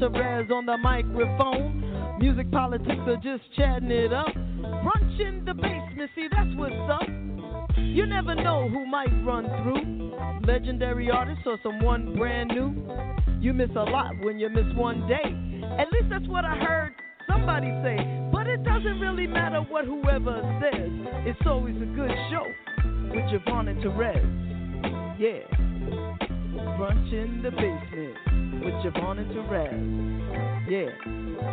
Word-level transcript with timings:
Homegirl 0.00 0.50
on 0.50 0.66
the 0.66 0.76
microphone. 0.76 2.18
Music 2.18 2.50
politics 2.50 3.00
are 3.06 3.16
just 3.16 3.42
chatting 3.56 3.90
it 3.90 4.12
up. 4.12 4.26
Brunch 4.26 5.20
in 5.20 5.44
the 5.44 5.54
basement, 5.54 6.10
see 6.14 6.26
that's 6.30 6.50
what's 6.56 6.74
up. 6.90 7.08
You 7.76 8.06
never 8.06 8.34
know 8.34 8.68
who 8.68 8.86
might 8.86 9.12
run 9.24 9.44
through. 9.62 10.12
Legendary 10.46 11.10
artist 11.10 11.40
or 11.46 11.58
someone 11.62 12.16
brand 12.16 12.50
new. 12.50 12.74
You 13.40 13.52
miss 13.52 13.70
a 13.70 13.84
lot 13.84 14.12
when 14.22 14.38
you 14.38 14.48
miss 14.48 14.66
one 14.74 15.06
day. 15.06 15.62
At 15.78 15.92
least 15.92 16.06
that's 16.10 16.26
what 16.26 16.44
I 16.44 16.56
heard 16.56 16.94
somebody 17.28 17.68
say. 17.82 18.28
But 18.32 18.46
it 18.46 18.64
doesn't 18.64 19.00
really 19.00 19.26
matter 19.26 19.60
what 19.60 19.84
whoever 19.84 20.42
says. 20.60 20.90
It's 21.26 21.40
always 21.46 21.76
a 21.76 21.86
good 21.86 22.10
show 22.30 22.46
with 23.10 23.24
JaVonne 23.30 23.70
and 23.70 23.82
Terez. 23.82 25.18
Yeah. 25.18 25.44
Brunch 26.78 27.12
in 27.12 27.42
the 27.42 27.50
basement 27.50 28.33
with 28.64 28.74
JaVonne 28.76 29.18
and 29.18 29.30
Terez. 29.30 30.70
Yeah. 30.70 30.88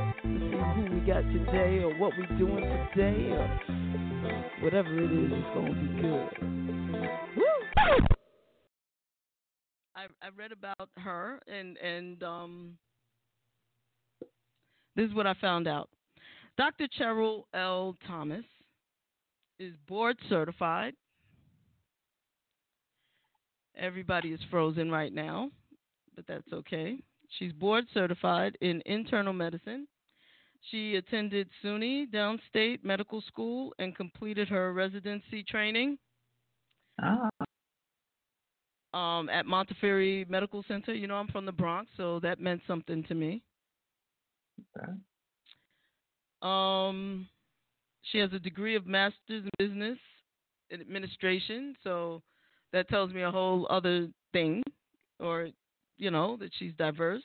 Let's 0.02 0.20
see 0.24 0.82
who 0.82 0.96
we 0.96 1.02
got 1.02 1.22
today 1.24 1.84
or 1.84 1.94
what 1.98 2.14
we 2.18 2.26
doing 2.38 2.64
today 2.94 3.32
or 3.32 3.48
whatever 4.62 4.98
it 4.98 5.12
is, 5.12 5.32
it's 5.34 5.48
gonna 5.54 5.74
be 5.74 6.02
good. 6.02 6.30
Woo! 7.36 7.44
I 9.96 10.06
I 10.22 10.30
read 10.38 10.54
about 10.54 10.90
her 10.98 11.42
and 11.48 11.78
and 11.78 12.24
um 12.24 12.78
this 14.96 15.10
is 15.10 15.14
what 15.14 15.28
I 15.28 15.34
found 15.42 15.68
out. 15.68 15.90
Dr. 16.58 16.88
Cherryl 17.00 17.44
L. 17.54 17.96
Thomas 18.08 18.46
is 19.60 19.74
board 19.88 20.18
certified. 20.30 20.94
Everybody 23.78 24.30
is 24.30 24.40
frozen 24.50 24.92
right 24.92 25.14
now, 25.14 25.50
but 26.28 26.34
that's 26.34 26.54
okay. 26.54 26.98
She's 27.38 27.54
board 27.54 27.86
certified 27.94 28.58
in 28.62 28.82
internal 28.86 29.34
medicine. 29.34 29.88
She 30.70 30.96
attended 30.96 31.50
SUNY 31.64 32.12
Downstate 32.12 32.84
Medical 32.84 33.22
School 33.22 33.74
and 33.80 33.96
completed 33.96 34.48
her 34.50 34.74
residency 34.74 35.44
training 35.44 35.98
Ah, 37.02 37.30
um, 38.94 39.30
at 39.30 39.46
Montefiore 39.46 40.26
Medical 40.30 40.64
Center. 40.68 40.94
You 40.94 41.08
know, 41.08 41.16
I'm 41.16 41.30
from 41.30 41.46
the 41.46 41.52
Bronx, 41.52 41.90
so 41.98 42.20
that 42.20 42.40
meant 42.40 42.62
something 42.68 43.04
to 43.06 43.16
me. 43.16 43.42
okay. 44.78 44.92
Um, 46.44 47.28
she 48.04 48.18
has 48.20 48.32
a 48.34 48.40
degree 48.40 48.76
of 48.76 48.86
master's 48.86 49.44
in 49.44 49.50
business 49.58 49.98
administration, 50.72 51.76
so 51.84 52.22
that 52.74 52.90
tells 52.90 53.12
me 53.14 53.24
a 53.24 53.32
whole 53.32 53.68
other 53.70 54.10
thing, 54.34 54.64
or 55.20 55.50
you 56.02 56.10
know 56.10 56.36
that 56.38 56.50
she's 56.58 56.74
diverse. 56.78 57.22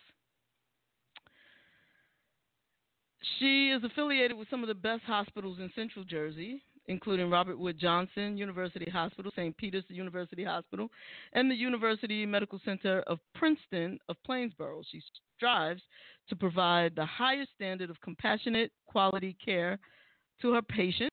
She 3.39 3.71
is 3.71 3.83
affiliated 3.83 4.37
with 4.37 4.49
some 4.51 4.63
of 4.63 4.69
the 4.69 4.75
best 4.75 5.03
hospitals 5.05 5.59
in 5.59 5.71
Central 5.75 6.05
Jersey, 6.05 6.63
including 6.87 7.31
Robert 7.31 7.59
Wood 7.59 7.79
Johnson 7.81 8.37
University 8.37 8.89
Hospital, 8.91 9.33
St. 9.35 9.57
Peter's 9.57 9.85
University 9.89 10.45
Hospital, 10.45 10.91
and 11.33 11.51
the 11.51 11.55
University 11.55 12.27
Medical 12.27 12.61
Center 12.65 13.01
of 13.07 13.19
Princeton 13.35 13.99
of 14.11 14.17
Plainsboro. 14.29 14.83
She 14.93 15.03
strives 15.37 15.83
to 16.29 16.37
provide 16.37 16.95
the 16.95 17.07
highest 17.07 17.53
standard 17.55 17.89
of 17.89 18.01
compassionate 18.03 18.71
quality 18.87 19.37
care 19.43 19.79
to 20.43 20.53
her 20.53 20.63
patients. 20.63 21.11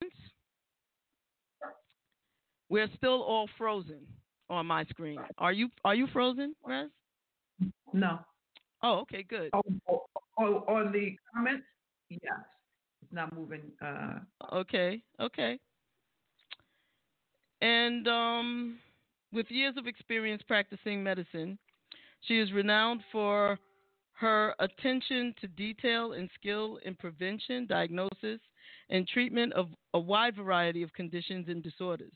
We're 2.69 2.89
still 2.97 3.21
all 3.21 3.47
frozen 3.57 4.01
on 4.49 4.65
my 4.65 4.83
screen. 4.85 5.19
Are 5.37 5.53
you 5.53 5.69
are 5.85 5.95
you 5.95 6.07
frozen, 6.07 6.55
Rez? 6.65 6.89
No. 7.93 8.19
Oh, 8.81 8.99
okay, 8.99 9.23
good. 9.23 9.49
Oh, 9.53 9.61
oh, 9.89 10.01
oh, 10.39 10.63
on 10.67 10.91
the 10.91 11.15
comments, 11.33 11.63
yes. 12.09 12.21
It's 13.01 13.13
not 13.13 13.33
moving. 13.35 13.61
Uh, 13.81 14.19
Okay, 14.51 15.01
okay. 15.19 15.57
And 17.61 18.07
um, 18.07 18.79
with 19.31 19.49
years 19.49 19.75
of 19.77 19.87
experience 19.87 20.41
practicing 20.45 21.01
medicine, 21.01 21.57
she 22.21 22.39
is 22.39 22.51
renowned 22.51 23.01
for 23.11 23.57
her 24.13 24.53
attention 24.59 25.33
to 25.41 25.47
detail 25.47 26.13
and 26.13 26.29
skill 26.39 26.79
in 26.85 26.95
prevention, 26.95 27.65
diagnosis, 27.67 28.39
and 28.89 29.07
treatment 29.07 29.53
of 29.53 29.67
a 29.93 29.99
wide 29.99 30.35
variety 30.35 30.83
of 30.83 30.93
conditions 30.93 31.47
and 31.47 31.63
disorders. 31.63 32.13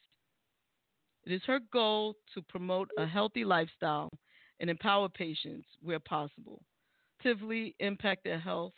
It 1.26 1.32
is 1.34 1.42
her 1.48 1.60
goal 1.74 2.16
to 2.34 2.42
promote 2.42 2.90
a 2.98 3.06
healthy 3.06 3.44
lifestyle 3.44 4.10
and 4.60 4.70
empower 4.70 5.10
patients 5.10 5.68
where 5.82 6.00
possible, 6.00 6.62
positively 7.28 7.76
impact 7.80 8.24
their 8.24 8.40
health 8.40 8.74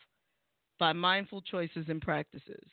by 0.80 0.94
mindful 0.94 1.42
choices 1.42 1.86
and 1.88 2.02
practices. 2.02 2.68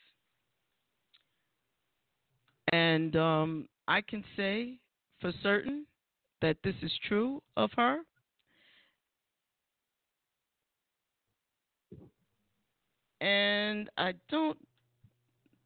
And 2.71 3.15
um, 3.15 3.67
I 3.87 4.01
can 4.01 4.23
say 4.35 4.79
for 5.21 5.31
certain 5.41 5.85
that 6.41 6.57
this 6.63 6.75
is 6.81 6.91
true 7.07 7.41
of 7.55 7.69
her. 7.75 7.99
And 13.19 13.89
I 13.97 14.13
don't 14.29 14.57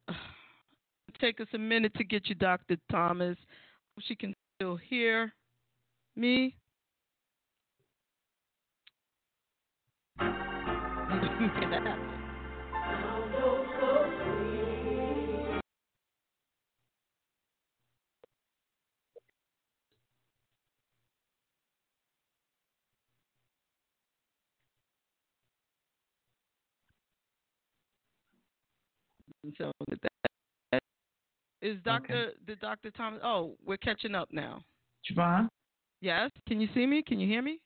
take 1.20 1.40
us 1.40 1.48
a 1.54 1.58
minute 1.58 1.94
to 1.96 2.04
get 2.04 2.28
you, 2.28 2.34
Dr. 2.34 2.76
Thomas. 2.90 3.36
She 4.00 4.14
can 4.14 4.34
still 4.56 4.76
hear 4.76 5.32
me. 6.16 6.56
Make 11.42 11.70
that 11.70 11.82
happen. 11.82 11.98
So 29.58 29.72
with 29.88 29.98
that, 30.02 30.80
is 31.60 31.76
Doctor 31.84 32.30
the 32.46 32.54
Doctor 32.54 32.92
Thomas? 32.92 33.18
Oh, 33.24 33.56
we're 33.66 33.76
catching 33.78 34.14
up 34.14 34.28
now. 34.30 34.62
JaVonne? 35.10 35.48
Yes, 36.00 36.30
can 36.46 36.60
you 36.60 36.68
see 36.72 36.86
me? 36.86 37.02
Can 37.02 37.18
you 37.18 37.26
hear 37.26 37.42
me? 37.42 37.58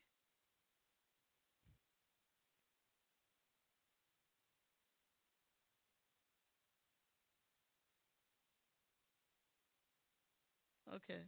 Okay. 10.97 11.21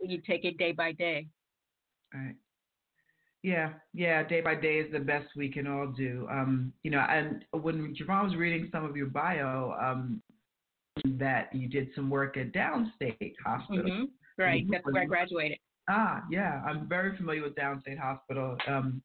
You 0.00 0.20
take 0.26 0.44
it 0.44 0.58
day 0.58 0.72
by 0.72 0.92
day. 0.92 1.28
Right. 2.12 2.34
Yeah, 3.42 3.72
yeah. 3.94 4.22
Day 4.22 4.40
by 4.40 4.54
day 4.54 4.78
is 4.78 4.92
the 4.92 5.00
best 5.00 5.26
we 5.36 5.48
can 5.48 5.66
all 5.66 5.86
do. 5.86 6.28
Um, 6.30 6.72
you 6.82 6.90
know, 6.90 7.00
and 7.00 7.44
when 7.52 7.94
JaVonne 7.94 8.24
was 8.24 8.36
reading 8.36 8.68
some 8.72 8.84
of 8.84 8.96
your 8.96 9.06
bio, 9.06 9.74
um, 9.80 10.22
that 11.04 11.52
you 11.54 11.68
did 11.68 11.88
some 11.94 12.10
work 12.10 12.36
at 12.36 12.52
Downstate 12.52 13.34
Hospital. 13.44 13.90
hmm 13.90 14.04
Right. 14.38 14.64
That's 14.70 14.84
where 14.84 15.02
I 15.02 15.06
graduated. 15.06 15.58
Ah, 15.90 16.22
yeah. 16.30 16.62
I'm 16.66 16.88
very 16.88 17.16
familiar 17.16 17.42
with 17.42 17.54
Downstate 17.54 17.98
Hospital. 17.98 18.56
Um, 18.66 19.02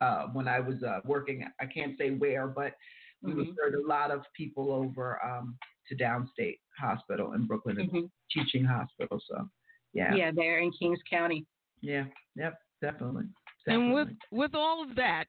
uh, 0.00 0.28
when 0.32 0.48
I 0.48 0.60
was 0.60 0.82
uh, 0.82 1.00
working, 1.04 1.44
I 1.60 1.66
can't 1.66 1.98
say 1.98 2.10
where, 2.10 2.46
but 2.46 2.72
we 3.22 3.32
mm-hmm. 3.32 3.40
referred 3.40 3.74
a 3.74 3.86
lot 3.86 4.10
of 4.10 4.22
people 4.36 4.72
over 4.72 5.18
um, 5.24 5.56
to 5.88 5.96
Downstate 5.96 6.58
Hospital 6.78 7.32
in 7.34 7.46
Brooklyn, 7.46 7.76
mm-hmm. 7.76 8.06
teaching 8.32 8.64
hospital. 8.64 9.20
So, 9.28 9.48
yeah. 9.92 10.14
Yeah, 10.14 10.30
there 10.34 10.60
in 10.60 10.72
Kings 10.72 11.00
County. 11.10 11.46
Yeah. 11.82 12.04
Yep. 12.36 12.54
Definitely. 12.80 13.24
definitely. 13.66 13.86
And 13.86 13.94
with 13.94 14.08
with 14.30 14.54
all 14.54 14.82
of 14.82 14.96
that, 14.96 15.24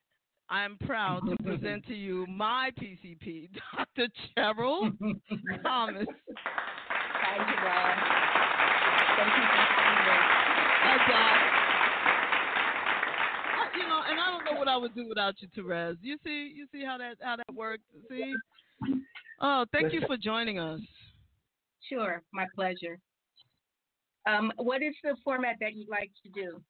I'm 0.50 0.78
proud 0.86 1.22
to 1.28 1.36
present 1.44 1.86
to 1.88 1.96
you 1.96 2.26
my 2.28 2.72
PCP, 2.80 3.50
Dr. 3.78 4.08
Cherryl 4.38 4.92
Thomas. 5.64 6.06
Thank 7.24 7.50
you, 7.50 7.64
Ron. 7.64 7.98
Thank 9.18 9.36
you. 9.36 9.44
Thank 10.84 11.08
you. 11.08 11.41
Hi, 14.66 14.78
JaVonne. 14.78 14.82
would 14.82 14.96
do 14.96 15.10
without 15.10 15.36
you, 15.42 15.48
Terez. 15.50 15.98
You 16.02 16.18
see, 16.24 16.52
you 16.56 16.68
see 16.72 16.84
how 16.86 16.98
that 16.98 17.18
how 17.22 17.36
that 17.36 17.54
works. 17.54 17.84
See. 18.10 18.34
Oh, 19.42 19.66
thank 19.72 19.94
you 19.94 20.02
for 20.06 20.18
joining 20.18 20.60
us. 20.60 20.80
Sure, 21.90 22.22
my 22.32 22.46
pleasure. 22.56 23.00
Um, 24.28 24.52
what 24.58 24.84
is 24.84 24.94
the 25.04 25.16
format 25.24 25.56
that 25.62 25.76
you'd 25.76 25.90
like 25.90 26.12
to 26.24 26.30
do? 26.30 26.62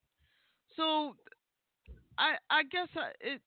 So, 0.78 1.16
I 2.18 2.36
I 2.50 2.64
guess 2.64 2.88
I, 2.96 3.12
it, 3.20 3.42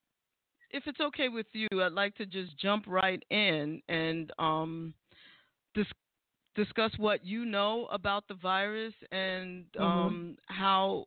if 0.71 0.83
it's 0.87 1.01
okay 1.01 1.29
with 1.29 1.47
you, 1.53 1.69
I'd 1.83 1.93
like 1.93 2.15
to 2.17 2.27
just 2.27 2.59
jump 2.59 2.85
right 2.87 3.23
in 3.31 3.81
and 3.89 4.31
um, 4.39 4.93
dis- 5.75 5.87
discuss 6.55 6.93
what 6.99 7.25
you 7.25 7.45
know 7.45 7.87
about 7.91 8.25
the 8.29 8.35
virus 8.35 8.95
and 9.11 9.65
mm-hmm. 9.77 9.83
um, 9.83 10.37
how 10.47 11.07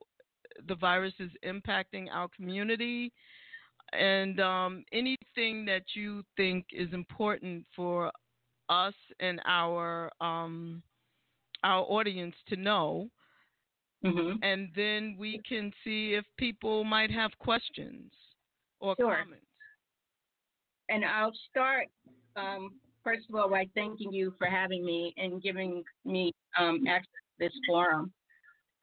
the 0.68 0.75
virus 0.75 1.13
is 1.19 1.31
impacting 1.45 2.07
our 2.12 2.27
community 2.36 3.12
and 3.94 4.39
um, 4.39 4.83
anything 4.92 5.65
that 5.65 5.83
you 5.94 6.24
think 6.36 6.65
is 6.71 6.92
important 6.94 7.65
for 7.75 8.12
us 8.69 8.94
and 9.19 9.39
our 9.45 10.12
um, 10.19 10.81
our 11.63 11.83
audience 11.83 12.36
to 12.50 12.56
know. 12.56 13.09
Mm-hmm. 14.06 14.44
And 14.44 14.69
then 14.75 15.15
we 15.18 15.42
can 15.48 15.71
see 15.83 16.13
if 16.13 16.24
people 16.38 16.83
might 16.83 17.09
have 17.12 17.31
questions 17.39 18.12
or 18.80 18.95
sure. 19.00 19.18
comments. 19.24 19.45
And 20.89 21.04
I'll 21.04 21.33
start 21.50 21.88
um, 22.36 22.71
first 23.04 23.25
of 23.30 23.36
all 23.36 23.50
by 23.50 23.65
thanking 23.74 24.13
you 24.13 24.33
for 24.38 24.48
having 24.48 24.86
me 24.86 25.13
and 25.18 25.42
giving 25.42 25.83
me 26.06 26.31
um, 26.59 26.86
access 26.88 27.09
to 27.39 27.45
this 27.45 27.54
forum. 27.68 28.12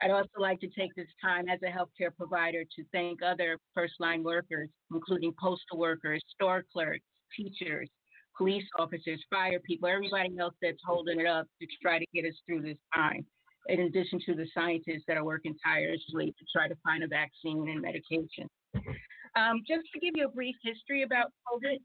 I'd 0.05 0.11
also 0.11 0.39
like 0.39 0.61
to 0.61 0.69
take 0.69 0.95
this 0.95 1.09
time 1.23 1.49
as 1.49 1.61
a 1.63 1.67
healthcare 1.67 2.15
provider 2.15 2.63
to 2.63 2.85
thank 2.93 3.21
other 3.23 3.57
first 3.75 3.95
line 4.01 4.23
workers, 4.23 4.69
including 4.93 5.33
postal 5.41 5.79
workers, 5.79 6.21
store 6.35 6.63
clerks, 6.71 7.07
teachers, 7.35 7.89
police 8.37 8.65
officers, 8.79 9.25
fire 9.31 9.61
people, 9.61 9.89
everybody 9.89 10.37
else 10.39 10.55
that's 10.61 10.77
holding 10.87 11.21
it 11.21 11.27
up 11.27 11.47
to 11.59 11.67
try 11.81 11.99
to 11.99 12.05
get 12.13 12.27
us 12.27 12.35
through 12.47 12.61
this 12.61 12.77
time. 12.95 13.25
In 13.69 13.81
addition 13.81 14.21
to 14.27 14.35
the 14.35 14.47
scientists 14.53 15.05
that 15.09 15.17
are 15.17 15.25
working 15.25 15.57
tirelessly 15.65 16.35
to 16.39 16.45
try 16.55 16.69
to 16.69 16.77
find 16.85 17.03
a 17.03 17.09
vaccine 17.09 17.67
and 17.71 17.81
medication. 17.81 18.47
Um, 19.37 19.63
just 19.67 19.85
to 19.95 20.01
give 20.01 20.13
you 20.17 20.27
a 20.27 20.31
brief 20.31 20.55
history 20.63 21.03
about 21.03 21.33
COVID, 21.51 21.79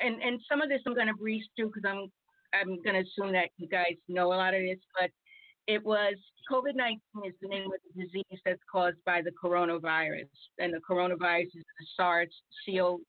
and, 0.00 0.22
and 0.22 0.40
some 0.48 0.62
of 0.62 0.70
this 0.70 0.80
I'm 0.86 0.94
going 0.94 1.08
to 1.08 1.14
breeze 1.14 1.44
through 1.56 1.72
because 1.74 1.84
I'm 1.86 2.10
I'm 2.54 2.80
going 2.82 2.94
to 2.94 3.00
assume 3.04 3.32
that 3.32 3.50
you 3.58 3.68
guys 3.68 3.96
know 4.08 4.28
a 4.28 4.38
lot 4.38 4.54
of 4.54 4.62
this, 4.62 4.78
but 4.98 5.10
it 5.66 5.84
was 5.84 6.14
COVID 6.50 6.76
19 6.76 7.00
is 7.26 7.34
the 7.42 7.48
name 7.48 7.66
of 7.66 7.80
the 7.94 8.04
disease 8.04 8.40
that's 8.44 8.60
caused 8.70 8.98
by 9.04 9.20
the 9.22 9.32
coronavirus, 9.42 10.28
and 10.58 10.72
the 10.72 10.80
coronavirus 10.88 11.46
is 11.46 11.64
the 11.78 11.86
SARS 11.96 12.28
CoV 12.66 13.00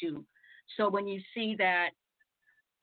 2. 0.00 0.24
So 0.76 0.88
when 0.88 1.06
you 1.06 1.20
see 1.34 1.54
that, 1.58 1.90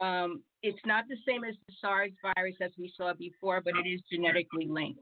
um, 0.01 0.43
it's 0.61 0.79
not 0.85 1.05
the 1.09 1.17
same 1.27 1.43
as 1.43 1.55
the 1.67 1.73
SARS 1.81 2.11
virus 2.21 2.55
as 2.61 2.71
we 2.77 2.93
saw 2.95 3.13
before, 3.13 3.61
but 3.61 3.73
it 3.75 3.89
is 3.89 4.01
genetically 4.11 4.67
linked. 4.67 4.99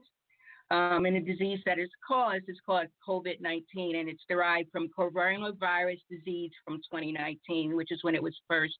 Um, 0.70 1.06
and 1.06 1.16
the 1.16 1.20
disease 1.20 1.60
that 1.64 1.78
is 1.78 1.88
caused 2.06 2.44
is 2.48 2.58
called 2.64 2.86
COVID 3.06 3.40
19, 3.40 3.96
and 3.96 4.08
it's 4.08 4.24
derived 4.28 4.70
from 4.72 4.88
coronavirus 4.98 6.00
disease 6.10 6.50
from 6.64 6.76
2019, 6.76 7.76
which 7.76 7.92
is 7.92 7.98
when 8.02 8.14
it 8.14 8.22
was 8.22 8.36
first 8.48 8.78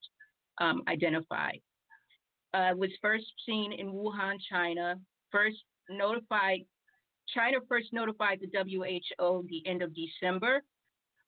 um, 0.60 0.82
identified 0.88 1.60
uh, 2.54 2.72
was 2.76 2.90
first 3.02 3.26
seen 3.46 3.72
in 3.72 3.92
Wuhan, 3.92 4.36
China. 4.50 4.96
First 5.30 5.58
notified, 5.90 6.60
China 7.34 7.58
first 7.68 7.92
notified 7.92 8.40
the 8.40 8.48
WHO 8.58 9.46
the 9.48 9.66
end 9.66 9.82
of 9.82 9.92
December. 9.94 10.62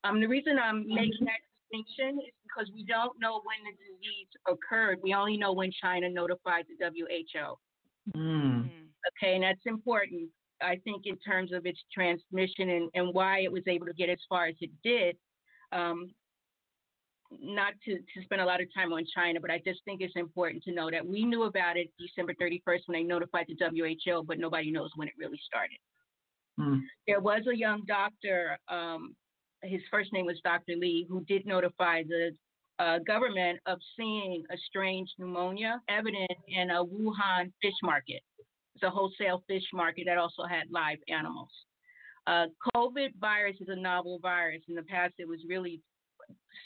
Um, 0.05 0.21
the 0.21 0.27
reason 0.27 0.59
I'm 0.59 0.87
making 0.87 1.27
that 1.27 1.41
distinction 1.71 2.21
is 2.21 2.33
because 2.43 2.71
we 2.75 2.85
don't 2.85 3.13
know 3.21 3.43
when 3.45 3.59
the 3.65 3.73
disease 3.73 4.29
occurred. 4.49 4.99
We 5.03 5.15
only 5.15 5.37
know 5.37 5.53
when 5.53 5.71
China 5.81 6.09
notified 6.09 6.65
the 6.69 6.87
WHO. 6.87 8.19
Mm. 8.19 8.71
Okay, 9.23 9.35
and 9.35 9.45
that's 9.45 9.61
important. 9.67 10.31
I 10.63 10.77
think 10.85 11.07
in 11.07 11.17
terms 11.19 11.53
of 11.53 11.67
its 11.67 11.79
transmission 11.93 12.71
and, 12.71 12.91
and 12.95 13.15
why 13.15 13.41
it 13.41 13.53
was 13.53 13.63
able 13.67 13.87
to 13.87 13.95
get 13.95 14.09
as 14.09 14.19
far 14.29 14.47
as 14.47 14.55
it 14.61 14.71
did. 14.83 15.17
Um, 15.73 16.11
not 17.39 17.75
to, 17.85 17.97
to 17.97 18.23
spend 18.25 18.41
a 18.41 18.45
lot 18.45 18.61
of 18.61 18.69
time 18.75 18.93
on 18.93 19.05
China, 19.15 19.41
but 19.41 19.51
I 19.51 19.61
just 19.65 19.81
think 19.85 20.01
it's 20.01 20.17
important 20.17 20.63
to 20.65 20.73
know 20.73 20.91
that 20.91 21.07
we 21.07 21.25
knew 21.25 21.45
about 21.45 21.77
it 21.77 21.89
December 21.99 22.35
31st 22.35 22.81
when 22.87 23.01
they 23.01 23.03
notified 23.03 23.47
the 23.49 23.57
WHO, 23.57 24.25
but 24.25 24.39
nobody 24.39 24.71
knows 24.71 24.91
when 24.97 25.09
it 25.09 25.15
really 25.19 25.41
started. 25.45 25.79
Hmm. 26.59 26.79
There 27.07 27.21
was 27.21 27.43
a 27.51 27.57
young 27.57 27.83
doctor, 27.87 28.59
um, 28.69 29.15
his 29.63 29.81
first 29.91 30.13
name 30.13 30.27
was 30.27 30.41
Dr. 30.43 30.75
Lee, 30.77 31.07
who 31.09 31.25
did 31.25 31.47
notify 31.47 32.03
the 32.03 32.31
uh, 32.79 32.99
government 33.07 33.61
of 33.67 33.79
seeing 33.97 34.43
a 34.51 34.57
strange 34.69 35.09
pneumonia 35.19 35.81
evident 35.89 36.31
in 36.49 36.71
a 36.71 36.85
Wuhan 36.85 37.53
fish 37.63 37.75
market. 37.83 38.23
It's 38.75 38.85
a 38.85 38.91
wholesale 38.91 39.45
fish 39.47 39.65
market 39.73 40.05
that 40.07 40.19
also 40.19 40.45
had 40.49 40.65
live 40.71 40.99
animals. 41.09 41.51
Uh, 42.27 42.47
COVID 42.75 43.11
virus 43.21 43.57
is 43.61 43.69
a 43.69 43.77
novel 43.77 44.19
virus. 44.21 44.63
In 44.69 44.75
the 44.75 44.83
past, 44.83 45.15
it 45.19 45.29
was 45.29 45.41
really 45.49 45.81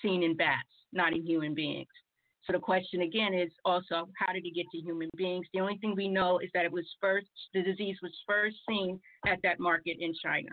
seen 0.02 0.22
in 0.22 0.37
bats, 0.37 0.69
not 0.93 1.12
in 1.12 1.25
human 1.25 1.55
beings. 1.55 1.88
So 2.46 2.52
the 2.52 2.58
question 2.58 3.02
again 3.02 3.32
is 3.32 3.50
also 3.64 4.08
how 4.19 4.32
did 4.32 4.44
it 4.44 4.55
get 4.55 4.66
to 4.72 4.78
human 4.78 5.08
beings? 5.16 5.46
The 5.55 5.61
only 5.61 5.78
thing 5.78 5.94
we 5.96 6.08
know 6.08 6.38
is 6.38 6.50
that 6.52 6.64
it 6.64 6.72
was 6.72 6.84
first 7.00 7.26
the 7.55 7.62
disease 7.62 7.96
was 8.02 8.12
first 8.26 8.56
seen 8.69 9.00
at 9.26 9.38
that 9.43 9.61
market 9.61 9.96
in 10.00 10.12
China. 10.22 10.50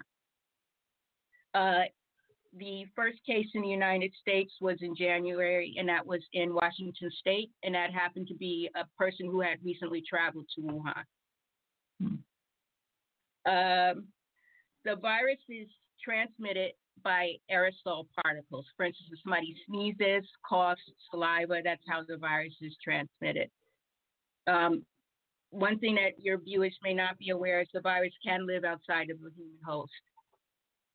Uh, 1.54 1.84
the 2.58 2.86
first 2.96 3.20
case 3.26 3.48
in 3.54 3.62
the 3.62 3.68
United 3.68 4.14
States 4.22 4.54
was 4.60 4.78
in 4.82 4.96
January, 4.96 5.76
and 5.78 5.88
that 5.88 6.06
was 6.06 6.22
in 6.34 6.54
Washington 6.54 7.10
State, 7.20 7.50
and 7.64 7.76
that 7.76 7.92
happened 7.94 8.28
to 8.28 8.36
be 8.36 8.70
a 8.76 8.86
person 8.98 9.26
who 9.26 9.42
had 9.42 9.58
recently 9.64 10.02
traveled 10.08 10.46
to 10.56 10.62
Wuhan. 10.62 11.04
Hmm. 12.02 12.16
Um, 13.50 14.08
the 14.84 14.96
virus 14.96 15.40
is 15.50 15.68
transmitted 16.04 16.72
by 17.04 17.34
aerosol 17.52 18.06
particles. 18.24 18.66
For 18.78 18.86
instance, 18.86 19.10
if 19.12 19.20
somebody 19.24 19.56
sneezes, 19.68 20.28
coughs, 20.48 20.82
saliva, 21.10 21.62
that's 21.64 21.84
how 21.88 22.04
the 22.08 22.18
virus 22.18 22.54
is 22.62 22.76
transmitted. 22.84 23.50
Um, 24.48 24.86
one 25.52 25.80
thing 25.80 25.96
that 25.96 26.20
your 26.20 26.38
viewers 26.38 26.76
may 26.84 26.94
not 26.94 27.18
be 27.18 27.30
aware 27.30 27.62
is 27.62 27.68
the 27.74 27.82
virus 27.82 28.14
can 28.26 28.48
live 28.48 28.64
outside 28.64 29.10
of 29.10 29.20
the 29.20 29.32
human 29.36 29.58
host, 29.66 29.92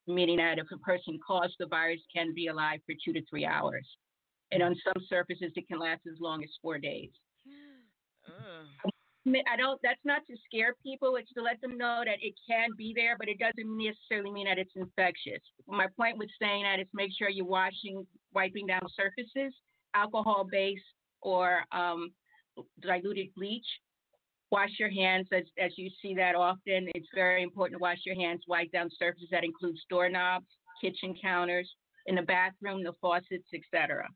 meaning 0.06 0.38
that 0.38 0.58
if 0.58 0.66
a 0.72 0.78
person 0.78 1.18
coughs, 1.24 1.54
the 1.58 1.66
virus 1.66 2.00
can 2.14 2.34
be 2.34 2.46
alive 2.46 2.80
for 2.86 2.94
two 3.04 3.12
to 3.12 3.24
three 3.26 3.44
hours. 3.44 3.86
And 4.52 4.62
on 4.62 4.76
some 4.84 5.04
surfaces, 5.08 5.52
it 5.56 5.68
can 5.68 5.78
last 5.78 6.02
as 6.06 6.20
long 6.20 6.42
as 6.42 6.50
four 6.62 6.78
days. 6.78 7.10
I 9.26 9.56
don't. 9.56 9.80
That's 9.82 10.00
not 10.04 10.22
to 10.28 10.36
scare 10.46 10.74
people. 10.82 11.16
It's 11.16 11.32
to 11.32 11.42
let 11.42 11.60
them 11.60 11.76
know 11.76 12.02
that 12.04 12.18
it 12.20 12.34
can 12.48 12.70
be 12.76 12.92
there, 12.94 13.16
but 13.18 13.28
it 13.28 13.38
doesn't 13.38 13.76
necessarily 13.76 14.30
mean 14.30 14.46
that 14.46 14.58
it's 14.58 14.72
infectious. 14.76 15.42
My 15.66 15.86
point 15.96 16.18
with 16.18 16.28
saying 16.40 16.62
that 16.62 16.80
is 16.80 16.86
make 16.94 17.10
sure 17.16 17.28
you're 17.28 17.44
washing, 17.44 18.06
wiping 18.32 18.66
down 18.66 18.86
surfaces, 18.94 19.52
alcohol-based 19.94 20.82
or 21.22 21.62
um, 21.72 22.10
diluted 22.80 23.34
bleach. 23.34 23.66
Wash 24.52 24.70
your 24.78 24.90
hands 24.90 25.26
as, 25.32 25.42
as 25.58 25.72
you 25.76 25.90
see 26.00 26.14
that 26.14 26.36
often. 26.36 26.88
It's 26.94 27.08
very 27.12 27.42
important 27.42 27.78
to 27.78 27.82
wash 27.82 27.98
your 28.06 28.14
hands, 28.14 28.42
wipe 28.46 28.70
down 28.70 28.90
surfaces 28.96 29.28
that 29.32 29.42
include 29.42 29.76
doorknobs, 29.90 30.46
kitchen 30.80 31.16
counters, 31.20 31.68
in 32.06 32.14
the 32.14 32.22
bathroom, 32.22 32.84
the 32.84 32.92
faucets, 33.00 33.48
etc. 33.52 34.08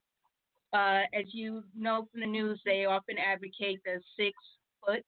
Uh, 0.72 1.02
as 1.12 1.24
you 1.32 1.64
know 1.76 2.06
from 2.12 2.20
the 2.20 2.26
news, 2.26 2.60
they 2.64 2.84
often 2.84 3.16
advocate 3.18 3.80
the 3.84 4.00
six 4.16 4.32
foot 4.84 5.02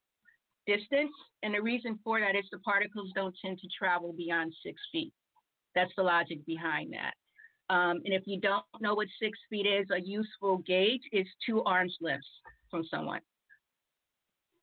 distance. 0.66 1.12
And 1.42 1.54
the 1.54 1.62
reason 1.62 1.98
for 2.04 2.20
that 2.20 2.36
is 2.36 2.44
the 2.50 2.58
particles 2.58 3.10
don't 3.14 3.34
tend 3.44 3.58
to 3.58 3.68
travel 3.76 4.12
beyond 4.12 4.54
six 4.64 4.80
feet. 4.92 5.12
That's 5.74 5.92
the 5.96 6.02
logic 6.02 6.44
behind 6.46 6.92
that. 6.92 7.14
Um, 7.74 8.02
and 8.04 8.12
if 8.12 8.22
you 8.26 8.40
don't 8.40 8.64
know 8.80 8.94
what 8.94 9.08
six 9.20 9.38
feet 9.48 9.66
is, 9.66 9.86
a 9.90 10.00
useful 10.00 10.58
gauge 10.58 11.02
is 11.12 11.26
two 11.46 11.62
arms 11.64 11.96
lengths 12.00 12.26
from 12.70 12.84
someone. 12.90 13.20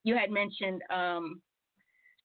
You 0.03 0.15
had 0.15 0.31
mentioned 0.31 0.81
um, 0.93 1.41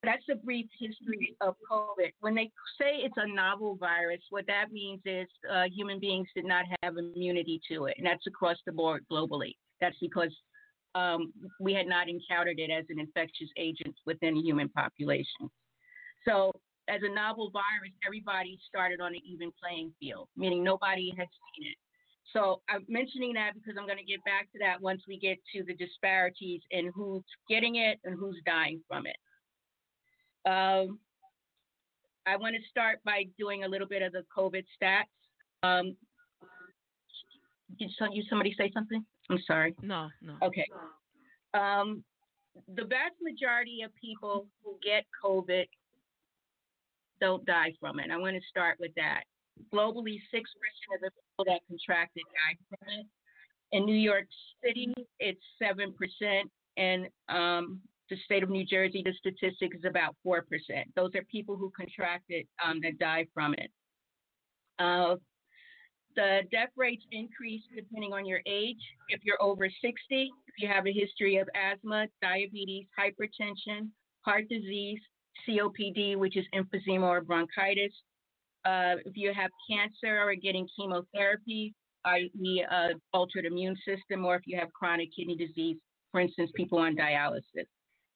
that's 0.02 0.24
a 0.30 0.34
brief 0.34 0.66
history 0.78 1.36
of 1.40 1.54
COVID. 1.70 2.12
When 2.20 2.34
they 2.34 2.50
say 2.80 2.96
it's 2.98 3.16
a 3.16 3.26
novel 3.26 3.76
virus, 3.76 4.20
what 4.30 4.46
that 4.46 4.70
means 4.70 5.00
is 5.06 5.26
uh, 5.50 5.64
human 5.72 5.98
beings 5.98 6.28
did 6.34 6.44
not 6.44 6.64
have 6.82 6.96
immunity 6.96 7.60
to 7.70 7.86
it, 7.86 7.94
and 7.96 8.06
that's 8.06 8.26
across 8.26 8.56
the 8.66 8.72
board 8.72 9.04
globally. 9.10 9.54
That's 9.80 9.96
because 10.00 10.34
um, 10.94 11.32
we 11.60 11.72
had 11.72 11.86
not 11.86 12.08
encountered 12.08 12.58
it 12.58 12.70
as 12.70 12.84
an 12.88 12.98
infectious 12.98 13.48
agent 13.56 13.94
within 14.06 14.36
human 14.36 14.68
population. 14.68 15.50
So, 16.26 16.52
as 16.88 17.00
a 17.02 17.14
novel 17.14 17.50
virus, 17.50 17.92
everybody 18.06 18.58
started 18.68 19.00
on 19.00 19.14
an 19.14 19.20
even 19.24 19.50
playing 19.62 19.92
field, 19.98 20.28
meaning 20.36 20.62
nobody 20.62 21.12
had 21.16 21.26
seen 21.26 21.70
it. 21.70 21.76
So, 22.32 22.62
I'm 22.68 22.84
mentioning 22.88 23.34
that 23.34 23.52
because 23.54 23.74
I'm 23.78 23.86
going 23.86 23.98
to 23.98 24.04
get 24.04 24.24
back 24.24 24.50
to 24.52 24.58
that 24.60 24.80
once 24.80 25.02
we 25.08 25.18
get 25.18 25.38
to 25.54 25.64
the 25.64 25.74
disparities 25.74 26.60
in 26.70 26.92
who's 26.94 27.24
getting 27.48 27.76
it 27.76 27.98
and 28.04 28.18
who's 28.18 28.36
dying 28.46 28.80
from 28.88 29.06
it. 29.06 29.16
Um, 30.46 30.98
I 32.26 32.36
want 32.36 32.54
to 32.54 32.68
start 32.70 33.00
by 33.04 33.24
doing 33.38 33.64
a 33.64 33.68
little 33.68 33.88
bit 33.88 34.02
of 34.02 34.12
the 34.12 34.24
COVID 34.36 34.64
stats. 34.80 35.04
Um, 35.62 35.96
did 37.78 37.90
somebody 38.28 38.54
say 38.56 38.70
something? 38.72 39.04
I'm 39.30 39.38
sorry. 39.46 39.74
No, 39.82 40.08
no. 40.20 40.34
Okay. 40.42 40.66
Um, 41.54 42.04
the 42.74 42.84
vast 42.84 43.14
majority 43.22 43.80
of 43.84 43.90
people 43.96 44.46
who 44.62 44.76
get 44.84 45.04
COVID 45.24 45.64
don't 47.20 47.44
die 47.46 47.72
from 47.80 48.00
it. 48.00 48.10
I 48.10 48.16
want 48.16 48.36
to 48.36 48.42
start 48.48 48.76
with 48.80 48.92
that. 48.96 49.24
Globally, 49.72 50.18
6% 50.34 50.40
of 50.40 51.00
the 51.00 51.10
people 51.10 51.44
that 51.46 51.60
contracted 51.68 52.22
died 52.34 52.58
from 52.68 52.88
it. 52.98 53.06
In 53.72 53.86
New 53.86 53.96
York 53.96 54.26
City, 54.64 54.92
it's 55.20 55.40
7%. 55.62 55.92
And 56.76 57.06
um, 57.28 57.80
the 58.10 58.16
state 58.24 58.42
of 58.42 58.50
New 58.50 58.64
Jersey, 58.64 59.02
the 59.04 59.12
statistic 59.18 59.72
is 59.74 59.84
about 59.88 60.16
4%. 60.26 60.42
Those 60.96 61.10
are 61.14 61.22
people 61.30 61.56
who 61.56 61.72
contracted 61.76 62.46
um, 62.64 62.80
that 62.82 62.98
died 62.98 63.28
from 63.32 63.54
it. 63.54 63.70
Uh, 64.78 65.16
the 66.16 66.40
death 66.50 66.70
rates 66.76 67.04
increase 67.12 67.62
depending 67.74 68.12
on 68.12 68.26
your 68.26 68.40
age. 68.46 68.80
If 69.08 69.20
you're 69.24 69.42
over 69.42 69.68
60, 69.68 69.94
if 70.10 70.54
you 70.58 70.68
have 70.68 70.86
a 70.86 70.92
history 70.92 71.36
of 71.36 71.48
asthma, 71.54 72.06
diabetes, 72.22 72.86
hypertension, 72.98 73.88
heart 74.22 74.48
disease, 74.48 74.98
COPD, 75.48 76.16
which 76.16 76.36
is 76.36 76.46
emphysema 76.54 77.02
or 77.02 77.20
bronchitis, 77.20 77.92
uh, 78.64 78.96
if 79.04 79.16
you 79.16 79.32
have 79.34 79.50
cancer 79.68 80.22
or 80.22 80.34
getting 80.34 80.66
chemotherapy, 80.76 81.74
i.e., 82.06 82.64
uh, 82.70 82.88
altered 83.12 83.44
immune 83.44 83.76
system, 83.86 84.24
or 84.24 84.36
if 84.36 84.42
you 84.46 84.58
have 84.58 84.72
chronic 84.72 85.08
kidney 85.16 85.36
disease, 85.36 85.76
for 86.12 86.20
instance, 86.20 86.50
people 86.54 86.78
on 86.78 86.96
dialysis, 86.96 87.66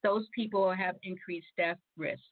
those 0.02 0.26
people 0.34 0.72
have 0.72 0.94
increased 1.02 1.48
death 1.56 1.78
risk. 1.96 2.22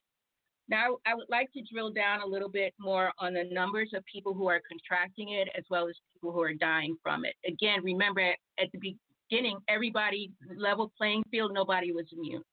Now, 0.69 0.97
I 1.05 1.15
would 1.15 1.29
like 1.29 1.51
to 1.53 1.61
drill 1.71 1.91
down 1.91 2.21
a 2.21 2.25
little 2.25 2.49
bit 2.49 2.73
more 2.77 3.11
on 3.19 3.33
the 3.33 3.45
numbers 3.51 3.91
of 3.93 4.03
people 4.05 4.33
who 4.33 4.47
are 4.47 4.61
contracting 4.67 5.29
it 5.29 5.47
as 5.57 5.63
well 5.69 5.87
as 5.87 5.95
people 6.13 6.33
who 6.33 6.41
are 6.41 6.53
dying 6.53 6.97
from 7.01 7.23
it. 7.23 7.35
Again, 7.45 7.81
remember 7.83 8.21
at 8.21 8.71
the 8.73 8.95
beginning, 9.29 9.57
everybody 9.69 10.31
level 10.57 10.91
playing 10.97 11.23
field, 11.31 11.53
nobody 11.53 11.93
was 11.93 12.05
immune. 12.11 12.43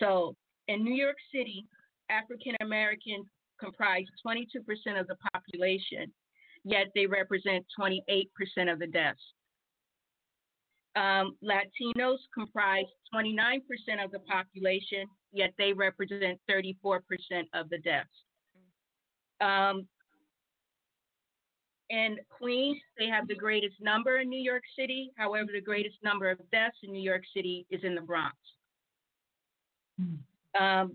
So 0.00 0.34
in 0.66 0.84
New 0.84 0.94
York 0.94 1.16
City, 1.32 1.64
African 2.10 2.54
Americans 2.60 3.26
comprise 3.60 4.06
22% 4.26 5.00
of 5.00 5.06
the 5.06 5.16
population, 5.32 6.12
yet 6.64 6.86
they 6.94 7.06
represent 7.06 7.64
28% 7.78 8.26
of 8.72 8.78
the 8.78 8.86
deaths. 8.86 9.20
Um, 10.96 11.36
Latinos 11.44 12.18
comprise 12.34 12.86
29% 13.14 13.60
of 14.04 14.10
the 14.10 14.18
population, 14.20 15.06
yet 15.32 15.52
they 15.58 15.72
represent 15.72 16.40
34% 16.50 17.00
of 17.54 17.68
the 17.70 17.78
deaths. 17.78 18.08
Um, 19.40 19.86
in 21.90 22.18
Queens, 22.28 22.78
they 22.98 23.06
have 23.06 23.28
the 23.28 23.34
greatest 23.34 23.76
number 23.80 24.18
in 24.18 24.28
New 24.28 24.40
York 24.40 24.62
City. 24.78 25.10
However, 25.16 25.50
the 25.52 25.60
greatest 25.60 25.96
number 26.02 26.30
of 26.30 26.38
deaths 26.50 26.76
in 26.82 26.92
New 26.92 27.02
York 27.02 27.22
City 27.34 27.66
is 27.70 27.82
in 27.82 27.94
the 27.94 28.00
Bronx. 28.00 28.36
Um, 30.58 30.92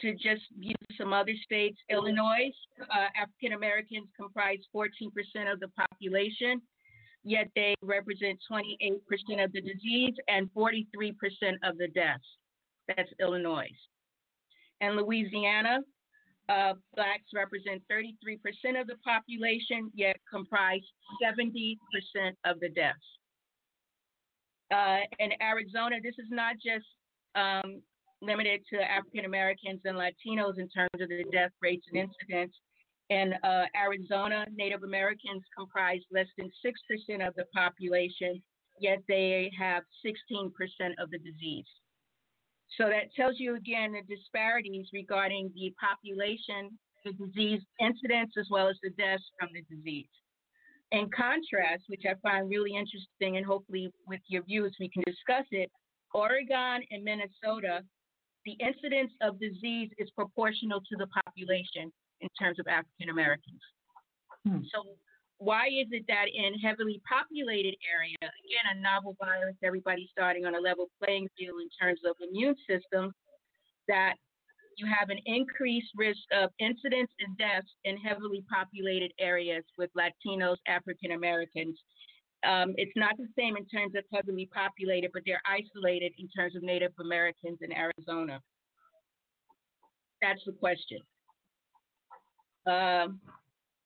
to 0.00 0.12
just 0.12 0.42
use 0.58 0.76
some 0.98 1.12
other 1.12 1.32
states, 1.44 1.78
Illinois, 1.90 2.52
uh, 2.80 3.08
African 3.20 3.54
Americans 3.54 4.08
comprise 4.16 4.58
14% 4.74 4.90
of 5.50 5.58
the 5.58 5.68
population, 5.68 6.60
yet 7.24 7.48
they 7.56 7.74
represent 7.82 8.38
28% 8.50 9.42
of 9.42 9.52
the 9.52 9.60
disease 9.60 10.14
and 10.28 10.50
43% 10.54 11.14
of 11.62 11.78
the 11.78 11.88
deaths. 11.88 12.26
That's 12.88 13.10
Illinois. 13.20 13.70
And 14.80 14.96
Louisiana, 14.96 15.80
uh, 16.48 16.74
blacks 16.94 17.30
represent 17.34 17.82
33% 17.90 18.80
of 18.80 18.86
the 18.86 18.96
population, 19.04 19.90
yet 19.94 20.16
comprise 20.30 20.82
70% 21.22 21.76
of 22.44 22.60
the 22.60 22.68
deaths. 22.68 22.98
Uh, 24.72 24.98
in 25.18 25.30
Arizona, 25.40 25.96
this 26.02 26.14
is 26.18 26.28
not 26.30 26.54
just 26.54 26.86
um, 27.34 27.80
limited 28.22 28.60
to 28.72 28.82
African 28.82 29.24
Americans 29.24 29.80
and 29.84 29.96
Latinos 29.96 30.58
in 30.58 30.68
terms 30.68 31.00
of 31.00 31.08
the 31.08 31.24
death 31.32 31.52
rates 31.62 31.86
and 31.92 32.08
incidents. 32.08 32.56
In 33.08 33.34
uh, 33.44 33.66
Arizona, 33.76 34.46
Native 34.56 34.82
Americans 34.82 35.42
comprise 35.56 36.00
less 36.10 36.26
than 36.36 36.50
6% 36.64 37.26
of 37.26 37.34
the 37.36 37.44
population, 37.54 38.42
yet 38.80 38.98
they 39.08 39.50
have 39.56 39.84
16% 40.04 40.50
of 40.98 41.10
the 41.10 41.18
disease. 41.18 41.66
So 42.78 42.88
that 42.88 43.14
tells 43.14 43.38
you 43.38 43.56
again 43.56 43.92
the 43.92 44.14
disparities 44.14 44.86
regarding 44.92 45.50
the 45.54 45.74
population, 45.80 46.78
the 47.04 47.12
disease 47.12 47.62
incidence, 47.80 48.32
as 48.38 48.46
well 48.50 48.68
as 48.68 48.76
the 48.82 48.90
deaths 48.90 49.24
from 49.38 49.50
the 49.54 49.62
disease. 49.74 50.08
In 50.92 51.08
contrast, 51.10 51.84
which 51.88 52.02
I 52.08 52.14
find 52.22 52.48
really 52.48 52.76
interesting, 52.76 53.36
and 53.36 53.46
hopefully 53.46 53.90
with 54.06 54.20
your 54.28 54.42
views 54.42 54.74
we 54.78 54.88
can 54.88 55.02
discuss 55.06 55.46
it, 55.50 55.70
Oregon 56.14 56.82
and 56.90 57.02
Minnesota, 57.02 57.82
the 58.44 58.52
incidence 58.52 59.10
of 59.20 59.40
disease 59.40 59.90
is 59.98 60.08
proportional 60.10 60.80
to 60.80 60.96
the 60.96 61.06
population 61.08 61.92
in 62.20 62.28
terms 62.40 62.58
of 62.58 62.66
African 62.68 63.10
Americans. 63.10 63.60
Hmm. 64.46 64.58
So 64.72 64.84
why 65.38 65.66
is 65.66 65.88
it 65.90 66.04
that 66.08 66.26
in 66.32 66.54
heavily 66.58 67.00
populated 67.08 67.76
area, 67.84 68.16
again, 68.20 68.66
a 68.72 68.80
novel 68.80 69.16
virus, 69.20 69.54
everybody 69.62 70.08
starting 70.10 70.46
on 70.46 70.54
a 70.54 70.60
level 70.60 70.88
playing 71.02 71.28
field 71.38 71.60
in 71.60 71.68
terms 71.80 72.00
of 72.06 72.16
immune 72.26 72.56
system, 72.68 73.12
that 73.88 74.14
you 74.76 74.86
have 74.86 75.10
an 75.10 75.18
increased 75.26 75.90
risk 75.96 76.20
of 76.32 76.50
incidence 76.58 77.10
and 77.20 77.36
deaths 77.38 77.68
in 77.84 77.96
heavily 77.96 78.44
populated 78.50 79.12
areas 79.18 79.64
with 79.78 79.90
Latinos, 79.96 80.56
African 80.66 81.12
Americans. 81.12 81.78
Um, 82.46 82.74
it's 82.76 82.92
not 82.96 83.16
the 83.16 83.28
same 83.38 83.56
in 83.56 83.66
terms 83.66 83.94
of 83.96 84.04
heavily 84.12 84.48
populated, 84.52 85.10
but 85.12 85.22
they're 85.24 85.42
isolated 85.46 86.12
in 86.18 86.28
terms 86.28 86.56
of 86.56 86.62
Native 86.62 86.92
Americans 87.00 87.58
in 87.60 87.72
Arizona. 87.72 88.40
That's 90.22 90.40
the 90.46 90.52
question. 90.52 90.98
Um, 92.66 93.20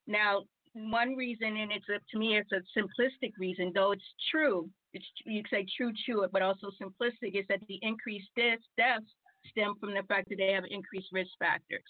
now, 0.07 0.43
one 0.75 1.17
reason, 1.17 1.57
and 1.57 1.73
it's 1.73 1.89
a, 1.89 1.99
to 2.11 2.19
me, 2.19 2.37
it's 2.37 2.53
a 2.53 2.79
simplistic 2.79 3.33
reason, 3.39 3.73
though 3.75 3.93
it's 3.93 4.03
true. 4.31 4.69
It's 4.93 5.05
you 5.25 5.43
say 5.51 5.67
true 5.77 5.93
to 6.07 6.23
it, 6.23 6.33
but 6.33 6.43
also 6.43 6.71
simplistic 6.81 7.39
is 7.39 7.45
that 7.49 7.61
the 7.69 7.79
increased 7.83 8.29
deaths, 8.37 8.63
deaths 8.77 9.07
stem 9.51 9.75
from 9.81 9.91
the 9.91 10.03
fact 10.09 10.29
that 10.29 10.37
they 10.39 10.53
have 10.53 10.65
increased 10.69 11.09
risk 11.13 11.31
factors. 11.39 11.83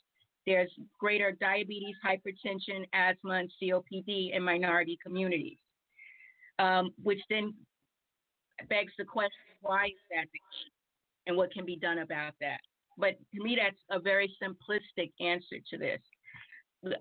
There's 0.47 0.71
greater 0.99 1.33
diabetes, 1.33 1.97
hypertension, 2.05 2.87
asthma, 2.93 3.35
and 3.35 3.53
COPD 3.63 4.35
in 4.35 4.43
minority 4.43 4.99
communities, 5.05 5.59
um, 6.59 6.91
which 7.03 7.21
then 7.29 7.55
begs 8.69 8.93
the 8.99 9.05
question: 9.05 9.39
Why 9.61 9.87
is 9.87 10.03
that, 10.11 10.27
the 10.33 10.39
case, 10.39 10.73
and 11.27 11.37
what 11.37 11.53
can 11.53 11.67
be 11.67 11.77
done 11.77 11.99
about 11.99 12.35
that? 12.41 12.61
But 12.97 13.17
to 13.35 13.43
me, 13.43 13.59
that's 13.63 13.81
a 13.91 14.01
very 14.01 14.35
simplistic 14.43 15.13
answer 15.21 15.57
to 15.71 15.79
this. 15.79 16.01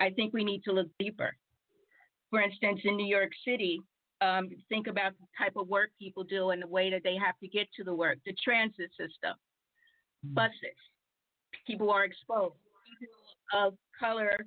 I 0.02 0.10
think 0.10 0.34
we 0.34 0.44
need 0.44 0.64
to 0.66 0.74
look 0.74 0.88
deeper 1.00 1.34
for 2.30 2.42
instance, 2.42 2.82
in 2.84 2.96
New 2.96 3.08
York 3.08 3.32
City, 3.46 3.82
um, 4.22 4.50
think 4.68 4.88
about 4.88 5.14
the 5.20 5.28
type 5.38 5.54
of 5.56 5.68
work 5.68 5.90
people 6.00 6.24
do 6.24 6.50
and 6.50 6.62
the 6.62 6.68
way 6.68 6.90
that 6.90 7.02
they 7.04 7.16
have 7.16 7.38
to 7.42 7.48
get 7.48 7.68
to 7.78 7.84
the 7.84 7.94
work, 7.94 8.18
the 8.26 8.36
transit 8.44 8.90
system, 8.92 9.36
mm-hmm. 10.26 10.34
buses, 10.34 10.78
people 11.66 11.90
are 11.90 12.04
exposed. 12.04 12.56
People 13.00 13.16
of 13.54 13.74
color, 14.00 14.46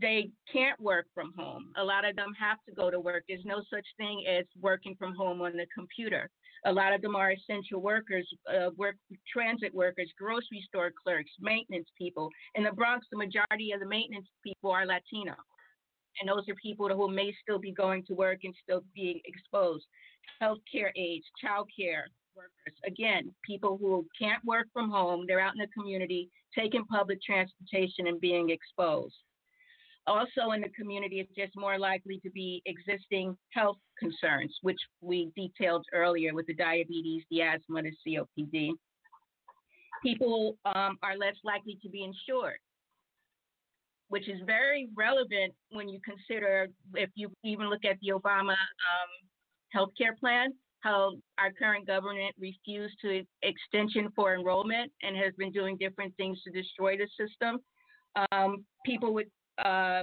they 0.00 0.30
can't 0.50 0.80
work 0.80 1.06
from 1.14 1.32
home. 1.36 1.66
A 1.76 1.84
lot 1.84 2.08
of 2.08 2.16
them 2.16 2.32
have 2.38 2.58
to 2.68 2.74
go 2.74 2.90
to 2.90 3.00
work. 3.00 3.24
There's 3.28 3.44
no 3.44 3.62
such 3.72 3.86
thing 3.98 4.24
as 4.28 4.46
working 4.60 4.94
from 4.98 5.14
home 5.14 5.42
on 5.42 5.52
the 5.56 5.66
computer. 5.74 6.30
A 6.64 6.72
lot 6.72 6.92
of 6.92 7.02
them 7.02 7.16
are 7.16 7.32
essential 7.32 7.82
workers, 7.82 8.26
uh, 8.48 8.70
work 8.76 8.94
transit 9.30 9.74
workers, 9.74 10.10
grocery 10.16 10.64
store 10.68 10.92
clerks, 11.02 11.30
maintenance 11.40 11.88
people. 11.98 12.30
In 12.54 12.62
the 12.62 12.70
Bronx, 12.70 13.04
the 13.10 13.18
majority 13.18 13.72
of 13.72 13.80
the 13.80 13.86
maintenance 13.86 14.28
people 14.44 14.70
are 14.70 14.86
Latino 14.86 15.34
and 16.20 16.28
those 16.28 16.48
are 16.48 16.54
people 16.54 16.88
who 16.88 17.10
may 17.10 17.34
still 17.42 17.58
be 17.58 17.72
going 17.72 18.04
to 18.04 18.14
work 18.14 18.40
and 18.44 18.54
still 18.62 18.82
being 18.94 19.20
exposed. 19.24 19.84
Healthcare 20.40 20.90
aides, 20.96 21.26
childcare 21.42 22.04
workers, 22.36 22.78
again, 22.86 23.32
people 23.44 23.76
who 23.80 24.06
can't 24.18 24.44
work 24.44 24.66
from 24.72 24.90
home, 24.90 25.24
they're 25.26 25.40
out 25.40 25.54
in 25.54 25.60
the 25.60 25.66
community 25.68 26.30
taking 26.56 26.84
public 26.84 27.20
transportation 27.22 28.06
and 28.06 28.20
being 28.20 28.50
exposed. 28.50 29.14
Also, 30.06 30.50
in 30.52 30.60
the 30.60 30.68
community, 30.70 31.20
it's 31.20 31.34
just 31.36 31.52
more 31.56 31.78
likely 31.78 32.18
to 32.20 32.30
be 32.30 32.60
existing 32.66 33.36
health 33.50 33.76
concerns, 33.98 34.52
which 34.62 34.78
we 35.00 35.30
detailed 35.36 35.84
earlier 35.92 36.34
with 36.34 36.46
the 36.46 36.54
diabetes, 36.54 37.22
the 37.30 37.40
asthma, 37.40 37.82
the 37.82 37.92
COPD. 38.06 38.72
People 40.02 40.56
um, 40.64 40.98
are 41.04 41.16
less 41.16 41.36
likely 41.44 41.78
to 41.82 41.88
be 41.88 42.02
insured 42.02 42.58
which 44.12 44.28
is 44.28 44.38
very 44.44 44.90
relevant 44.94 45.54
when 45.70 45.88
you 45.88 45.98
consider 46.04 46.68
if 46.92 47.08
you 47.14 47.30
even 47.44 47.70
look 47.70 47.82
at 47.86 47.96
the 48.02 48.12
Obama 48.12 48.52
um, 48.52 49.10
healthcare 49.74 50.14
plan, 50.20 50.52
how 50.80 51.14
our 51.38 51.50
current 51.50 51.86
government 51.86 52.34
refused 52.38 52.94
to 53.00 53.22
extension 53.40 54.12
for 54.14 54.34
enrollment 54.34 54.92
and 55.02 55.16
has 55.16 55.32
been 55.38 55.50
doing 55.50 55.78
different 55.78 56.14
things 56.18 56.38
to 56.42 56.50
destroy 56.50 56.94
the 56.94 57.08
system. 57.18 57.58
Um, 58.32 58.66
people 58.84 59.14
with 59.14 59.28
uh, 59.64 60.02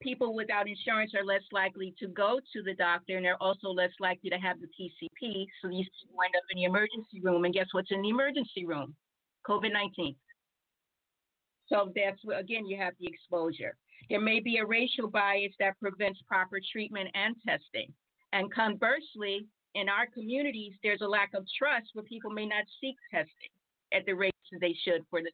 people 0.00 0.36
without 0.36 0.68
insurance 0.68 1.10
are 1.18 1.24
less 1.24 1.42
likely 1.50 1.92
to 1.98 2.06
go 2.06 2.38
to 2.52 2.62
the 2.62 2.74
doctor 2.74 3.16
and 3.16 3.26
they're 3.26 3.42
also 3.42 3.70
less 3.70 3.90
likely 3.98 4.30
to 4.30 4.36
have 4.36 4.58
the 4.60 4.68
PCP. 4.68 5.44
So 5.60 5.68
these 5.68 5.86
people 5.98 6.16
wind 6.16 6.34
up 6.36 6.44
in 6.52 6.58
the 6.58 6.64
emergency 6.66 7.20
room. 7.20 7.44
And 7.46 7.52
guess 7.52 7.66
what's 7.72 7.90
in 7.90 8.02
the 8.02 8.10
emergency 8.10 8.64
room? 8.64 8.94
COVID 9.44 9.72
19. 9.72 10.14
So 11.68 11.92
that's 11.94 12.20
again, 12.34 12.66
you 12.66 12.76
have 12.78 12.94
the 13.00 13.06
exposure. 13.06 13.76
There 14.08 14.20
may 14.20 14.40
be 14.40 14.58
a 14.58 14.66
racial 14.66 15.08
bias 15.08 15.52
that 15.58 15.78
prevents 15.80 16.20
proper 16.28 16.60
treatment 16.72 17.08
and 17.14 17.34
testing. 17.46 17.92
And 18.32 18.52
conversely, 18.52 19.46
in 19.74 19.88
our 19.88 20.06
communities, 20.12 20.72
there's 20.82 21.00
a 21.00 21.08
lack 21.08 21.30
of 21.34 21.44
trust 21.58 21.88
where 21.94 22.04
people 22.04 22.30
may 22.30 22.46
not 22.46 22.64
seek 22.80 22.96
testing 23.10 23.50
at 23.92 24.06
the 24.06 24.14
rates 24.14 24.36
that 24.52 24.60
they 24.60 24.74
should 24.84 25.02
for 25.10 25.20
the 25.20 25.30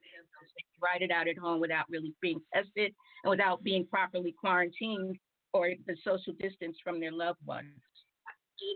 they 0.56 0.64
write 0.82 1.02
it 1.02 1.10
out 1.10 1.28
at 1.28 1.38
home 1.38 1.60
without 1.60 1.86
really 1.88 2.12
being 2.20 2.40
tested 2.52 2.92
and 3.24 3.30
without 3.30 3.62
being 3.62 3.86
properly 3.86 4.34
quarantined 4.38 5.16
or 5.54 5.70
the 5.86 5.96
social 6.04 6.32
distance 6.38 6.76
from 6.82 7.00
their 7.00 7.12
loved 7.12 7.38
ones. 7.46 7.68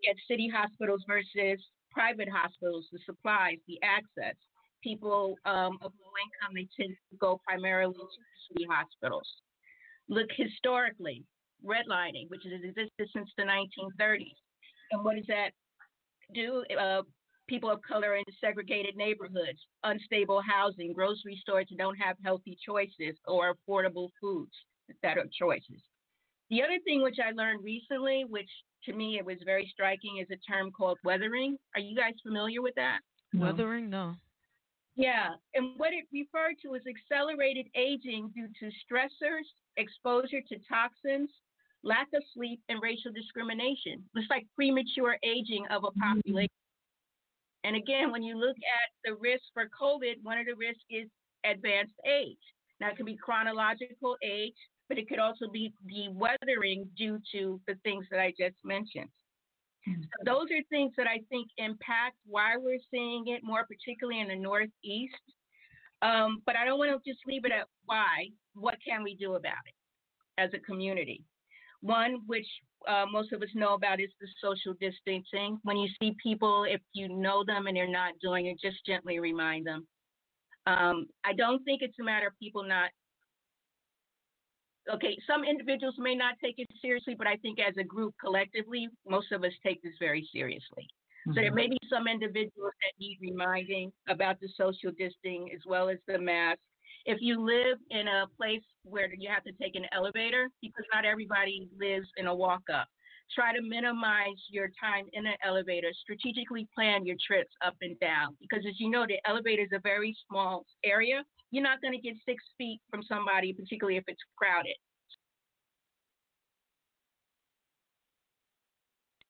At 0.09 0.17
city 0.29 0.49
hospitals 0.53 1.05
versus 1.07 1.63
private 1.91 2.29
hospitals, 2.29 2.87
the 2.93 2.99
supplies, 3.05 3.59
the 3.67 3.79
access. 3.83 4.37
People 4.83 5.37
um, 5.45 5.79
of 5.83 5.93
low 6.01 6.15
income, 6.23 6.55
they 6.55 6.69
tend 6.79 6.97
to 7.11 7.17
go 7.19 7.41
primarily 7.47 7.95
to 7.95 8.53
city 8.53 8.67
hospitals. 8.71 9.27
Look 10.09 10.29
historically, 10.37 11.25
redlining, 11.65 12.29
which 12.29 12.43
has 12.45 12.63
existed 12.63 13.09
since 13.13 13.29
the 13.37 13.43
1930s. 13.43 14.37
And 14.93 15.05
what 15.05 15.17
does 15.17 15.27
that 15.27 15.51
do? 16.35 16.65
Uh, 16.79 17.03
people 17.49 17.71
of 17.71 17.81
color 17.83 18.17
in 18.17 18.25
segregated 18.41 18.97
neighborhoods, 18.97 19.59
unstable 19.85 20.43
housing, 20.43 20.93
grocery 20.93 21.39
stores 21.41 21.67
that 21.71 21.79
don't 21.79 21.97
have 21.97 22.17
healthy 22.25 22.57
choices 22.65 23.17
or 23.27 23.55
affordable 23.55 24.09
foods 24.21 24.53
that 25.03 25.19
are 25.19 25.27
choices. 25.39 25.83
The 26.51 26.63
other 26.63 26.79
thing 26.85 27.03
which 27.03 27.19
I 27.25 27.33
learned 27.33 27.65
recently, 27.65 28.25
which 28.29 28.51
to 28.85 28.93
me 28.93 29.19
it 29.19 29.25
was 29.25 29.39
very 29.45 29.69
striking, 29.73 30.19
is 30.19 30.29
a 30.31 30.53
term 30.53 30.71
called 30.71 30.99
weathering. 31.05 31.57
Are 31.75 31.81
you 31.81 31.97
guys 31.97 32.15
familiar 32.23 32.63
with 32.63 32.75
that? 32.77 33.01
No. 33.33 33.47
Weathering, 33.47 33.91
no. 33.91 34.15
Yeah, 34.97 35.35
and 35.55 35.75
what 35.77 35.93
it 35.93 36.07
referred 36.11 36.57
to 36.63 36.75
is 36.75 36.83
accelerated 36.89 37.67
aging 37.77 38.33
due 38.35 38.49
to 38.61 38.73
stressors, 38.81 39.45
exposure 39.77 40.41
to 40.49 40.57
toxins, 40.67 41.29
lack 41.83 42.09
of 42.15 42.23
sleep, 42.33 42.61
and 42.71 42.81
racial 42.81 43.13
discrimination. 43.13 44.03
It's 44.15 44.31
like 44.31 44.47
premature 44.55 45.19
aging 45.23 45.67
of 45.71 45.85
a 45.85 45.89
mm-hmm. 45.89 46.01
population. 46.01 46.49
And 47.65 47.77
again, 47.77 48.11
when 48.11 48.23
you 48.23 48.39
look 48.39 48.57
at 48.57 48.89
the 49.05 49.17
risk 49.17 49.43
for 49.53 49.69
COVID, 49.81 50.23
one 50.23 50.39
of 50.39 50.47
the 50.47 50.55
risks 50.55 50.83
is 50.89 51.09
advanced 51.45 51.95
age. 52.07 52.39
Now, 52.81 52.91
it 52.91 52.97
can 52.97 53.07
be 53.07 53.17
chronological 53.17 54.17
age, 54.23 54.57
but 54.89 54.99
it 54.99 55.09
could 55.09 55.19
also 55.19 55.49
be 55.53 55.73
the 55.85 56.09
weathering 56.13 56.89
due 56.97 57.19
to 57.33 57.61
the 57.67 57.75
things 57.83 58.07
that 58.11 58.21
I 58.21 58.33
just 58.39 58.57
mentioned. 58.65 59.09
Mm-hmm. 59.89 60.03
So 60.03 60.09
those 60.25 60.47
are 60.51 60.63
things 60.71 60.93
that 60.97 61.07
I 61.07 61.21
think 61.29 61.49
impact 61.59 62.17
why 62.27 62.57
we're 62.57 62.79
seeing 62.91 63.29
it 63.29 63.43
more, 63.45 63.65
particularly 63.67 64.21
in 64.21 64.29
the 64.29 64.37
Northeast. 64.37 65.15
Um, 66.03 66.43
but 66.45 66.57
I 66.57 66.65
don't 66.65 66.79
want 66.79 66.91
to 66.91 67.11
just 67.11 67.21
leave 67.27 67.45
it 67.45 67.53
at 67.53 67.67
why. 67.85 68.29
What 68.55 68.77
can 68.87 69.03
we 69.03 69.15
do 69.15 69.35
about 69.35 69.65
it 69.67 69.75
as 70.41 70.51
a 70.55 70.59
community? 70.59 71.23
One, 71.81 72.23
which 72.27 72.47
uh, 72.89 73.05
most 73.11 73.33
of 73.33 73.43
us 73.43 73.49
know 73.55 73.75
about 73.75 74.01
is 74.01 74.11
the 74.21 74.29
social 74.43 74.75
distancing. 74.81 75.59
When 75.63 75.77
you 75.77 75.89
see 76.01 76.15
people, 76.23 76.65
if 76.69 76.81
you 76.93 77.09
know 77.09 77.45
them 77.45 77.67
and 77.67 77.77
they're 77.77 77.89
not 77.89 78.15
doing 78.21 78.47
it, 78.47 78.61
just 78.61 78.85
gently 78.87 79.19
remind 79.19 79.67
them. 79.67 79.87
Um, 80.67 81.07
I 81.25 81.33
don't 81.33 81.63
think 81.65 81.83
it's 81.83 81.99
a 82.01 82.05
matter 82.05 82.27
of 82.27 82.39
people 82.39 82.63
not. 82.63 82.91
Okay, 84.93 85.17
some 85.27 85.43
individuals 85.45 85.97
may 85.99 86.15
not 86.15 86.35
take 86.43 86.55
it 86.59 86.69
seriously, 86.81 87.15
but 87.17 87.27
I 87.27 87.37
think 87.37 87.59
as 87.59 87.75
a 87.77 87.85
group 87.85 88.15
collectively, 88.21 88.89
most 89.09 89.33
of 89.33 89.43
us 89.43 89.53
take 89.65 89.83
this 89.83 89.95
very 89.99 90.29
seriously. 90.33 90.87
Mm-hmm. 90.87 91.33
So 91.33 91.41
there 91.41 91.51
mm-hmm. 91.51 91.57
may 91.57 91.69
be 91.69 91.79
some 91.91 92.07
individuals 92.07 92.73
that 92.83 92.93
need 93.01 93.19
reminding 93.21 93.93
about 94.09 94.41
the 94.41 94.49
social 94.57 94.93
distancing 94.97 95.51
as 95.55 95.61
well 95.67 95.89
as 95.89 95.99
the 96.07 96.19
mask 96.19 96.61
if 97.07 97.19
you 97.21 97.41
live 97.41 97.79
in 97.91 98.09
a 98.09 98.27
place 98.37 98.63
where 98.83 99.09
you 99.15 99.31
have 99.33 99.45
to 99.45 99.53
take 99.63 99.77
an 99.77 99.87
elevator, 99.93 100.51
because 100.61 100.85
not 100.93 101.05
everybody 101.05 101.69
lives 101.79 102.09
in 102.17 102.27
a 102.27 102.35
walk 102.35 102.63
up, 102.73 102.89
try 103.33 103.55
to 103.55 103.63
minimize 103.63 104.43
your 104.51 104.71
time 104.79 105.07
in 105.13 105.25
an 105.25 105.37
elevator. 105.45 105.93
Strategically 106.03 106.67
plan 106.75 107.07
your 107.07 107.17
trips 107.25 107.53
up 107.65 107.77
and 107.81 107.99
down, 108.01 108.37
because 108.41 108.65
as 108.69 108.75
you 108.81 108.91
know, 108.91 109.07
the 109.07 109.19
elevator 109.25 109.63
is 109.63 109.71
a 109.73 109.79
very 109.79 110.17
small 110.29 110.67
area. 110.85 111.23
You're 111.51 111.63
not 111.63 111.81
going 111.81 111.95
to 111.95 112.01
get 112.01 112.17
six 112.29 112.43
feet 112.59 112.81
from 112.91 113.03
somebody, 113.03 113.53
particularly 113.53 113.97
if 113.97 114.05
it's 114.09 114.23
crowded. 114.37 114.77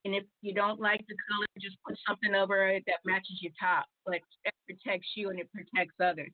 And 0.05 0.15
if 0.15 0.25
you 0.41 0.55
don't 0.55 0.81
like 0.81 1.05
the 1.09 1.17
color, 1.29 1.47
just 1.61 1.77
put 1.87 1.99
something 2.07 2.35
over 2.35 2.69
it 2.69 2.85
that 2.87 2.99
matches 3.05 3.39
your 3.41 3.53
top, 3.61 3.87
but 4.05 4.15
it 4.45 4.55
protects 4.67 5.09
you 5.17 5.31
and 5.31 5.41
it 5.41 5.51
protects 5.53 5.97
others. 6.01 6.31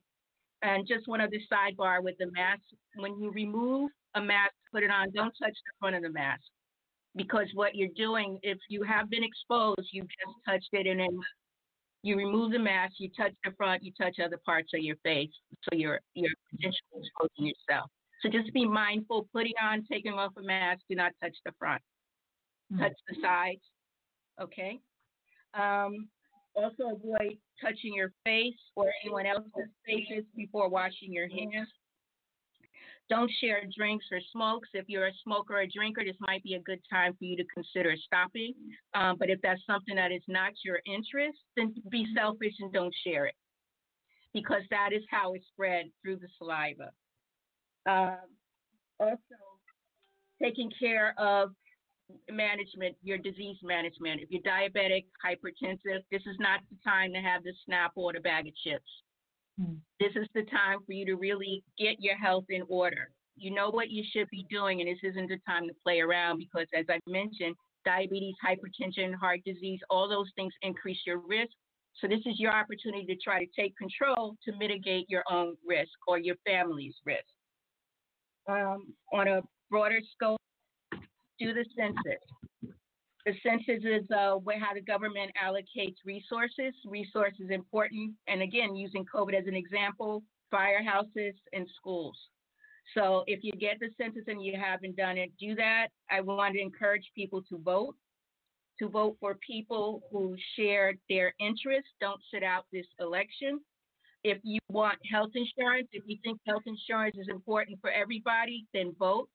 And 0.61 0.87
just 0.87 1.07
one 1.07 1.19
other 1.19 1.39
sidebar 1.51 2.03
with 2.03 2.15
the 2.19 2.29
mask. 2.31 2.61
When 2.95 3.19
you 3.19 3.31
remove 3.31 3.89
a 4.13 4.21
mask, 4.21 4.53
put 4.71 4.83
it 4.83 4.91
on, 4.91 5.11
don't 5.11 5.33
touch 5.41 5.51
the 5.53 5.73
front 5.79 5.95
of 5.95 6.03
the 6.03 6.11
mask. 6.11 6.43
Because 7.15 7.47
what 7.55 7.75
you're 7.75 7.89
doing, 7.95 8.39
if 8.43 8.59
you 8.69 8.83
have 8.83 9.09
been 9.09 9.23
exposed, 9.23 9.89
you 9.91 10.03
just 10.03 10.37
touched 10.47 10.69
it 10.71 10.85
and 10.85 10.99
then 10.99 11.19
you 12.03 12.17
remove 12.17 12.51
the 12.51 12.59
mask, 12.59 12.95
you 12.97 13.09
touch 13.17 13.33
the 13.43 13.51
front, 13.57 13.83
you 13.83 13.91
touch 13.99 14.17
other 14.23 14.39
parts 14.45 14.69
of 14.75 14.81
your 14.81 14.97
face. 14.97 15.31
So 15.63 15.77
you're 15.77 16.01
you're 16.13 16.35
potentially 16.51 17.01
exposing 17.01 17.47
yourself. 17.47 17.89
So 18.21 18.29
just 18.29 18.53
be 18.53 18.65
mindful, 18.65 19.27
putting 19.33 19.53
on, 19.61 19.85
taking 19.91 20.13
off 20.13 20.33
a 20.37 20.41
mask, 20.41 20.81
do 20.89 20.95
not 20.95 21.13
touch 21.21 21.35
the 21.45 21.51
front. 21.57 21.81
Mm-hmm. 22.71 22.83
Touch 22.83 22.93
the 23.09 23.15
sides. 23.21 23.61
Okay. 24.41 24.79
Um, 25.53 26.07
also 26.55 26.95
avoid 26.95 27.37
touching 27.61 27.93
your 27.93 28.11
face 28.23 28.53
or 28.75 28.91
anyone 29.03 29.25
else's 29.25 29.69
faces 29.85 30.23
before 30.35 30.69
washing 30.69 31.11
your 31.11 31.27
hands. 31.27 31.67
Don't 33.09 33.31
share 33.41 33.61
drinks 33.75 34.05
or 34.11 34.19
smokes. 34.31 34.69
If 34.73 34.85
you're 34.87 35.07
a 35.07 35.13
smoker 35.23 35.59
or 35.59 35.65
drinker, 35.67 36.03
this 36.03 36.15
might 36.19 36.43
be 36.43 36.55
a 36.55 36.61
good 36.61 36.79
time 36.89 37.13
for 37.13 37.25
you 37.25 37.35
to 37.37 37.43
consider 37.53 37.95
stopping. 38.05 38.53
Um, 38.95 39.17
but 39.19 39.29
if 39.29 39.39
that's 39.41 39.61
something 39.67 39.95
that 39.95 40.11
is 40.11 40.23
not 40.27 40.53
your 40.63 40.79
interest, 40.85 41.37
then 41.57 41.73
be 41.89 42.07
selfish 42.15 42.53
and 42.59 42.71
don't 42.71 42.93
share 43.05 43.25
it 43.25 43.35
because 44.33 44.63
that 44.71 44.89
is 44.93 45.03
how 45.11 45.33
it's 45.33 45.45
spread 45.53 45.85
through 46.01 46.17
the 46.17 46.27
saliva. 46.37 46.91
Um, 47.85 48.29
also, 48.99 49.17
taking 50.41 50.71
care 50.79 51.13
of 51.19 51.51
management, 52.29 52.95
your 53.03 53.17
disease 53.17 53.57
management. 53.63 54.21
If 54.21 54.29
you're 54.31 54.41
diabetic, 54.41 55.05
hypertensive, 55.25 56.01
this 56.11 56.21
is 56.25 56.37
not 56.39 56.61
the 56.69 56.77
time 56.83 57.13
to 57.13 57.19
have 57.19 57.43
the 57.43 57.53
SNAP 57.65 57.91
or 57.95 58.13
the 58.13 58.19
bag 58.19 58.47
of 58.47 58.53
chips. 58.55 58.89
Mm. 59.59 59.77
This 59.99 60.11
is 60.15 60.27
the 60.33 60.43
time 60.43 60.79
for 60.85 60.93
you 60.93 61.05
to 61.05 61.15
really 61.15 61.63
get 61.77 61.99
your 61.99 62.17
health 62.17 62.45
in 62.49 62.63
order. 62.67 63.09
You 63.35 63.51
know 63.51 63.69
what 63.69 63.89
you 63.89 64.03
should 64.11 64.29
be 64.29 64.45
doing, 64.49 64.81
and 64.81 64.89
this 64.89 64.99
isn't 65.03 65.27
the 65.27 65.39
time 65.47 65.67
to 65.67 65.73
play 65.83 65.99
around 65.99 66.37
because, 66.37 66.67
as 66.77 66.85
I 66.89 66.99
mentioned, 67.07 67.55
diabetes, 67.85 68.35
hypertension, 68.45 69.13
heart 69.15 69.41
disease, 69.45 69.79
all 69.89 70.07
those 70.07 70.29
things 70.35 70.53
increase 70.61 70.99
your 71.05 71.19
risk. 71.19 71.51
So, 71.99 72.07
this 72.07 72.21
is 72.25 72.39
your 72.39 72.51
opportunity 72.51 73.05
to 73.05 73.15
try 73.23 73.43
to 73.43 73.51
take 73.55 73.75
control 73.77 74.35
to 74.45 74.57
mitigate 74.57 75.09
your 75.09 75.23
own 75.29 75.55
risk 75.67 75.91
or 76.07 76.19
your 76.19 76.35
family's 76.45 76.95
risk. 77.05 77.23
Um, 78.47 78.93
on 79.11 79.27
a 79.27 79.41
broader 79.69 79.99
scope, 80.15 80.39
do 81.39 81.53
the 81.53 81.65
census. 81.75 82.72
The 83.25 83.33
census 83.41 83.83
is 83.85 84.09
uh, 84.11 84.37
how 84.59 84.73
the 84.73 84.81
government 84.81 85.31
allocates 85.41 85.95
resources. 86.05 86.73
Resources 86.85 87.49
important, 87.49 88.13
and 88.27 88.41
again, 88.41 88.75
using 88.75 89.05
COVID 89.05 89.33
as 89.33 89.47
an 89.47 89.55
example, 89.55 90.23
firehouses 90.53 91.33
and 91.53 91.67
schools. 91.77 92.17
So 92.93 93.23
if 93.27 93.39
you 93.43 93.53
get 93.53 93.79
the 93.79 93.89
census 93.97 94.23
and 94.27 94.43
you 94.43 94.57
haven't 94.59 94.97
done 94.97 95.17
it, 95.17 95.31
do 95.39 95.55
that. 95.55 95.87
I 96.11 96.19
want 96.19 96.55
to 96.55 96.61
encourage 96.61 97.09
people 97.15 97.41
to 97.49 97.57
vote, 97.59 97.95
to 98.79 98.89
vote 98.89 99.15
for 99.21 99.35
people 99.35 100.01
who 100.11 100.35
share 100.57 100.93
their 101.09 101.33
interests. 101.39 101.91
Don't 102.01 102.19
sit 102.31 102.43
out 102.43 102.65
this 102.73 102.85
election. 102.99 103.61
If 104.25 104.39
you 104.43 104.59
want 104.69 104.97
health 105.09 105.31
insurance, 105.33 105.87
if 105.91 106.03
you 106.07 106.17
think 106.23 106.39
health 106.45 106.63
insurance 106.65 107.15
is 107.17 107.27
important 107.29 107.79
for 107.79 107.89
everybody, 107.89 108.65
then 108.73 108.93
vote. 108.99 109.29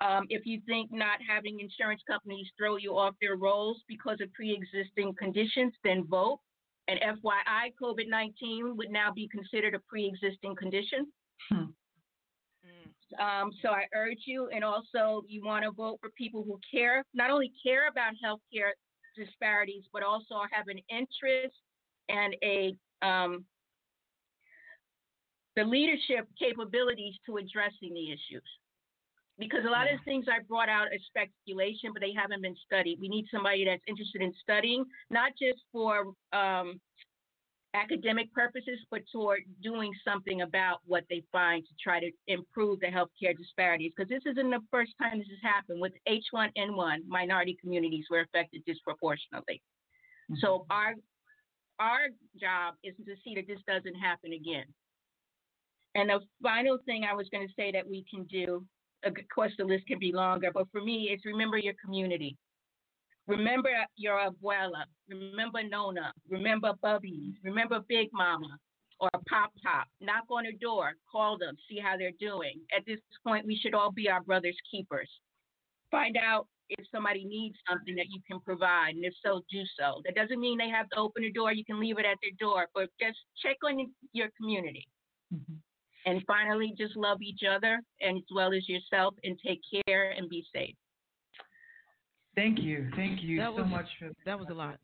Um, 0.00 0.26
if 0.30 0.46
you 0.46 0.60
think 0.66 0.90
not 0.90 1.18
having 1.26 1.60
insurance 1.60 2.00
companies 2.06 2.46
throw 2.56 2.76
you 2.76 2.96
off 2.96 3.14
their 3.20 3.36
rolls 3.36 3.82
because 3.86 4.18
of 4.22 4.32
pre 4.32 4.52
existing 4.52 5.14
conditions, 5.18 5.74
then 5.84 6.06
vote. 6.08 6.40
And 6.88 6.98
FYI, 7.00 7.72
COVID 7.80 8.08
19 8.08 8.76
would 8.76 8.90
now 8.90 9.12
be 9.12 9.28
considered 9.28 9.74
a 9.74 9.80
pre 9.88 10.06
existing 10.06 10.56
condition. 10.56 11.06
Hmm. 11.50 11.64
Um, 13.18 13.50
so 13.60 13.70
I 13.70 13.86
urge 13.94 14.20
you, 14.24 14.48
and 14.54 14.64
also 14.64 15.24
you 15.26 15.42
want 15.44 15.64
to 15.64 15.72
vote 15.72 15.98
for 16.00 16.10
people 16.16 16.44
who 16.44 16.58
care, 16.70 17.04
not 17.12 17.30
only 17.30 17.52
care 17.62 17.88
about 17.88 18.12
healthcare 18.24 18.70
disparities, 19.16 19.84
but 19.92 20.02
also 20.02 20.36
have 20.52 20.68
an 20.68 20.78
interest 20.88 21.56
and 22.08 22.36
a 22.42 22.74
um, 23.02 23.44
the 25.56 25.64
leadership 25.64 26.28
capabilities 26.38 27.14
to 27.26 27.36
addressing 27.36 27.92
the 27.92 28.10
issues. 28.10 28.42
Because 29.40 29.64
a 29.66 29.70
lot 29.70 29.86
yeah. 29.88 29.94
of 29.94 30.00
things 30.04 30.26
I 30.28 30.44
brought 30.46 30.68
out 30.68 30.88
are 30.88 31.00
speculation, 31.06 31.90
but 31.92 32.02
they 32.02 32.12
haven't 32.12 32.42
been 32.42 32.56
studied. 32.64 32.98
We 33.00 33.08
need 33.08 33.26
somebody 33.32 33.64
that's 33.64 33.82
interested 33.88 34.22
in 34.22 34.32
studying, 34.42 34.84
not 35.10 35.32
just 35.40 35.60
for 35.72 36.12
um, 36.32 36.78
academic 37.74 38.32
purposes, 38.32 38.78
but 38.90 39.00
toward 39.10 39.40
doing 39.62 39.92
something 40.04 40.42
about 40.42 40.80
what 40.84 41.04
they 41.08 41.22
find 41.32 41.64
to 41.64 41.72
try 41.82 42.00
to 42.00 42.10
improve 42.28 42.80
the 42.80 42.86
healthcare 42.86 43.36
disparities. 43.36 43.92
Because 43.96 44.10
this 44.10 44.22
isn't 44.30 44.50
the 44.50 44.60
first 44.70 44.92
time 45.00 45.18
this 45.18 45.28
has 45.28 45.42
happened. 45.42 45.80
With 45.80 45.94
H1N1, 46.06 47.06
minority 47.08 47.56
communities 47.60 48.04
were 48.10 48.20
affected 48.20 48.62
disproportionately. 48.66 49.62
Mm-hmm. 50.30 50.36
So 50.40 50.66
our 50.70 50.94
our 51.80 52.08
job 52.38 52.74
is 52.84 52.94
to 53.06 53.14
see 53.24 53.34
that 53.36 53.46
this 53.46 53.60
doesn't 53.66 53.94
happen 53.94 54.34
again. 54.34 54.66
And 55.94 56.10
the 56.10 56.20
final 56.42 56.78
thing 56.84 57.04
I 57.04 57.14
was 57.14 57.26
going 57.32 57.46
to 57.46 57.54
say 57.54 57.72
that 57.72 57.88
we 57.88 58.04
can 58.08 58.24
do, 58.24 58.64
of 59.04 59.14
course, 59.34 59.52
the 59.58 59.64
list 59.64 59.86
can 59.86 59.98
be 59.98 60.12
longer, 60.12 60.50
but 60.52 60.66
for 60.70 60.80
me, 60.80 61.08
it's 61.10 61.24
remember 61.24 61.58
your 61.58 61.74
community. 61.82 62.36
Remember 63.26 63.70
your 63.96 64.18
abuela. 64.18 64.84
Remember 65.08 65.62
Nona. 65.62 66.12
Remember 66.28 66.72
Bubbies. 66.82 67.34
Remember 67.44 67.80
Big 67.88 68.08
Mama 68.12 68.58
or 68.98 69.10
Pop 69.28 69.52
Pop. 69.62 69.86
Knock 70.00 70.24
on 70.30 70.44
their 70.44 70.52
door. 70.60 70.92
Call 71.10 71.38
them. 71.38 71.56
See 71.68 71.78
how 71.78 71.96
they're 71.96 72.12
doing. 72.18 72.60
At 72.76 72.84
this 72.86 72.98
point, 73.24 73.46
we 73.46 73.56
should 73.56 73.74
all 73.74 73.92
be 73.92 74.08
our 74.08 74.22
brother's 74.22 74.56
keepers. 74.70 75.08
Find 75.90 76.16
out 76.16 76.46
if 76.68 76.86
somebody 76.92 77.24
needs 77.24 77.56
something 77.68 77.96
that 77.96 78.06
you 78.10 78.20
can 78.28 78.40
provide, 78.40 78.94
and 78.94 79.04
if 79.04 79.14
so, 79.24 79.42
do 79.50 79.62
so. 79.78 80.02
That 80.04 80.14
doesn't 80.14 80.40
mean 80.40 80.58
they 80.58 80.68
have 80.68 80.88
to 80.90 80.96
open 80.98 81.22
the 81.22 81.32
door. 81.32 81.52
You 81.52 81.64
can 81.64 81.80
leave 81.80 81.98
it 81.98 82.04
at 82.04 82.18
their 82.22 82.32
door, 82.38 82.66
but 82.74 82.88
just 83.00 83.18
check 83.42 83.56
on 83.64 83.92
your 84.12 84.28
community. 84.36 84.86
Mm-hmm. 85.34 85.54
And 86.06 86.22
finally, 86.26 86.74
just 86.78 86.96
love 86.96 87.18
each 87.20 87.40
other 87.48 87.80
and 88.00 88.18
as 88.18 88.24
well 88.34 88.52
as 88.54 88.68
yourself, 88.68 89.14
and 89.24 89.38
take 89.44 89.60
care 89.86 90.10
and 90.10 90.28
be 90.28 90.44
safe. 90.54 90.74
Thank 92.34 92.60
you, 92.60 92.88
thank 92.96 93.22
you 93.22 93.38
that 93.38 93.50
so 93.54 93.62
was, 93.62 93.70
much 93.70 93.86
for 93.98 94.10
that 94.24 94.38
was 94.38 94.48
a 94.50 94.54
lot. 94.54 94.78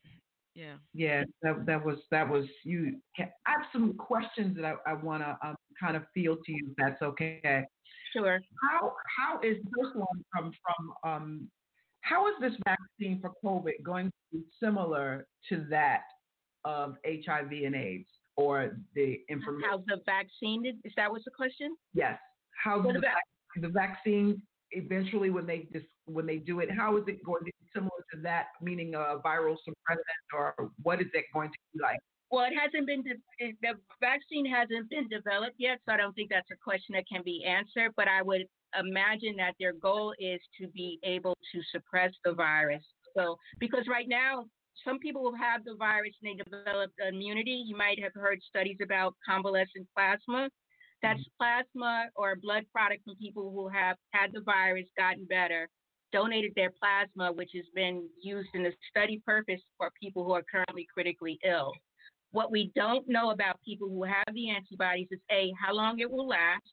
Yeah. 0.55 0.74
Yeah, 0.94 1.24
that 1.42 1.66
that 1.66 1.85
was 1.85 1.98
that 2.11 2.29
was 2.29 2.46
you. 2.64 2.96
I 3.18 3.29
have 3.44 3.66
some 3.72 3.94
questions 3.94 4.57
that 4.57 4.64
I, 4.64 4.90
I 4.90 4.94
want 4.94 5.22
to 5.22 5.37
um, 5.46 5.55
kind 5.79 5.96
of 5.96 6.05
feel 6.14 6.37
to 6.37 6.52
you. 6.52 6.68
If 6.70 6.76
that's 6.76 7.02
okay. 7.02 7.64
Sure. 8.12 8.40
How 8.62 8.92
how 9.18 9.40
is 9.40 9.57
this 9.62 9.92
one 9.94 10.24
from 10.33 10.52
from 10.62 11.11
um 11.11 11.48
how 12.00 12.26
is 12.29 12.35
this 12.40 12.52
vaccine 12.64 13.20
for 13.20 13.33
COVID 13.44 13.83
going 13.83 14.07
to 14.07 14.38
be 14.38 14.44
similar 14.62 15.26
to 15.50 15.66
that 15.68 16.05
of 16.64 16.96
HIV 17.05 17.52
and 17.52 17.74
AIDS 17.74 18.09
or 18.37 18.77
the 18.94 19.18
information? 19.29 19.68
How 19.68 19.83
the 19.87 20.01
vaccine 20.05 20.66
is 20.66 20.92
that 20.96 21.11
was 21.11 21.22
the 21.25 21.31
question? 21.31 21.77
Yes. 21.94 22.18
How 22.62 22.81
the, 22.81 23.01
the 23.61 23.68
vaccine 23.68 24.40
eventually 24.72 25.31
when 25.31 25.46
they 25.46 25.68
just 25.72 25.87
when 26.07 26.27
they 26.27 26.38
do 26.38 26.61
it, 26.61 26.70
how 26.70 26.96
is 26.96 27.05
it 27.07 27.25
going 27.25 27.40
to 27.40 27.46
be 27.46 27.53
similar 27.75 27.90
to 28.14 28.20
that, 28.22 28.46
meaning 28.62 28.94
a 28.94 29.18
viral 29.25 29.57
suppressant, 29.66 30.35
or 30.35 30.55
what 30.83 31.01
is 31.01 31.09
it 31.14 31.25
going 31.33 31.51
to 31.51 31.59
be 31.75 31.81
like? 31.83 31.99
Well, 32.31 32.44
it 32.44 32.55
hasn't 32.59 32.87
been 32.87 33.03
de- 33.03 33.55
the 33.62 33.75
vaccine 34.01 34.46
hasn't 34.46 34.90
been 34.90 35.09
developed 35.09 35.57
yet, 35.59 35.79
so 35.87 35.92
I 35.92 35.96
don't 35.96 36.12
think 36.14 36.31
that's 36.31 36.51
a 36.53 36.57
question 36.57 36.94
that 36.94 37.05
can 37.11 37.22
be 37.25 37.44
answered. 37.44 37.92
But 37.96 38.09
I 38.09 38.22
would 38.22 38.44
imagine 38.79 39.37
that 39.38 39.55
their 39.59 39.72
goal 39.72 40.14
is 40.18 40.40
to 40.61 40.68
be 40.68 40.99
able 41.05 41.37
to 41.53 41.61
suppress 41.70 42.12
the 42.25 42.33
virus. 42.33 42.85
So, 43.16 43.37
because 43.59 43.87
right 43.88 44.09
now 44.09 44.46
some 44.84 44.98
people 44.98 45.22
will 45.22 45.36
have 45.36 45.64
the 45.64 45.74
virus 45.78 46.14
and 46.22 46.38
they 46.38 46.42
develop 46.42 46.90
immunity. 47.06 47.64
You 47.66 47.76
might 47.76 48.02
have 48.02 48.12
heard 48.14 48.40
studies 48.48 48.78
about 48.82 49.14
convalescent 49.26 49.86
plasma. 49.94 50.48
That's 51.02 51.20
mm-hmm. 51.20 51.44
plasma 51.74 52.06
or 52.16 52.36
blood 52.36 52.64
product 52.72 53.04
from 53.04 53.16
people 53.16 53.50
who 53.50 53.68
have 53.68 53.96
had 54.10 54.32
the 54.32 54.40
virus, 54.40 54.86
gotten 54.96 55.24
better, 55.26 55.68
donated 56.12 56.52
their 56.54 56.72
plasma, 56.80 57.32
which 57.32 57.50
has 57.54 57.64
been 57.74 58.08
used 58.22 58.48
in 58.54 58.66
a 58.66 58.70
study 58.90 59.22
purpose 59.24 59.60
for 59.76 59.90
people 60.00 60.24
who 60.24 60.32
are 60.32 60.44
currently 60.50 60.86
critically 60.92 61.38
ill. 61.44 61.72
What 62.32 62.50
we 62.50 62.72
don't 62.74 63.08
know 63.08 63.30
about 63.30 63.60
people 63.64 63.88
who 63.88 64.04
have 64.04 64.26
the 64.32 64.50
antibodies 64.50 65.08
is 65.10 65.20
A, 65.30 65.52
how 65.60 65.74
long 65.74 66.00
it 66.00 66.10
will 66.10 66.28
last, 66.28 66.64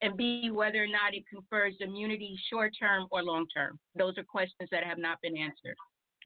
and 0.00 0.16
B, 0.16 0.50
whether 0.52 0.82
or 0.82 0.88
not 0.88 1.14
it 1.14 1.24
confers 1.32 1.74
immunity 1.80 2.36
short 2.50 2.72
term 2.78 3.06
or 3.10 3.22
long 3.22 3.46
term. 3.54 3.78
Those 3.96 4.18
are 4.18 4.24
questions 4.24 4.68
that 4.72 4.84
have 4.84 4.98
not 4.98 5.18
been 5.22 5.36
answered. 5.36 5.76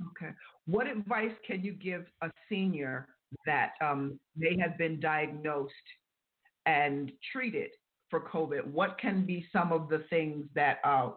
Okay. 0.08 0.32
What 0.66 0.86
advice 0.86 1.32
can 1.46 1.62
you 1.62 1.72
give 1.72 2.06
a 2.22 2.30
senior 2.48 3.08
that 3.44 3.72
um, 3.80 4.18
may 4.36 4.58
have 4.58 4.76
been 4.76 5.00
diagnosed 5.00 5.72
and 6.66 7.12
treated 7.32 7.70
for 8.10 8.20
COVID? 8.20 8.66
What 8.66 8.98
can 8.98 9.24
be 9.24 9.46
some 9.52 9.72
of 9.72 9.88
the 9.88 10.04
things 10.10 10.46
that 10.54 10.78
uh, 10.84 11.10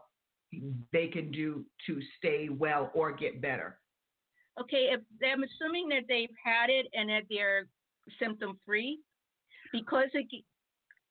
they 0.93 1.07
can 1.07 1.31
do 1.31 1.65
to 1.87 1.99
stay 2.17 2.49
well 2.49 2.91
or 2.93 3.11
get 3.11 3.41
better? 3.41 3.79
Okay, 4.59 4.89
if, 4.91 5.01
I'm 5.23 5.43
assuming 5.43 5.87
that 5.89 6.03
they've 6.07 6.29
had 6.43 6.69
it 6.69 6.87
and 6.93 7.09
that 7.09 7.23
they're 7.29 7.67
symptom 8.21 8.59
free, 8.65 8.99
because 9.71 10.09
it, 10.13 10.27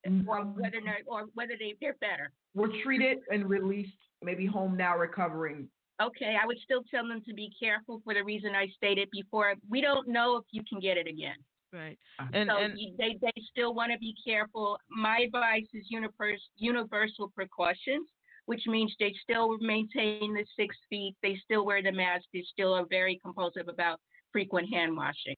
mm-hmm. 0.07 0.29
or 0.29 0.43
whether 0.43 0.81
not, 0.81 0.97
or 1.07 1.27
whether 1.35 1.55
they 1.59 1.75
they're 1.81 1.97
better. 2.01 2.33
Were 2.55 2.71
treated 2.85 3.19
and 3.31 3.49
released, 3.49 3.97
maybe 4.23 4.47
home 4.47 4.77
now 4.77 4.99
recovering. 4.99 5.69
Okay, 6.01 6.37
I 6.41 6.47
would 6.47 6.59
still 6.63 6.83
tell 6.91 7.07
them 7.07 7.23
to 7.27 7.35
be 7.35 7.51
careful 7.61 8.01
for 8.05 8.15
the 8.15 8.23
reason 8.23 8.55
I 8.55 8.69
stated 8.77 9.09
before. 9.11 9.55
We 9.69 9.81
don't 9.81 10.07
know 10.09 10.37
if 10.37 10.45
you 10.53 10.63
can 10.69 10.81
get 10.81 10.97
it 10.97 11.09
again. 11.09 11.37
Right. 11.73 11.99
Uh-huh. 12.19 12.31
And, 12.33 12.51
so 12.51 12.57
and, 12.57 12.79
they, 12.99 13.19
they 13.21 13.33
still 13.51 13.75
want 13.75 13.93
to 13.93 13.99
be 13.99 14.15
careful. 14.25 14.79
My 14.89 15.19
advice 15.27 15.67
is 15.75 15.85
universal, 15.89 16.39
universal 16.57 17.33
precautions, 17.35 18.09
which 18.47 18.63
means 18.67 18.95
they 18.99 19.13
still 19.23 19.59
maintain 19.59 20.35
the 20.35 20.45
six 20.57 20.75
feet, 20.89 21.15
they 21.23 21.37
still 21.45 21.67
wear 21.67 21.83
the 21.83 21.93
mask, 21.93 22.25
they 22.33 22.45
still 22.51 22.73
are 22.73 22.87
very 22.89 23.21
compulsive 23.23 23.69
about 23.69 24.01
frequent 24.33 24.73
hand 24.73 24.97
washing. 24.97 25.37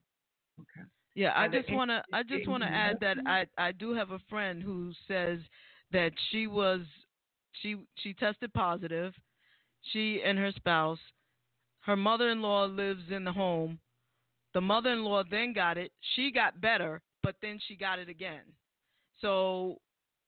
Okay. 0.61 0.87
Yeah, 1.15 1.33
I 1.35 1.49
just 1.49 1.73
want 1.73 1.91
to 1.91 2.05
I 2.13 2.23
just 2.23 2.49
want 2.49 2.63
to 2.63 2.69
add 2.69 2.99
that 3.01 3.17
I 3.27 3.45
I 3.59 3.73
do 3.73 3.95
have 3.95 4.13
a 4.13 4.21
friend 4.29 4.63
who 4.63 4.93
says 5.09 5.41
that 5.91 6.13
she 6.31 6.47
was 6.47 6.83
she 7.61 7.77
she 7.97 8.15
tested 8.15 8.53
positive. 8.55 9.13
She 9.93 10.23
and 10.25 10.39
her 10.39 10.53
spouse. 10.53 10.99
Her 11.81 11.97
mother-in-law 11.97 12.67
lives 12.67 13.05
in 13.11 13.25
the 13.25 13.33
home 13.33 13.81
the 14.53 14.61
mother 14.61 14.91
in 14.91 15.05
law 15.05 15.23
then 15.29 15.53
got 15.53 15.79
it. 15.79 15.93
She 16.15 16.33
got 16.33 16.61
better, 16.61 17.01
but 17.23 17.37
then 17.41 17.61
she 17.67 17.77
got 17.77 17.99
it 17.99 18.09
again. 18.09 18.43
So 19.21 19.79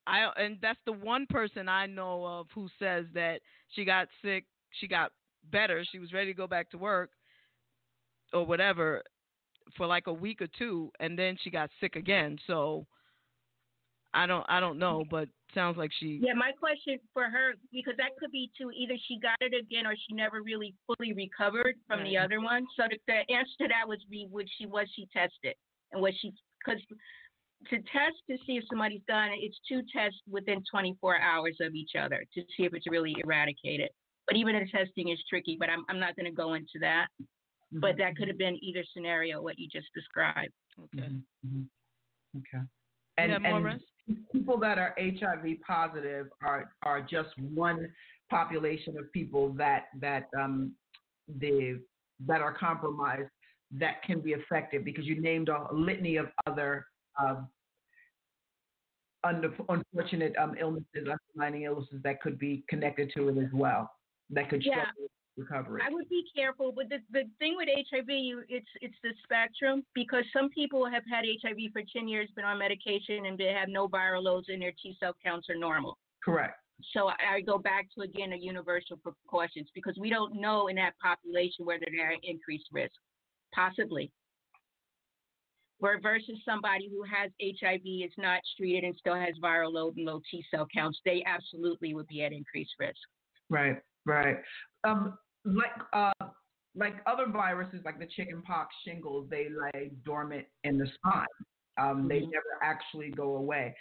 I 0.07 0.29
and 0.37 0.59
that's 0.63 0.79
the 0.87 0.93
one 0.93 1.27
person 1.27 1.69
I 1.69 1.87
know 1.87 2.25
of 2.25 2.47
who 2.55 2.69
says 2.79 3.07
that 3.15 3.41
she 3.71 3.85
got 3.85 4.09
sick, 4.23 4.45
she 4.81 4.87
got 4.87 5.13
better, 5.51 5.85
she 5.91 5.99
was 5.99 6.13
ready 6.13 6.33
to 6.33 6.37
go 6.37 6.47
back 6.47 6.71
to 6.71 6.79
work 6.79 7.11
or 8.33 8.47
whatever 8.47 9.03
for 9.77 9.87
like 9.87 10.07
a 10.07 10.13
week 10.13 10.43
or 10.43 10.49
two 10.59 10.91
and 11.01 11.19
then 11.19 11.37
she 11.43 11.51
got 11.51 11.71
sick 11.81 11.97
again. 11.97 12.39
So 12.47 12.87
I 14.15 14.27
don't 14.27 14.47
I 14.49 14.61
don't 14.61 14.79
know, 14.79 15.05
but 15.11 15.29
sounds 15.55 15.77
like 15.77 15.91
she 15.99 16.21
Yeah, 16.23 16.35
my 16.35 16.53
question 16.53 16.99
for 17.13 17.25
her 17.25 17.55
because 17.73 17.95
that 17.99 18.17
could 18.19 18.31
be 18.31 18.51
too 18.57 18.71
either 18.71 18.95
she 19.09 19.19
got 19.19 19.37
it 19.41 19.55
again 19.55 19.87
or 19.87 19.95
she 19.95 20.15
never 20.15 20.43
really 20.43 20.75
fully 20.87 21.13
recovered 21.13 21.77
from 21.87 22.01
right. 22.01 22.09
the 22.09 22.19
other 22.19 22.41
one. 22.41 22.67
So 22.77 22.85
the, 22.89 22.99
the 23.07 23.35
answer 23.35 23.53
to 23.63 23.69
that 23.69 23.87
would 23.87 24.01
be 24.11 24.27
would 24.31 24.49
she 24.59 24.67
was 24.67 24.87
she 24.95 25.09
tested 25.13 25.55
and 25.93 26.03
was 26.03 26.15
she 26.21 26.33
because 26.65 26.81
to 27.71 27.77
test 27.77 28.17
to 28.29 28.37
see 28.47 28.57
if 28.57 28.65
somebody's 28.69 29.03
done 29.07 29.31
it, 29.31 29.39
it's 29.41 29.59
two 29.69 29.83
tests 29.95 30.19
within 30.29 30.63
24 30.71 31.21
hours 31.21 31.57
of 31.61 31.75
each 31.75 31.93
other 31.99 32.25
to 32.35 32.43
see 32.57 32.65
if 32.65 32.75
it's 32.75 32.87
really 32.91 33.15
eradicated. 33.23 33.89
But 34.27 34.37
even 34.37 34.55
the 34.55 34.67
testing 34.67 35.09
is 35.11 35.19
tricky, 35.29 35.57
but 35.59 35.69
I'm, 35.69 35.85
I'm 35.89 36.01
not 36.01 36.17
going 36.17 36.27
to 36.27 36.33
go 36.33 36.55
into 36.55 36.79
that. 36.81 37.07
Mm-hmm. 37.21 37.81
But 37.81 37.99
that 37.99 38.17
could 38.17 38.29
have 38.29 38.39
been 38.39 38.59
either 38.63 38.85
scenario, 38.93 39.41
what 39.43 39.59
you 39.59 39.69
just 39.71 39.89
described. 39.95 40.53
Okay. 40.79 41.09
Mm-hmm. 41.47 41.63
Okay. 42.39 42.65
And, 43.19 43.33
and 43.33 43.81
people 44.33 44.59
that 44.59 44.79
are 44.79 44.95
HIV 44.99 45.61
positive 45.67 46.27
are 46.43 46.73
are 46.83 47.01
just 47.01 47.31
one 47.39 47.89
population 48.31 48.97
of 48.99 49.13
people 49.13 49.53
that 49.55 49.87
that 50.01 50.29
um 50.39 50.73
the 51.39 51.81
that 52.27 52.41
are 52.41 52.53
compromised 52.53 53.31
that 53.79 54.03
can 54.03 54.21
be 54.21 54.35
affected 54.35 54.85
because 54.85 55.07
you 55.07 55.21
named 55.21 55.49
a 55.49 55.67
litany 55.73 56.17
of 56.17 56.27
other 56.47 56.87
um, 57.21 57.49
unfortunate 59.25 60.35
um, 60.37 60.55
illnesses, 60.61 61.09
underlying 61.37 61.63
illnesses 61.63 62.01
that 62.03 62.21
could 62.21 62.39
be 62.39 62.65
connected 62.69 63.11
to 63.15 63.29
it 63.29 63.39
as 63.39 63.51
well. 63.53 63.91
That 64.31 64.51
could 64.51 64.65
yeah. 64.65 64.85
Recovery. 65.37 65.83
I 65.87 65.93
would 65.93 66.09
be 66.09 66.25
careful, 66.35 66.73
but 66.73 66.89
the, 66.89 66.99
the 67.11 67.25
thing 67.39 67.55
with 67.57 67.69
HIV, 67.91 68.09
you, 68.09 68.43
it's 68.49 68.67
it's 68.81 68.95
the 69.03 69.11
spectrum 69.25 69.85
because 69.95 70.25
some 70.33 70.49
people 70.51 70.85
have 70.89 71.03
had 71.11 71.25
HIV 71.25 71.73
for 71.73 71.83
10 71.93 72.09
years, 72.09 72.29
been 72.37 72.45
on 72.45 72.59
medication, 72.59 73.27
and 73.27 73.39
they 73.39 73.53
have 73.59 73.69
no 73.69 73.89
viral 73.89 74.23
loads, 74.23 74.49
and 74.49 74.61
their 74.61 74.73
T 74.83 74.97
cell 75.01 75.15
counts 75.25 75.49
are 75.51 75.57
normal. 75.57 75.99
Correct. 76.25 76.55
So 76.95 77.09
I 77.09 77.41
go 77.41 77.59
back 77.59 77.87
to 77.95 78.03
again 78.03 78.31
the 78.31 78.39
universal 78.39 78.97
precautions 78.97 79.69
because 79.75 79.97
we 80.01 80.11
don't 80.11 80.41
know 80.41 80.69
in 80.69 80.77
that 80.77 80.95
population 81.03 81.65
whether 81.65 81.87
they're 81.95 82.13
at 82.13 82.19
increased 82.25 82.69
risk. 82.73 82.95
Possibly. 83.55 84.11
where 85.79 86.01
versus 86.01 86.39
somebody 86.45 86.89
who 86.89 87.03
has 87.03 87.31
HIV 87.43 87.83
is 87.85 88.13
not 88.17 88.41
treated 88.57 88.85
and 88.85 88.97
still 88.97 89.17
has 89.17 89.35
viral 89.43 89.73
load 89.73 89.97
and 89.97 90.07
low 90.07 90.21
T 90.31 90.45
cell 90.51 90.67
counts, 90.73 91.01
they 91.05 91.25
absolutely 91.27 91.93
would 91.93 92.07
be 92.07 92.23
at 92.23 92.33
increased 92.33 92.73
risk. 92.79 92.97
Right, 93.51 93.77
right. 94.07 94.37
Um, 94.85 95.19
like 95.45 95.71
uh, 95.93 96.27
like 96.75 96.95
other 97.07 97.27
viruses, 97.31 97.81
like 97.85 97.99
the 97.99 98.09
chickenpox, 98.17 98.75
shingles, 98.87 99.29
they 99.31 99.49
lay 99.51 99.91
dormant 100.05 100.47
in 100.65 100.79
the 100.79 100.87
spine. 100.95 101.27
Um, 101.79 101.99
mm-hmm. 101.99 102.09
They 102.09 102.21
never 102.21 102.59
actually 102.63 103.11
go 103.11 103.37
away. 103.37 103.75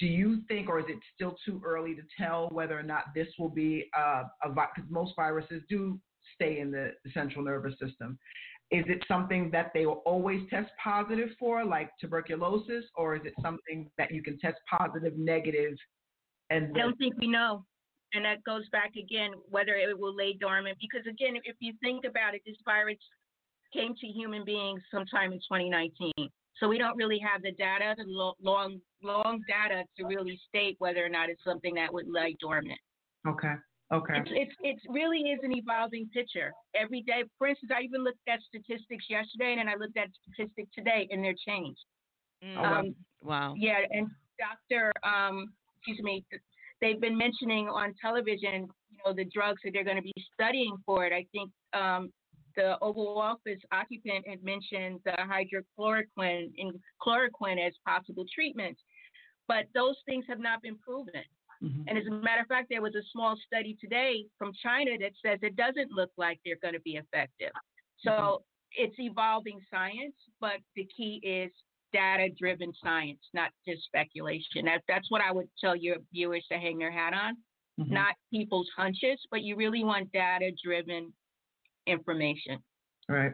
Do 0.00 0.06
you 0.06 0.42
think, 0.48 0.68
or 0.68 0.80
is 0.80 0.86
it 0.88 0.98
still 1.14 1.36
too 1.44 1.60
early 1.64 1.94
to 1.94 2.02
tell 2.18 2.48
whether 2.48 2.78
or 2.78 2.82
not 2.82 3.04
this 3.14 3.28
will 3.38 3.48
be 3.48 3.88
uh, 3.96 4.24
a 4.44 4.48
because 4.48 4.90
most 4.90 5.12
viruses 5.16 5.62
do 5.68 5.98
stay 6.34 6.58
in 6.58 6.70
the 6.70 6.92
central 7.14 7.44
nervous 7.44 7.74
system? 7.80 8.18
Is 8.72 8.84
it 8.88 9.04
something 9.06 9.48
that 9.52 9.70
they 9.72 9.86
will 9.86 10.02
always 10.04 10.40
test 10.50 10.72
positive 10.82 11.28
for, 11.38 11.64
like 11.64 11.90
tuberculosis, 12.00 12.84
or 12.96 13.14
is 13.14 13.22
it 13.24 13.32
something 13.40 13.88
that 13.96 14.10
you 14.10 14.24
can 14.24 14.38
test 14.40 14.56
positive, 14.68 15.16
negative, 15.16 15.74
and 16.50 16.76
I 16.76 16.80
don't 16.80 16.98
think 16.98 17.14
we 17.18 17.28
know. 17.28 17.64
And 18.16 18.24
that 18.24 18.42
goes 18.44 18.66
back 18.70 18.92
again 18.96 19.32
whether 19.50 19.74
it 19.74 19.98
will 19.98 20.14
lay 20.16 20.32
dormant. 20.32 20.78
Because 20.80 21.06
again, 21.06 21.36
if 21.44 21.56
you 21.60 21.74
think 21.82 22.04
about 22.04 22.34
it, 22.34 22.40
this 22.46 22.56
virus 22.64 22.96
came 23.72 23.94
to 23.94 24.06
human 24.06 24.44
beings 24.44 24.80
sometime 24.90 25.32
in 25.32 25.38
2019. 25.38 26.12
So 26.58 26.68
we 26.68 26.78
don't 26.78 26.96
really 26.96 27.18
have 27.18 27.42
the 27.42 27.52
data, 27.52 27.94
the 27.98 28.32
long, 28.40 28.80
long 29.02 29.40
data 29.46 29.84
to 29.98 30.06
really 30.06 30.40
state 30.48 30.76
whether 30.78 31.04
or 31.04 31.10
not 31.10 31.28
it's 31.28 31.44
something 31.44 31.74
that 31.74 31.92
would 31.92 32.06
lay 32.08 32.34
dormant. 32.40 32.80
Okay. 33.28 33.52
Okay. 33.92 34.14
It's, 34.16 34.30
it's 34.62 34.80
it 34.86 34.90
really 34.90 35.20
is 35.20 35.38
an 35.44 35.54
evolving 35.54 36.08
picture 36.12 36.52
every 36.74 37.02
day. 37.02 37.22
For 37.38 37.46
instance, 37.46 37.70
I 37.76 37.82
even 37.82 38.02
looked 38.02 38.26
at 38.28 38.40
statistics 38.48 39.04
yesterday, 39.08 39.52
and 39.52 39.60
then 39.60 39.68
I 39.68 39.76
looked 39.76 39.96
at 39.96 40.08
statistics 40.22 40.70
today, 40.74 41.06
and 41.10 41.22
they're 41.22 41.36
changed. 41.46 41.84
Mm. 42.42 42.56
Um, 42.58 42.94
wow. 43.22 43.54
Yeah, 43.56 43.78
and 43.90 44.08
Dr. 44.40 44.92
Um, 45.04 45.52
excuse 45.78 46.02
me, 46.02 46.24
they've 46.80 47.00
been 47.00 47.16
mentioning 47.16 47.68
on 47.68 47.94
television, 48.00 48.68
you 48.90 48.98
know, 49.04 49.12
the 49.14 49.24
drugs 49.32 49.60
that 49.64 49.72
they're 49.72 49.84
going 49.84 49.96
to 49.96 50.02
be 50.02 50.14
studying 50.34 50.76
for 50.84 51.04
it. 51.04 51.12
I 51.12 51.26
think 51.32 51.50
um, 51.74 52.10
the 52.56 52.78
Oval 52.80 53.18
Office 53.18 53.60
occupant 53.72 54.26
had 54.28 54.42
mentioned 54.42 55.00
the 55.04 55.12
hydrochloroquine 55.12 56.50
and 56.58 56.72
chloroquine 57.00 57.64
as 57.64 57.72
possible 57.86 58.24
treatments, 58.34 58.80
but 59.48 59.66
those 59.74 59.96
things 60.06 60.24
have 60.28 60.40
not 60.40 60.62
been 60.62 60.76
proven. 60.78 61.22
Mm-hmm. 61.62 61.82
And 61.88 61.98
as 61.98 62.04
a 62.06 62.10
matter 62.10 62.42
of 62.42 62.48
fact, 62.48 62.68
there 62.70 62.82
was 62.82 62.94
a 62.94 63.04
small 63.12 63.36
study 63.46 63.76
today 63.80 64.24
from 64.38 64.52
China 64.62 64.92
that 65.00 65.12
says 65.24 65.38
it 65.42 65.56
doesn't 65.56 65.90
look 65.90 66.10
like 66.16 66.38
they're 66.44 66.60
going 66.60 66.74
to 66.74 66.80
be 66.80 66.96
effective. 66.96 67.52
So 67.98 68.10
mm-hmm. 68.10 68.84
it's 68.84 68.96
evolving 68.98 69.60
science, 69.70 70.14
but 70.40 70.58
the 70.74 70.86
key 70.94 71.20
is 71.22 71.50
data 71.92 72.28
driven 72.38 72.72
science, 72.82 73.20
not 73.34 73.50
just 73.66 73.84
speculation. 73.84 74.64
That, 74.64 74.82
that's 74.88 75.10
what 75.10 75.20
I 75.20 75.32
would 75.32 75.48
tell 75.60 75.76
your 75.76 75.96
viewers 76.12 76.44
to 76.50 76.58
hang 76.58 76.78
their 76.78 76.92
hat 76.92 77.14
on, 77.14 77.34
mm-hmm. 77.80 77.92
not 77.92 78.14
people's 78.32 78.68
hunches, 78.76 79.20
but 79.30 79.42
you 79.42 79.56
really 79.56 79.84
want 79.84 80.12
data 80.12 80.50
driven 80.62 81.12
information. 81.86 82.58
Right. 83.08 83.32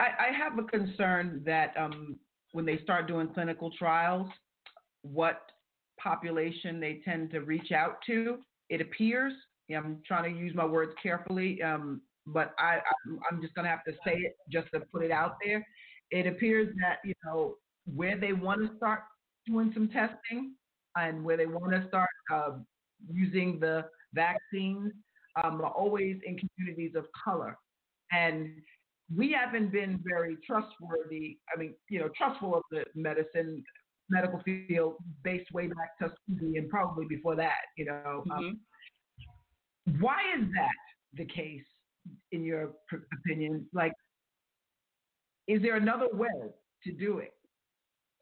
I, 0.00 0.28
I, 0.28 0.36
have 0.36 0.58
a 0.58 0.62
concern 0.62 1.42
that 1.44 1.74
um, 1.76 2.16
when 2.52 2.64
they 2.64 2.78
start 2.78 3.08
doing 3.08 3.28
clinical 3.34 3.70
trials, 3.76 4.28
what 5.02 5.42
population 5.98 6.80
they 6.80 7.00
tend 7.04 7.30
to 7.32 7.40
reach 7.40 7.72
out 7.72 7.96
to, 8.06 8.38
it 8.68 8.80
appears. 8.80 9.32
I'm 9.76 10.00
trying 10.06 10.32
to 10.32 10.40
use 10.40 10.54
my 10.54 10.64
words 10.64 10.92
carefully, 11.00 11.62
um, 11.62 12.00
but 12.26 12.54
I, 12.58 12.78
I'm 13.30 13.40
just 13.40 13.54
going 13.54 13.64
to 13.64 13.70
have 13.70 13.84
to 13.84 13.92
say 14.04 14.14
it 14.14 14.36
just 14.50 14.68
to 14.74 14.80
put 14.92 15.04
it 15.04 15.12
out 15.12 15.36
there 15.44 15.64
it 16.10 16.26
appears 16.26 16.74
that 16.80 16.98
you 17.04 17.14
know 17.24 17.54
where 17.94 18.18
they 18.18 18.32
want 18.32 18.60
to 18.60 18.76
start 18.76 19.00
doing 19.46 19.70
some 19.74 19.88
testing 19.88 20.54
and 20.96 21.24
where 21.24 21.36
they 21.36 21.46
want 21.46 21.72
to 21.72 21.86
start 21.88 22.08
uh, 22.32 22.50
using 23.12 23.58
the 23.60 23.84
vaccines 24.12 24.92
um, 25.42 25.60
are 25.60 25.70
always 25.70 26.16
in 26.26 26.36
communities 26.36 26.92
of 26.96 27.06
color, 27.24 27.56
and 28.12 28.48
we 29.14 29.32
haven't 29.32 29.72
been 29.72 30.00
very 30.04 30.36
trustworthy. 30.46 31.38
I 31.54 31.58
mean, 31.58 31.74
you 31.88 32.00
know, 32.00 32.08
trustful 32.16 32.54
of 32.54 32.62
the 32.70 32.84
medicine 32.94 33.62
medical 34.10 34.40
field 34.40 34.96
based 35.22 35.50
way 35.52 35.68
back 35.68 35.96
to 35.98 36.08
Tuskegee 36.08 36.58
and 36.58 36.68
probably 36.68 37.06
before 37.06 37.36
that. 37.36 37.62
You 37.76 37.86
know, 37.86 38.24
um, 38.30 38.30
mm-hmm. 38.30 39.92
um, 39.92 40.00
why 40.00 40.18
is 40.36 40.46
that 40.54 41.16
the 41.16 41.24
case 41.24 41.64
in 42.32 42.44
your 42.44 42.72
opinion? 43.24 43.66
Like, 43.72 43.92
is 45.46 45.62
there 45.62 45.76
another 45.76 46.08
way 46.12 46.28
to 46.84 46.92
do 46.92 47.18
it? 47.18 47.34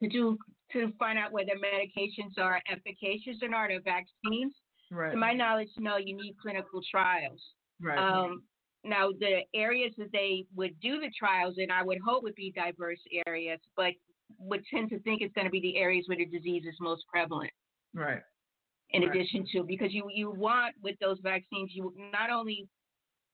To 0.02 0.08
do 0.08 0.38
to 0.72 0.92
find 0.98 1.18
out 1.18 1.32
whether 1.32 1.52
medications 1.52 2.38
are 2.38 2.60
efficacious 2.70 3.36
or 3.42 3.48
not, 3.48 3.70
or 3.70 3.80
vaccines. 3.80 4.54
Right. 4.90 5.12
To 5.12 5.16
my 5.16 5.32
knowledge, 5.32 5.68
no. 5.78 5.96
You 5.96 6.16
need 6.16 6.36
clinical 6.40 6.80
trials. 6.90 7.42
Right. 7.80 7.98
Um, 7.98 8.42
now, 8.84 9.10
the 9.10 9.40
areas 9.54 9.92
that 9.98 10.12
they 10.12 10.44
would 10.54 10.78
do 10.80 11.00
the 11.00 11.10
trials 11.18 11.54
in, 11.58 11.70
I 11.70 11.82
would 11.82 11.98
hope 12.04 12.22
would 12.22 12.34
be 12.34 12.52
diverse 12.52 13.00
areas, 13.26 13.60
but 13.76 13.92
would 14.38 14.62
tend 14.72 14.90
to 14.90 14.98
think 15.00 15.20
it's 15.20 15.34
going 15.34 15.46
to 15.46 15.50
be 15.50 15.60
the 15.60 15.76
areas 15.76 16.04
where 16.06 16.18
the 16.18 16.26
disease 16.26 16.64
is 16.66 16.76
most 16.80 17.04
prevalent. 17.12 17.50
Right. 17.94 18.20
In 18.90 19.02
right. 19.02 19.10
addition 19.10 19.46
to, 19.52 19.64
because 19.64 19.92
you 19.92 20.08
you 20.14 20.30
want 20.30 20.74
with 20.82 20.96
those 21.00 21.18
vaccines, 21.22 21.70
you 21.72 21.92
not 22.12 22.30
only 22.30 22.66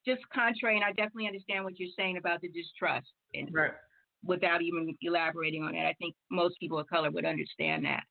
just 0.07 0.23
contrary, 0.31 0.77
and 0.77 0.85
I 0.85 0.91
definitely 0.91 1.27
understand 1.27 1.65
what 1.65 1.79
you're 1.79 1.89
saying 1.97 2.17
about 2.17 2.41
the 2.41 2.49
distrust. 2.49 3.09
And 3.35 3.49
right. 3.53 3.73
Without 4.25 4.63
even 4.63 4.97
elaborating 5.03 5.63
on 5.63 5.75
it, 5.75 5.85
I 5.85 5.95
think 5.99 6.15
most 6.31 6.59
people 6.59 6.79
of 6.79 6.87
color 6.87 7.11
would 7.11 7.27
understand 7.27 7.85
that. 7.85 8.05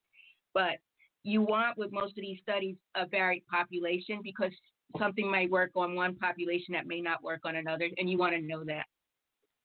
But 0.53 0.77
you 1.23 1.41
want 1.41 1.77
with 1.77 1.91
most 1.91 2.17
of 2.17 2.21
these 2.21 2.39
studies 2.41 2.75
a 2.95 3.07
varied 3.07 3.43
population 3.47 4.19
because 4.23 4.51
something 4.99 5.29
might 5.29 5.49
work 5.49 5.71
on 5.75 5.95
one 5.95 6.15
population 6.15 6.73
that 6.73 6.85
may 6.85 7.01
not 7.01 7.23
work 7.23 7.41
on 7.45 7.55
another, 7.55 7.89
and 7.97 8.09
you 8.09 8.17
want 8.17 8.35
to 8.35 8.41
know 8.41 8.63
that. 8.63 8.85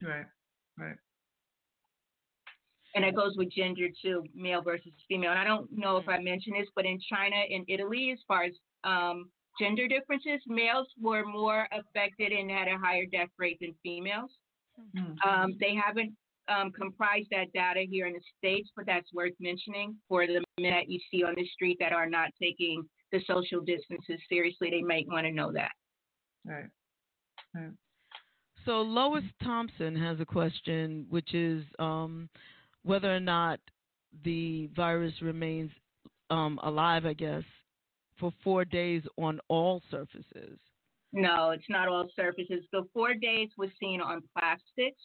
Right. 0.02 0.26
Right. 0.78 0.96
And 2.94 3.04
it 3.04 3.14
goes 3.14 3.34
with 3.36 3.50
gender 3.52 3.88
too, 4.02 4.24
male 4.34 4.62
versus 4.62 4.92
female. 5.08 5.30
And 5.30 5.38
I 5.38 5.44
don't 5.44 5.70
know 5.76 5.98
if 5.98 6.08
I 6.08 6.18
mentioned 6.18 6.56
this, 6.58 6.68
but 6.74 6.86
in 6.86 6.98
China 7.10 7.36
and 7.36 7.64
Italy, 7.68 8.10
as 8.12 8.18
far 8.26 8.44
as 8.44 8.52
um, 8.84 9.28
gender 9.60 9.88
differences, 9.88 10.40
males 10.46 10.88
were 11.00 11.24
more 11.24 11.68
affected 11.72 12.32
and 12.32 12.50
had 12.50 12.68
a 12.68 12.78
higher 12.78 13.06
death 13.06 13.28
rate 13.38 13.58
than 13.60 13.74
females. 13.82 14.30
Mm-hmm. 14.96 15.28
Um, 15.28 15.56
they 15.60 15.74
haven't 15.74 16.12
um, 16.48 16.72
comprised 16.72 17.28
that 17.30 17.52
data 17.52 17.84
here 17.88 18.06
in 18.06 18.14
the 18.14 18.20
States, 18.38 18.70
but 18.76 18.86
that's 18.86 19.12
worth 19.12 19.34
mentioning 19.40 19.96
for 20.08 20.26
the 20.26 20.42
men 20.58 20.72
that 20.72 20.88
you 20.88 20.98
see 21.10 21.22
on 21.22 21.34
the 21.36 21.46
street 21.48 21.76
that 21.80 21.92
are 21.92 22.08
not 22.08 22.30
taking 22.40 22.82
the 23.12 23.20
social 23.26 23.60
distances 23.60 24.20
seriously. 24.28 24.70
They 24.70 24.82
might 24.82 25.06
want 25.08 25.26
to 25.26 25.32
know 25.32 25.52
that. 25.52 25.72
Right. 26.44 26.68
right. 27.54 27.72
So 28.64 28.82
Lois 28.82 29.24
Thompson 29.42 29.96
has 29.96 30.20
a 30.20 30.26
question, 30.26 31.06
which 31.08 31.34
is 31.34 31.64
um, 31.78 32.28
whether 32.82 33.14
or 33.14 33.20
not 33.20 33.60
the 34.24 34.68
virus 34.74 35.14
remains 35.22 35.70
um, 36.30 36.58
alive, 36.62 37.06
I 37.06 37.14
guess, 37.14 37.42
for 38.18 38.32
four 38.42 38.64
days 38.64 39.02
on 39.16 39.40
all 39.48 39.82
surfaces. 39.90 40.58
No, 41.12 41.50
it's 41.50 41.68
not 41.68 41.88
all 41.88 42.08
surfaces. 42.14 42.64
The 42.72 42.84
four 42.92 43.14
days 43.14 43.48
was 43.56 43.70
seen 43.80 44.00
on 44.00 44.22
plastics. 44.36 45.00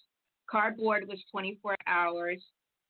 Cardboard 0.49 1.07
was 1.07 1.23
24 1.31 1.75
hours. 1.87 2.43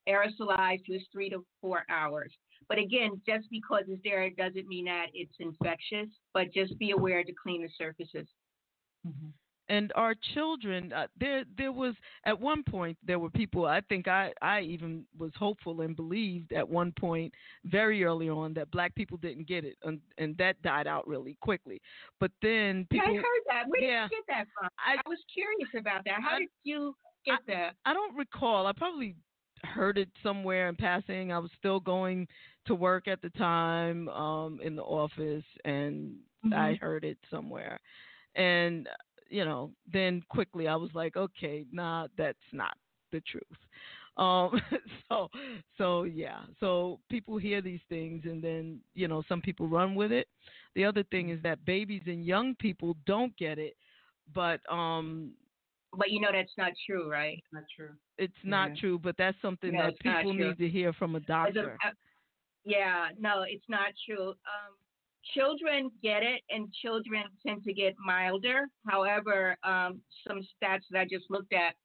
Aerosolized 0.10 0.90
was 0.90 1.02
three 1.12 1.30
to 1.30 1.46
four 1.62 1.84
hours. 1.90 2.32
But 2.68 2.80
again, 2.80 3.22
just 3.28 3.50
because 3.52 3.84
it's 3.88 4.02
there 4.04 4.30
doesn't 4.32 4.68
mean 4.68 4.86
that 4.86 5.08
it's 5.14 5.36
infectious, 5.40 6.10
but 6.34 6.54
just 6.54 6.78
be 6.80 6.92
aware 6.92 7.24
to 7.24 7.34
clean 7.42 7.62
the 7.62 7.70
surfaces. 7.78 8.28
Mm-hmm 9.08 9.30
and 9.74 9.92
our 9.96 10.16
children 10.34 10.92
uh, 10.94 11.08
there 11.20 11.44
there 11.58 11.72
was 11.72 11.94
at 12.26 12.40
one 12.40 12.64
point 12.64 12.98
there 13.06 13.20
were 13.20 13.30
people 13.30 13.66
i 13.66 13.82
think 13.82 14.08
i 14.08 14.32
i 14.42 14.62
even 14.62 15.04
was 15.18 15.32
hopeful 15.38 15.82
and 15.82 15.96
believed 15.96 16.52
at 16.52 16.68
one 16.68 16.92
point 17.00 17.34
very 17.66 18.04
early 18.04 18.30
on 18.30 18.54
that 18.54 18.70
black 18.72 18.94
people 18.96 19.18
didn't 19.18 19.48
get 19.48 19.64
it 19.64 19.78
and, 19.84 20.00
and 20.18 20.38
that 20.38 20.62
died 20.62 20.88
out 20.88 21.08
really 21.08 21.38
quickly. 21.42 21.82
But 22.20 22.32
then 22.42 22.88
people, 22.90 23.10
i 23.10 23.16
heard 23.16 23.44
that. 23.48 23.64
Where 23.68 23.82
yeah, 23.82 24.04
did 24.04 24.12
you 24.12 24.24
get 24.28 24.36
that 24.36 24.48
from? 24.58 24.70
I, 24.78 24.96
I 24.96 25.10
was 25.10 25.20
curious 25.34 25.70
about 25.78 26.04
that. 26.06 26.22
How 26.22 26.36
I, 26.36 26.40
did 26.40 26.50
you 26.64 26.96
get 27.26 27.40
I, 27.48 27.54
that? 27.54 27.76
I 27.86 27.94
don't 27.94 28.16
recall. 28.16 28.68
I 28.68 28.72
probably 28.74 29.16
heard 29.64 29.98
it 29.98 30.10
somewhere 30.22 30.70
in 30.70 30.76
passing. 30.76 31.32
I 31.32 31.40
was 31.40 31.52
still 31.58 31.80
going 31.80 32.28
to 32.66 32.76
work 32.76 33.08
at 33.08 33.22
the 33.22 33.30
time 33.32 34.08
um 34.10 34.60
in 34.64 34.76
the 34.76 34.84
office 34.84 35.44
and 35.66 36.16
mm-hmm. 36.46 36.54
i 36.54 36.76
heard 36.76 37.04
it 37.04 37.18
somewhere. 37.30 37.80
And 38.36 38.88
you 39.34 39.46
know, 39.46 39.72
then 39.92 40.22
quickly 40.30 40.68
I 40.68 40.76
was 40.76 40.92
like, 40.94 41.18
okay, 41.18 41.66
nah, 41.72 42.08
that's 42.18 42.38
not 42.52 42.78
the 43.12 43.22
truth. 43.22 43.44
Um, 44.18 44.62
so, 45.10 45.28
so 45.78 46.04
yeah, 46.04 46.42
so 46.60 47.00
people 47.10 47.38
hear 47.38 47.60
these 47.62 47.80
things 47.90 48.22
and 48.26 48.44
then, 48.44 48.80
you 48.94 49.08
know, 49.08 49.24
some 49.28 49.42
people 49.42 49.68
run 49.68 49.96
with 49.96 50.12
it. 50.12 50.28
The 50.76 50.86
other 50.86 51.04
thing 51.04 51.30
is 51.30 51.42
that 51.42 51.66
babies 51.66 52.04
and 52.06 52.24
young 52.24 52.56
people 52.56 52.96
don't 53.08 53.36
get 53.38 53.58
it, 53.58 53.76
but 54.34 54.60
um, 54.72 55.34
But 55.98 56.12
you 56.12 56.20
know 56.22 56.30
that's 56.32 56.58
not 56.58 56.74
true, 56.86 57.10
right? 57.10 57.42
Not 57.52 57.64
true. 57.76 57.90
It's 58.20 58.44
not 58.44 58.70
Yeah. 58.70 58.82
true, 58.82 59.00
but 59.00 59.16
that's 59.18 59.38
something 59.42 59.72
No, 59.74 59.80
that 59.80 60.00
people 60.00 60.34
need 60.34 60.58
to 60.60 60.70
hear 60.70 60.94
from 60.94 61.16
a 61.16 61.20
As 61.20 61.26
a- 61.26 61.26
doctor. 61.26 61.78
uh, 61.84 61.92
yeah, 62.66 63.10
no, 63.18 63.44
it's 63.48 63.68
not 63.68 63.94
true. 64.06 64.30
Um, 64.30 64.74
children 65.34 65.90
get 66.02 66.24
it, 66.24 66.42
and 66.50 66.72
children 66.74 67.24
tend 67.46 67.64
to 67.64 67.74
get 67.74 67.96
milder. 68.04 68.68
However, 68.88 69.56
um, 69.64 70.02
some 70.28 70.40
stats 70.40 70.82
that 70.92 71.00
I 71.00 71.06
just 71.06 71.26
looked 71.30 71.54
at, 71.54 71.76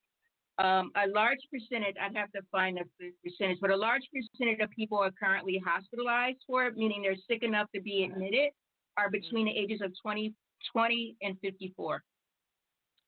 um, 0.58 0.90
a 0.96 1.06
large 1.08 1.38
percentage, 1.52 1.94
I'd 2.00 2.16
have 2.16 2.32
to 2.32 2.40
find 2.50 2.78
the 2.78 3.12
percentage, 3.24 3.58
but 3.60 3.70
a 3.70 3.76
large 3.76 4.02
percentage 4.12 4.60
of 4.60 4.70
people 4.70 4.98
are 4.98 5.12
currently 5.12 5.62
hospitalized 5.64 6.38
for 6.46 6.66
it, 6.66 6.76
meaning 6.76 7.02
they're 7.02 7.16
sick 7.28 7.42
enough 7.42 7.68
to 7.74 7.80
be 7.80 8.04
admitted, 8.04 8.50
are 8.96 9.08
between 9.08 9.46
the 9.46 9.56
ages 9.56 9.80
of 9.82 9.92
20, 10.02 10.34
20 10.72 11.16
and 11.22 11.36
54. 11.40 12.02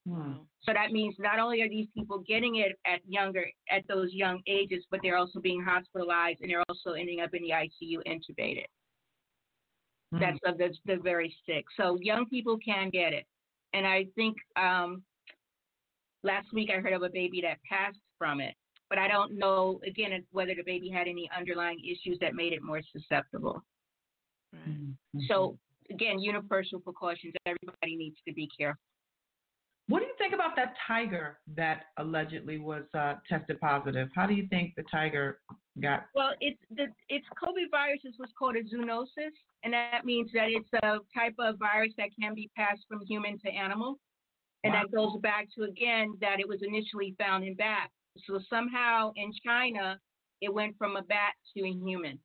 Hmm. 0.06 0.12
Wow. 0.12 0.34
So 0.62 0.72
that 0.72 0.92
means 0.92 1.16
not 1.18 1.38
only 1.38 1.62
are 1.62 1.68
these 1.68 1.88
people 1.96 2.22
getting 2.26 2.56
it 2.56 2.78
at 2.86 3.00
younger, 3.08 3.46
at 3.70 3.82
those 3.88 4.12
young 4.12 4.40
ages, 4.46 4.84
but 4.90 5.00
they're 5.02 5.16
also 5.16 5.40
being 5.40 5.62
hospitalized 5.62 6.40
and 6.42 6.50
they're 6.50 6.62
also 6.68 6.92
ending 6.92 7.20
up 7.20 7.30
in 7.34 7.42
the 7.42 7.50
ICU 7.50 7.98
intubated. 8.06 8.66
Hmm. 10.12 10.20
That's 10.20 10.38
of 10.44 10.58
the, 10.58 10.74
the 10.86 10.96
very 10.96 11.34
sick. 11.46 11.64
So 11.76 11.98
young 12.00 12.26
people 12.26 12.58
can 12.58 12.90
get 12.90 13.12
it. 13.12 13.26
And 13.72 13.86
I 13.86 14.06
think 14.16 14.36
um, 14.56 15.02
last 16.22 16.52
week 16.52 16.70
I 16.76 16.80
heard 16.80 16.92
of 16.92 17.02
a 17.02 17.10
baby 17.10 17.40
that 17.42 17.58
passed 17.68 17.98
from 18.18 18.40
it. 18.40 18.54
But 18.88 18.98
I 18.98 19.06
don't 19.06 19.38
know, 19.38 19.80
again, 19.86 20.24
whether 20.32 20.52
the 20.56 20.64
baby 20.64 20.90
had 20.90 21.06
any 21.06 21.30
underlying 21.36 21.78
issues 21.84 22.18
that 22.20 22.34
made 22.34 22.52
it 22.52 22.60
more 22.62 22.80
susceptible. 22.92 23.62
Right. 24.52 24.96
Mhm. 25.14 25.28
So, 25.28 25.56
again, 25.90 26.18
universal 26.18 26.80
precautions. 26.80 27.34
Everybody 27.46 27.94
needs 27.96 28.16
to 28.26 28.34
be 28.34 28.48
careful. 28.48 28.80
What 29.90 29.98
do 29.98 30.06
you 30.06 30.14
think 30.18 30.32
about 30.32 30.54
that 30.54 30.74
tiger 30.86 31.38
that 31.56 31.86
allegedly 31.96 32.58
was 32.58 32.84
uh, 32.96 33.14
tested 33.28 33.58
positive? 33.60 34.08
How 34.14 34.24
do 34.24 34.34
you 34.34 34.46
think 34.46 34.74
the 34.76 34.84
tiger 34.88 35.40
got? 35.80 36.06
Well, 36.14 36.30
it's 36.40 36.60
the 36.70 36.86
it's 37.08 37.26
COVID 37.42 37.72
virus 37.72 37.98
is 38.04 38.14
what's 38.16 38.32
called 38.38 38.54
a 38.54 38.62
zoonosis, 38.62 39.34
and 39.64 39.72
that 39.72 40.04
means 40.04 40.30
that 40.32 40.46
it's 40.48 40.72
a 40.84 40.98
type 41.12 41.34
of 41.40 41.58
virus 41.58 41.92
that 41.98 42.10
can 42.20 42.34
be 42.34 42.48
passed 42.56 42.82
from 42.88 43.00
human 43.04 43.40
to 43.40 43.50
animal, 43.50 43.98
and 44.62 44.72
that 44.72 44.92
goes 44.92 45.16
back 45.22 45.48
to 45.58 45.64
again 45.64 46.14
that 46.20 46.38
it 46.38 46.46
was 46.46 46.60
initially 46.62 47.16
found 47.18 47.42
in 47.42 47.56
bats. 47.56 47.90
So 48.28 48.38
somehow 48.48 49.10
in 49.16 49.32
China, 49.44 49.98
it 50.40 50.54
went 50.54 50.78
from 50.78 50.94
a 50.94 51.02
bat 51.02 51.32
to 51.56 51.64
a 51.64 51.72
human, 51.72 52.16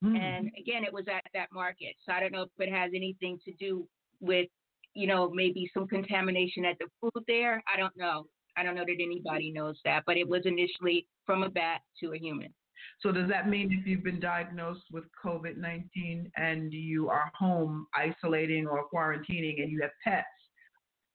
Hmm. 0.00 0.16
and 0.16 0.50
again 0.58 0.84
it 0.84 0.92
was 0.92 1.04
at 1.06 1.22
that 1.34 1.48
market. 1.52 1.96
So 2.06 2.12
I 2.12 2.20
don't 2.20 2.32
know 2.32 2.44
if 2.44 2.50
it 2.58 2.72
has 2.72 2.92
anything 2.94 3.38
to 3.44 3.52
do 3.60 3.86
with 4.20 4.48
you 4.94 5.06
know 5.06 5.30
maybe 5.30 5.70
some 5.74 5.86
contamination 5.86 6.64
at 6.64 6.76
the 6.78 6.86
food 7.00 7.24
there. 7.26 7.62
I 7.72 7.78
don't 7.78 7.96
know. 7.96 8.26
I 8.56 8.62
don't 8.62 8.74
know 8.74 8.84
that 8.84 8.92
mm-hmm. 8.92 9.10
anybody 9.10 9.50
knows 9.52 9.78
that, 9.84 10.02
but 10.06 10.16
it 10.16 10.28
was 10.28 10.42
initially 10.44 11.06
from 11.24 11.42
a 11.42 11.50
bat 11.50 11.80
to 12.00 12.12
a 12.12 12.18
human. 12.18 12.52
So 13.00 13.12
does 13.12 13.28
that 13.28 13.48
mean 13.48 13.72
if 13.72 13.86
you've 13.86 14.02
been 14.02 14.20
diagnosed 14.20 14.84
with 14.90 15.04
COVID 15.24 15.56
nineteen 15.56 16.30
and 16.36 16.72
you 16.72 17.08
are 17.08 17.30
home 17.38 17.86
isolating 17.94 18.66
or 18.66 18.84
quarantining 18.92 19.62
and 19.62 19.70
you 19.70 19.80
have 19.82 19.92
pets, 20.04 20.26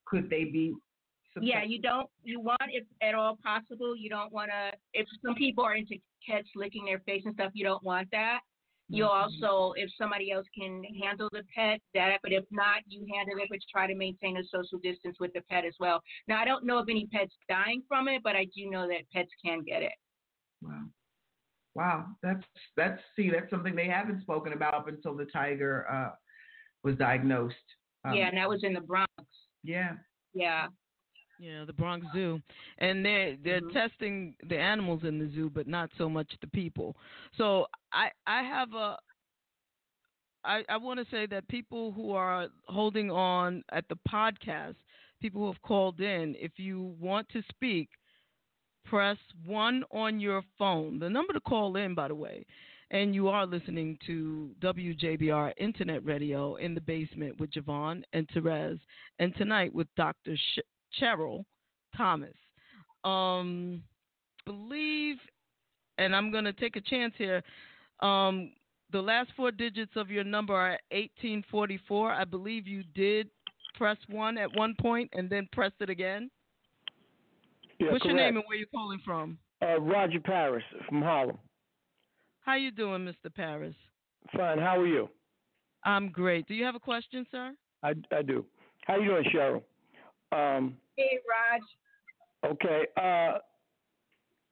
could 0.05 0.29
they 0.29 0.45
be? 0.45 0.73
Yeah, 1.39 1.63
you 1.63 1.79
don't. 1.79 2.09
You 2.23 2.39
want, 2.39 2.61
if 2.71 2.83
at 3.01 3.13
all 3.13 3.37
possible, 3.43 3.95
you 3.95 4.09
don't 4.09 4.31
want 4.31 4.49
to. 4.49 4.75
If 4.93 5.07
some 5.23 5.35
people 5.35 5.63
are 5.63 5.75
into 5.75 5.97
cats 6.27 6.47
licking 6.55 6.85
their 6.85 6.99
face 6.99 7.21
and 7.25 7.33
stuff, 7.35 7.51
you 7.53 7.63
don't 7.63 7.83
want 7.83 8.07
that. 8.11 8.39
You 8.89 9.03
Mhm. 9.03 9.09
also, 9.09 9.73
if 9.73 9.91
somebody 9.95 10.31
else 10.31 10.47
can 10.57 10.83
handle 11.01 11.29
the 11.33 11.43
pet, 11.53 11.81
that. 11.93 12.19
But 12.23 12.31
if 12.31 12.45
not, 12.51 12.83
you 12.87 13.05
handle 13.13 13.37
it, 13.39 13.49
but 13.49 13.59
try 13.69 13.85
to 13.85 13.95
maintain 13.95 14.37
a 14.37 14.43
social 14.45 14.79
distance 14.79 15.19
with 15.19 15.33
the 15.33 15.41
pet 15.41 15.65
as 15.65 15.77
well. 15.79 16.01
Now, 16.27 16.39
I 16.39 16.45
don't 16.45 16.63
know 16.63 16.79
of 16.79 16.87
any 16.89 17.05
pets 17.07 17.35
dying 17.49 17.83
from 17.87 18.07
it, 18.07 18.23
but 18.23 18.35
I 18.35 18.45
do 18.45 18.69
know 18.69 18.87
that 18.87 19.09
pets 19.11 19.31
can 19.43 19.61
get 19.63 19.83
it. 19.83 19.93
Wow. 20.61 20.85
Wow. 21.75 22.15
That's 22.23 22.45
that's 22.75 23.01
see 23.15 23.29
that's 23.29 23.49
something 23.49 23.75
they 23.75 23.87
haven't 23.87 24.21
spoken 24.21 24.53
about 24.53 24.73
up 24.73 24.87
until 24.87 25.15
the 25.15 25.25
tiger 25.25 25.85
uh, 25.89 26.15
was 26.83 26.95
diagnosed. 26.95 27.55
Um, 28.05 28.15
yeah, 28.15 28.29
and 28.29 28.37
that 28.37 28.49
was 28.49 28.63
in 28.63 28.73
the 28.73 28.81
Bronx. 28.81 29.11
Yeah. 29.63 29.97
Yeah. 30.33 30.67
Yeah, 31.39 31.65
the 31.65 31.73
Bronx 31.73 32.05
Zoo, 32.13 32.41
and 32.79 33.05
they're 33.05 33.35
they're 33.43 33.61
Mhm. 33.61 33.71
testing 33.73 34.35
the 34.43 34.57
animals 34.57 35.03
in 35.03 35.19
the 35.19 35.29
zoo, 35.29 35.49
but 35.49 35.67
not 35.67 35.91
so 35.97 36.09
much 36.09 36.31
the 36.41 36.47
people. 36.47 36.95
So 37.37 37.67
I 37.91 38.11
I 38.25 38.41
have 38.43 38.73
a 38.73 38.97
I 40.43 40.63
I 40.69 40.77
want 40.77 40.99
to 40.99 41.05
say 41.11 41.25
that 41.27 41.47
people 41.47 41.91
who 41.91 42.11
are 42.11 42.47
holding 42.67 43.11
on 43.11 43.63
at 43.71 43.87
the 43.89 43.97
podcast, 44.09 44.75
people 45.21 45.41
who 45.41 45.47
have 45.51 45.61
called 45.61 45.99
in, 46.01 46.35
if 46.39 46.57
you 46.57 46.95
want 46.99 47.27
to 47.29 47.41
speak, 47.49 47.89
press 48.85 49.17
one 49.45 49.83
on 49.91 50.19
your 50.19 50.41
phone. 50.57 50.99
The 50.99 51.09
number 51.09 51.33
to 51.33 51.41
call 51.41 51.75
in, 51.75 51.93
by 51.93 52.07
the 52.07 52.15
way. 52.15 52.45
And 52.89 53.13
you 53.13 53.27
are 53.27 53.45
listening 53.45 53.97
to 54.07 54.55
WJBR 54.61 55.51
Internet 55.57 56.05
Radio 56.05 56.55
in 56.55 56.73
the 56.73 56.79
basement 56.79 57.37
with 57.37 57.51
JaVonne 57.51 58.01
and 58.13 58.25
Terez, 58.29 58.79
and 59.19 59.35
tonight 59.35 59.73
with 59.73 59.93
Dr. 59.95 60.37
Sh- 60.37 60.59
Cherryl 61.01 61.45
Thomas. 61.95 62.33
Um, 63.03 63.83
believe, 64.45 65.17
and 65.97 66.15
I'm 66.15 66.31
going 66.31 66.45
to 66.45 66.53
take 66.53 66.75
a 66.75 66.81
chance 66.81 67.13
here. 67.17 67.41
Um, 68.01 68.51
the 68.91 69.01
last 69.01 69.31
four 69.35 69.51
digits 69.51 69.91
of 69.95 70.09
your 70.09 70.23
number 70.23 70.53
are 70.53 70.79
1844. 70.91 72.11
I 72.11 72.23
believe 72.23 72.67
you 72.67 72.83
did 72.95 73.29
press 73.75 73.97
one 74.09 74.37
at 74.37 74.55
one 74.55 74.75
point 74.79 75.09
and 75.13 75.29
then 75.29 75.47
press 75.51 75.71
it 75.79 75.89
again. 75.89 76.29
Yeah, 77.79 77.91
What's 77.91 78.05
your 78.05 78.15
name 78.15 78.37
and 78.37 78.45
where 78.47 78.57
you 78.57 78.65
calling 78.73 78.99
from? 79.05 79.37
Uh, 79.61 79.79
Roger 79.79 80.19
Paris 80.19 80.63
from 80.87 81.01
Harlem. 81.01 81.37
How 82.41 82.55
you 82.55 82.71
doing, 82.71 83.05
Mr. 83.05 83.33
Paris? 83.33 83.75
Fine. 84.35 84.59
How 84.59 84.79
are 84.79 84.87
you? 84.87 85.09
I'm 85.83 86.09
great. 86.09 86.47
Do 86.47 86.53
you 86.53 86.63
have 86.63 86.75
a 86.75 86.79
question, 86.79 87.25
sir? 87.29 87.53
I, 87.83 87.93
I 88.11 88.21
do. 88.21 88.45
How 88.85 88.97
you 88.97 89.09
doing, 89.09 89.25
Cherryl? 89.33 89.61
Um, 90.31 90.77
Hey, 90.97 91.19
Raj. 91.29 92.53
okay. 92.53 92.87
Uh, 92.97 93.39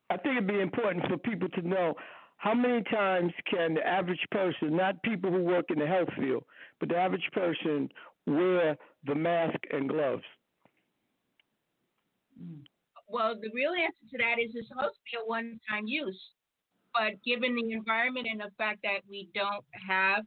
I 0.10 0.18
think 0.18 0.38
it'd 0.38 0.48
be 0.48 0.62
important 0.62 1.06
for 1.08 1.18
people 1.18 1.50
to 1.50 1.68
know 1.68 1.96
how 2.38 2.54
many 2.54 2.84
times 2.84 3.32
can 3.50 3.74
the 3.74 3.86
average 3.86 4.24
person, 4.32 4.76
not 4.76 5.02
people 5.04 5.32
who 5.32 5.44
work 5.44 5.66
in 5.70 5.80
the 5.80 5.88
health 5.88 6.10
field, 6.20 6.44
but 6.80 6.90
the 6.90 6.96
average 6.96 7.28
person, 7.34 7.90
wear 8.28 8.78
the 9.06 9.16
mask 9.16 9.58
and 9.72 9.90
gloves. 9.90 10.24
Well, 13.08 13.36
the 13.40 13.50
real 13.54 13.72
answer 13.72 14.06
to 14.12 14.18
that 14.18 14.40
is 14.40 14.52
it's 14.54 14.68
supposed 14.68 14.96
to 14.96 15.02
be 15.12 15.18
a 15.24 15.26
one-time 15.26 15.88
use. 15.88 16.20
But 16.94 17.22
given 17.26 17.56
the 17.56 17.72
environment 17.74 18.28
and 18.30 18.40
the 18.40 18.52
fact 18.58 18.80
that 18.84 19.00
we 19.10 19.30
don't 19.34 19.66
have 19.88 20.24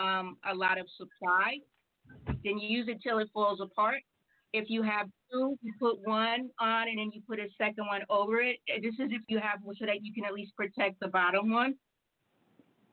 um, 0.00 0.36
a 0.50 0.54
lot 0.54 0.78
of 0.78 0.86
supply, 0.96 1.58
then 2.44 2.58
you 2.58 2.78
use 2.78 2.88
it 2.88 2.98
till 3.02 3.18
it 3.18 3.28
falls 3.32 3.60
apart. 3.60 4.02
If 4.56 4.70
you 4.70 4.82
have 4.82 5.08
two, 5.30 5.58
you 5.60 5.74
put 5.78 5.98
one 6.06 6.48
on 6.58 6.88
and 6.88 6.98
then 6.98 7.10
you 7.12 7.20
put 7.28 7.38
a 7.38 7.48
second 7.58 7.86
one 7.86 8.00
over 8.08 8.40
it. 8.40 8.56
Uh, 8.72 8.80
This 8.80 8.94
is 8.94 9.12
if 9.12 9.20
you 9.28 9.38
have 9.38 9.58
so 9.78 9.84
that 9.84 10.02
you 10.02 10.14
can 10.14 10.24
at 10.24 10.32
least 10.32 10.56
protect 10.56 10.98
the 10.98 11.08
bottom 11.08 11.50
one. 11.50 11.74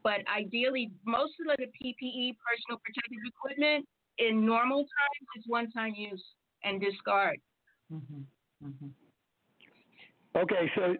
But 0.03 0.27
ideally, 0.27 0.91
most 1.05 1.31
of 1.39 1.55
the 1.55 1.67
PPE, 1.67 2.35
personal 2.43 2.81
protective 2.83 3.23
equipment, 3.25 3.87
in 4.17 4.45
normal 4.45 4.79
times, 4.79 5.27
is 5.37 5.45
one-time 5.47 5.93
use 5.95 6.23
and 6.65 6.81
discard. 6.81 7.39
Mhm. 7.89 8.25
Mhm. 8.61 8.91
Okay, 10.35 10.69
so 10.75 10.97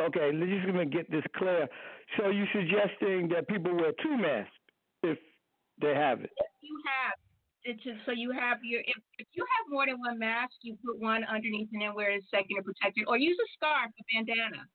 okay, 0.00 0.32
let's 0.32 0.50
just 0.50 0.66
gonna 0.66 0.86
get 0.86 1.10
this 1.10 1.24
clear. 1.34 1.68
So 2.16 2.28
you're 2.30 2.48
suggesting 2.52 3.28
that 3.28 3.46
people 3.46 3.74
wear 3.74 3.92
two 3.92 4.16
masks 4.16 4.56
if 5.02 5.18
they 5.78 5.94
have 5.94 6.22
it? 6.24 6.32
if 6.38 6.62
you 6.62 6.82
have 6.86 7.14
it's 7.64 7.82
just, 7.82 7.98
so 8.06 8.12
you 8.12 8.30
have 8.32 8.58
your 8.62 8.80
if, 8.80 8.96
if 9.18 9.26
you 9.32 9.44
have 9.58 9.70
more 9.70 9.86
than 9.86 9.98
one 10.00 10.18
mask, 10.18 10.54
you 10.62 10.76
put 10.84 10.98
one 10.98 11.24
underneath 11.24 11.68
and 11.72 11.82
then 11.82 11.94
wear 11.94 12.10
a 12.12 12.20
second 12.30 12.56
to 12.56 12.62
protect 12.62 12.98
it, 12.98 13.04
or 13.06 13.16
use 13.16 13.38
a 13.38 13.48
scarf, 13.56 13.90
a 13.98 14.02
bandana, 14.12 14.66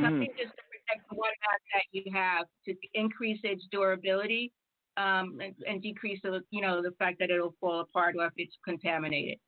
something 0.00 0.28
Mhm. 0.30 0.36
just 0.38 0.54
to 0.56 0.62
protect 0.70 1.08
the 1.08 1.14
one 1.16 1.30
mask 1.46 1.62
that 1.74 1.84
you 1.92 2.10
have 2.12 2.46
to 2.64 2.74
increase 2.94 3.40
its 3.44 3.66
durability 3.70 4.52
um, 4.96 5.38
and, 5.40 5.54
and 5.66 5.82
decrease 5.82 6.20
the 6.22 6.42
you 6.50 6.60
know 6.62 6.82
the 6.82 6.92
fact 6.92 7.18
that 7.18 7.30
it'll 7.30 7.54
fall 7.60 7.80
apart 7.80 8.16
or 8.18 8.26
if 8.26 8.32
it's 8.36 8.56
contaminated. 8.64 9.38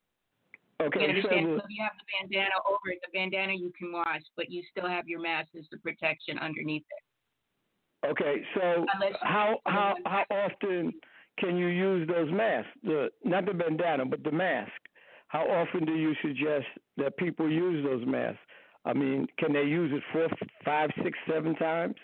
You 0.81 0.87
Okay, 0.87 1.01
so 1.01 1.09
understand? 1.09 1.47
the- 1.47 1.59
So 1.59 1.65
if 1.65 1.71
you 1.71 1.83
have 1.83 1.93
the 1.99 2.07
bandana 2.29 2.55
over 2.65 2.91
it, 2.91 3.01
the 3.03 3.11
bandana 3.13 3.53
you 3.55 3.73
can 3.77 3.91
wash, 3.91 4.23
but 4.37 4.51
you 4.51 4.63
still 4.71 4.89
have 4.89 5.09
your 5.09 5.21
mask 5.21 5.49
as 5.59 5.67
the 5.71 5.79
protection 5.79 6.39
underneath 6.39 6.85
it. 6.89 7.03
Okay, 8.07 8.47
so 8.55 8.87
Unless 8.95 9.17
how 9.23 9.61
how 9.67 9.97
how 10.07 10.25
often 10.31 10.93
can 11.41 11.57
you 11.57 11.67
use 11.67 12.09
those 12.09 12.31
masks? 12.31 12.71
The 12.83 13.09
not 13.25 13.47
the 13.47 13.55
bandana, 13.55 14.05
but 14.05 14.23
the 14.23 14.33
mask. 14.33 14.73
How 15.29 15.43
often 15.43 15.85
do 15.85 15.95
you 15.95 16.15
suggest 16.23 16.67
that 16.97 17.17
people 17.17 17.51
use 17.51 17.85
those 17.85 18.07
masks? 18.07 18.41
I 18.85 18.95
mean, 18.95 19.27
can 19.39 19.53
they 19.53 19.65
use 19.65 19.93
it 19.93 20.03
four, 20.13 20.29
five, 20.65 20.91
six, 21.03 21.19
seven 21.31 21.55
times? 21.57 21.95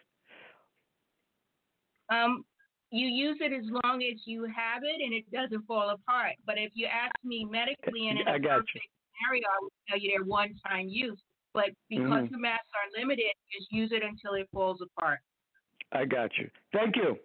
Um, 2.10 2.44
you 2.90 3.08
use 3.08 3.38
it 3.40 3.52
as 3.52 3.64
long 3.82 4.02
as 4.02 4.20
you 4.26 4.44
have 4.44 4.82
it 4.84 5.02
and 5.02 5.14
it 5.14 5.24
doesn't 5.32 5.66
fall 5.66 5.90
apart. 5.90 6.32
But 6.46 6.56
if 6.58 6.72
you 6.74 6.86
ask 6.86 7.14
me 7.24 7.46
medically 7.50 8.08
and 8.08 8.20
in 8.20 8.28
a 8.28 8.38
got 8.38 8.40
you. 8.40 8.80
perfect 8.80 8.88
scenario, 9.16 9.46
I 9.48 9.58
would 9.62 9.72
tell 9.88 9.98
you 9.98 10.12
they're 10.14 10.24
one-time 10.24 10.88
use. 10.88 11.18
But 11.54 11.70
because 11.88 12.06
mm-hmm. 12.06 12.32
the 12.32 12.38
masks 12.38 12.68
are 12.74 13.00
limited, 13.00 13.32
just 13.56 13.72
use 13.72 13.90
it 13.92 14.02
until 14.02 14.34
it 14.34 14.48
falls 14.52 14.80
apart. 14.82 15.20
I 15.92 16.04
got 16.04 16.30
you. 16.36 16.50
Thank 16.72 16.96
you. 16.96 17.16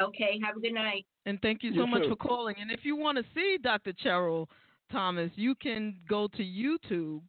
Okay. 0.00 0.40
Have 0.44 0.56
a 0.56 0.60
good 0.60 0.74
night. 0.74 1.06
And 1.26 1.40
thank 1.42 1.62
you 1.62 1.70
so 1.72 1.80
you 1.80 1.86
much 1.86 2.02
too. 2.02 2.10
for 2.10 2.16
calling. 2.16 2.56
And 2.60 2.70
if 2.70 2.80
you 2.84 2.96
want 2.96 3.18
to 3.18 3.24
see 3.34 3.58
Dr. 3.62 3.92
Cherryl 3.92 4.46
Thomas, 4.90 5.30
you 5.34 5.54
can 5.54 5.96
go 6.08 6.28
to 6.28 6.42
YouTube, 6.42 7.20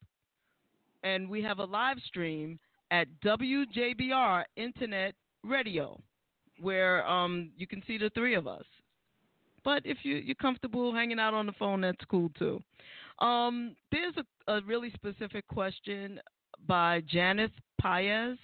and 1.03 1.29
we 1.29 1.41
have 1.41 1.59
a 1.59 1.65
live 1.65 1.97
stream 2.07 2.59
at 2.91 3.07
WJBR 3.25 4.43
Internet 4.55 5.15
Radio, 5.43 5.99
where 6.59 7.07
um, 7.07 7.51
you 7.57 7.67
can 7.67 7.83
see 7.85 7.97
the 7.97 8.09
three 8.11 8.35
of 8.35 8.47
us. 8.47 8.63
But 9.63 9.81
if 9.85 9.97
you, 10.03 10.15
you're 10.15 10.35
comfortable 10.35 10.93
hanging 10.93 11.19
out 11.19 11.33
on 11.33 11.45
the 11.45 11.51
phone, 11.53 11.81
that's 11.81 12.03
cool 12.09 12.29
too. 12.37 12.61
Um, 13.19 13.75
there's 13.91 14.13
a, 14.17 14.53
a 14.53 14.61
really 14.61 14.91
specific 14.91 15.45
question 15.47 16.19
by 16.67 17.01
Janice 17.07 17.51
Paez. 17.81 18.37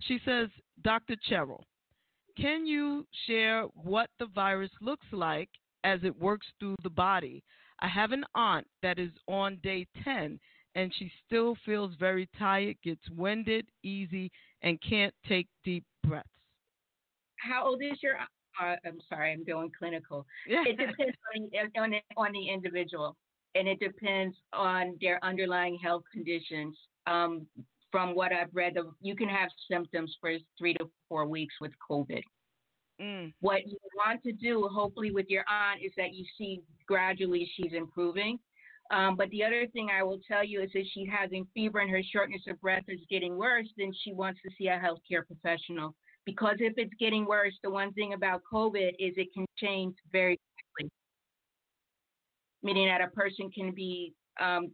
She 0.00 0.20
says, 0.24 0.48
Dr. 0.84 1.16
Cherryl, 1.30 1.62
can 2.40 2.66
you 2.66 3.06
share 3.26 3.64
what 3.74 4.10
the 4.18 4.26
virus 4.26 4.70
looks 4.80 5.06
like 5.12 5.48
as 5.84 6.00
it 6.04 6.18
works 6.18 6.46
through 6.58 6.76
the 6.82 6.90
body? 6.90 7.42
I 7.80 7.88
have 7.88 8.12
an 8.12 8.24
aunt 8.34 8.66
that 8.82 8.98
is 8.98 9.10
on 9.26 9.58
day 9.62 9.86
10 10.04 10.38
and 10.74 10.92
she 10.96 11.10
still 11.26 11.56
feels 11.64 11.92
very 11.98 12.28
tired, 12.38 12.76
gets 12.84 13.02
winded 13.10 13.66
easy, 13.82 14.30
and 14.62 14.80
can't 14.80 15.14
take 15.28 15.48
deep 15.64 15.84
breaths. 16.04 16.28
How 17.36 17.66
old 17.66 17.82
is 17.82 18.02
your? 18.02 18.14
Uh, 18.60 18.76
I'm 18.84 18.98
sorry, 19.08 19.32
I'm 19.32 19.44
going 19.44 19.70
clinical. 19.76 20.26
It 20.46 20.76
depends 20.78 21.16
on, 21.34 21.82
on, 21.82 21.94
on 22.16 22.32
the 22.32 22.48
individual, 22.48 23.16
and 23.54 23.66
it 23.66 23.80
depends 23.80 24.36
on 24.52 24.96
their 25.00 25.18
underlying 25.24 25.78
health 25.82 26.02
conditions. 26.12 26.76
Um, 27.06 27.46
from 27.90 28.14
what 28.14 28.32
I've 28.32 28.50
read, 28.52 28.76
you 29.00 29.16
can 29.16 29.28
have 29.28 29.48
symptoms 29.70 30.16
for 30.20 30.32
three 30.58 30.74
to 30.74 30.90
four 31.08 31.26
weeks 31.26 31.54
with 31.60 31.72
COVID. 31.90 32.22
Mm. 33.00 33.32
What 33.40 33.66
you 33.66 33.78
want 33.96 34.22
to 34.24 34.32
do, 34.32 34.68
hopefully, 34.72 35.10
with 35.10 35.26
your 35.28 35.44
aunt 35.48 35.80
is 35.82 35.92
that 35.96 36.14
you 36.14 36.24
see 36.36 36.62
gradually 36.86 37.48
she's 37.56 37.72
improving. 37.72 38.38
Um, 38.90 39.16
but 39.16 39.28
the 39.30 39.44
other 39.44 39.66
thing 39.72 39.88
I 39.90 40.02
will 40.02 40.20
tell 40.26 40.42
you 40.42 40.62
is 40.62 40.70
if 40.72 40.86
she's 40.92 41.08
having 41.10 41.46
fever 41.54 41.80
and 41.80 41.90
her 41.90 42.02
shortness 42.02 42.42
of 42.48 42.60
breath 42.60 42.84
is 42.88 43.00
getting 43.10 43.36
worse, 43.36 43.68
then 43.76 43.92
she 44.02 44.12
wants 44.12 44.40
to 44.44 44.50
see 44.56 44.68
a 44.68 44.80
healthcare 44.80 45.26
professional. 45.26 45.94
Because 46.24 46.56
if 46.58 46.74
it's 46.76 46.92
getting 46.98 47.26
worse, 47.26 47.54
the 47.62 47.70
one 47.70 47.92
thing 47.92 48.14
about 48.14 48.42
COVID 48.52 48.90
is 48.98 49.14
it 49.16 49.28
can 49.34 49.46
change 49.56 49.94
very 50.10 50.38
quickly, 50.76 50.90
meaning 52.62 52.88
that 52.88 53.00
a 53.00 53.08
person 53.08 53.50
can 53.50 53.72
be 53.72 54.14
um, 54.40 54.70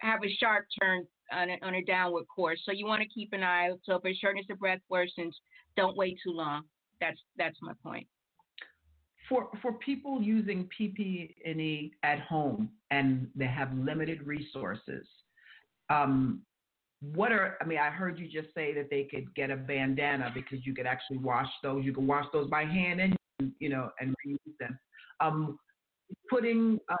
have 0.00 0.20
a 0.24 0.36
sharp 0.38 0.66
turn 0.80 1.06
on 1.32 1.50
a, 1.50 1.58
on 1.62 1.74
a 1.74 1.82
downward 1.82 2.24
course. 2.34 2.60
So 2.64 2.72
you 2.72 2.86
want 2.86 3.02
to 3.02 3.08
keep 3.08 3.32
an 3.32 3.42
eye. 3.42 3.70
So 3.84 3.96
if 3.96 4.02
her 4.02 4.12
shortness 4.20 4.46
of 4.50 4.58
breath 4.58 4.80
worsens, 4.90 5.32
don't 5.76 5.96
wait 5.96 6.18
too 6.22 6.32
long. 6.32 6.62
That's 7.00 7.18
that's 7.36 7.56
my 7.60 7.72
point 7.82 8.06
for 9.28 9.48
for 9.62 9.72
people 9.72 10.22
using 10.22 10.68
PPE 10.78 11.90
at 12.02 12.20
home 12.20 12.70
and 12.90 13.28
they 13.34 13.46
have 13.46 13.72
limited 13.76 14.26
resources, 14.26 15.06
um, 15.90 16.40
what 17.00 17.32
are 17.32 17.56
I 17.60 17.64
mean? 17.64 17.78
I 17.78 17.90
heard 17.90 18.18
you 18.18 18.28
just 18.28 18.54
say 18.54 18.72
that 18.74 18.88
they 18.90 19.04
could 19.04 19.34
get 19.34 19.50
a 19.50 19.56
bandana 19.56 20.30
because 20.34 20.64
you 20.64 20.74
could 20.74 20.86
actually 20.86 21.18
wash 21.18 21.48
those. 21.62 21.84
You 21.84 21.92
can 21.92 22.06
wash 22.06 22.26
those 22.32 22.48
by 22.48 22.64
hand 22.64 23.00
and 23.00 23.52
you 23.58 23.68
know 23.68 23.90
and 24.00 24.14
reuse 24.26 24.58
them. 24.58 24.78
Um, 25.20 25.58
putting 26.30 26.78
uh, 26.88 26.96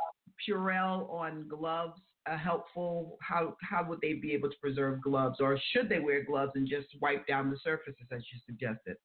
Purell 0.46 1.08
on 1.10 1.46
gloves 1.48 2.00
uh, 2.30 2.36
helpful? 2.36 3.16
How 3.20 3.56
how 3.60 3.84
would 3.88 4.00
they 4.00 4.14
be 4.14 4.32
able 4.32 4.50
to 4.50 4.56
preserve 4.60 5.02
gloves, 5.02 5.38
or 5.40 5.58
should 5.72 5.88
they 5.88 6.00
wear 6.00 6.24
gloves 6.24 6.52
and 6.54 6.68
just 6.68 6.88
wipe 7.00 7.26
down 7.26 7.50
the 7.50 7.58
surfaces 7.62 8.06
as 8.12 8.22
you 8.32 8.40
suggested? 8.46 8.96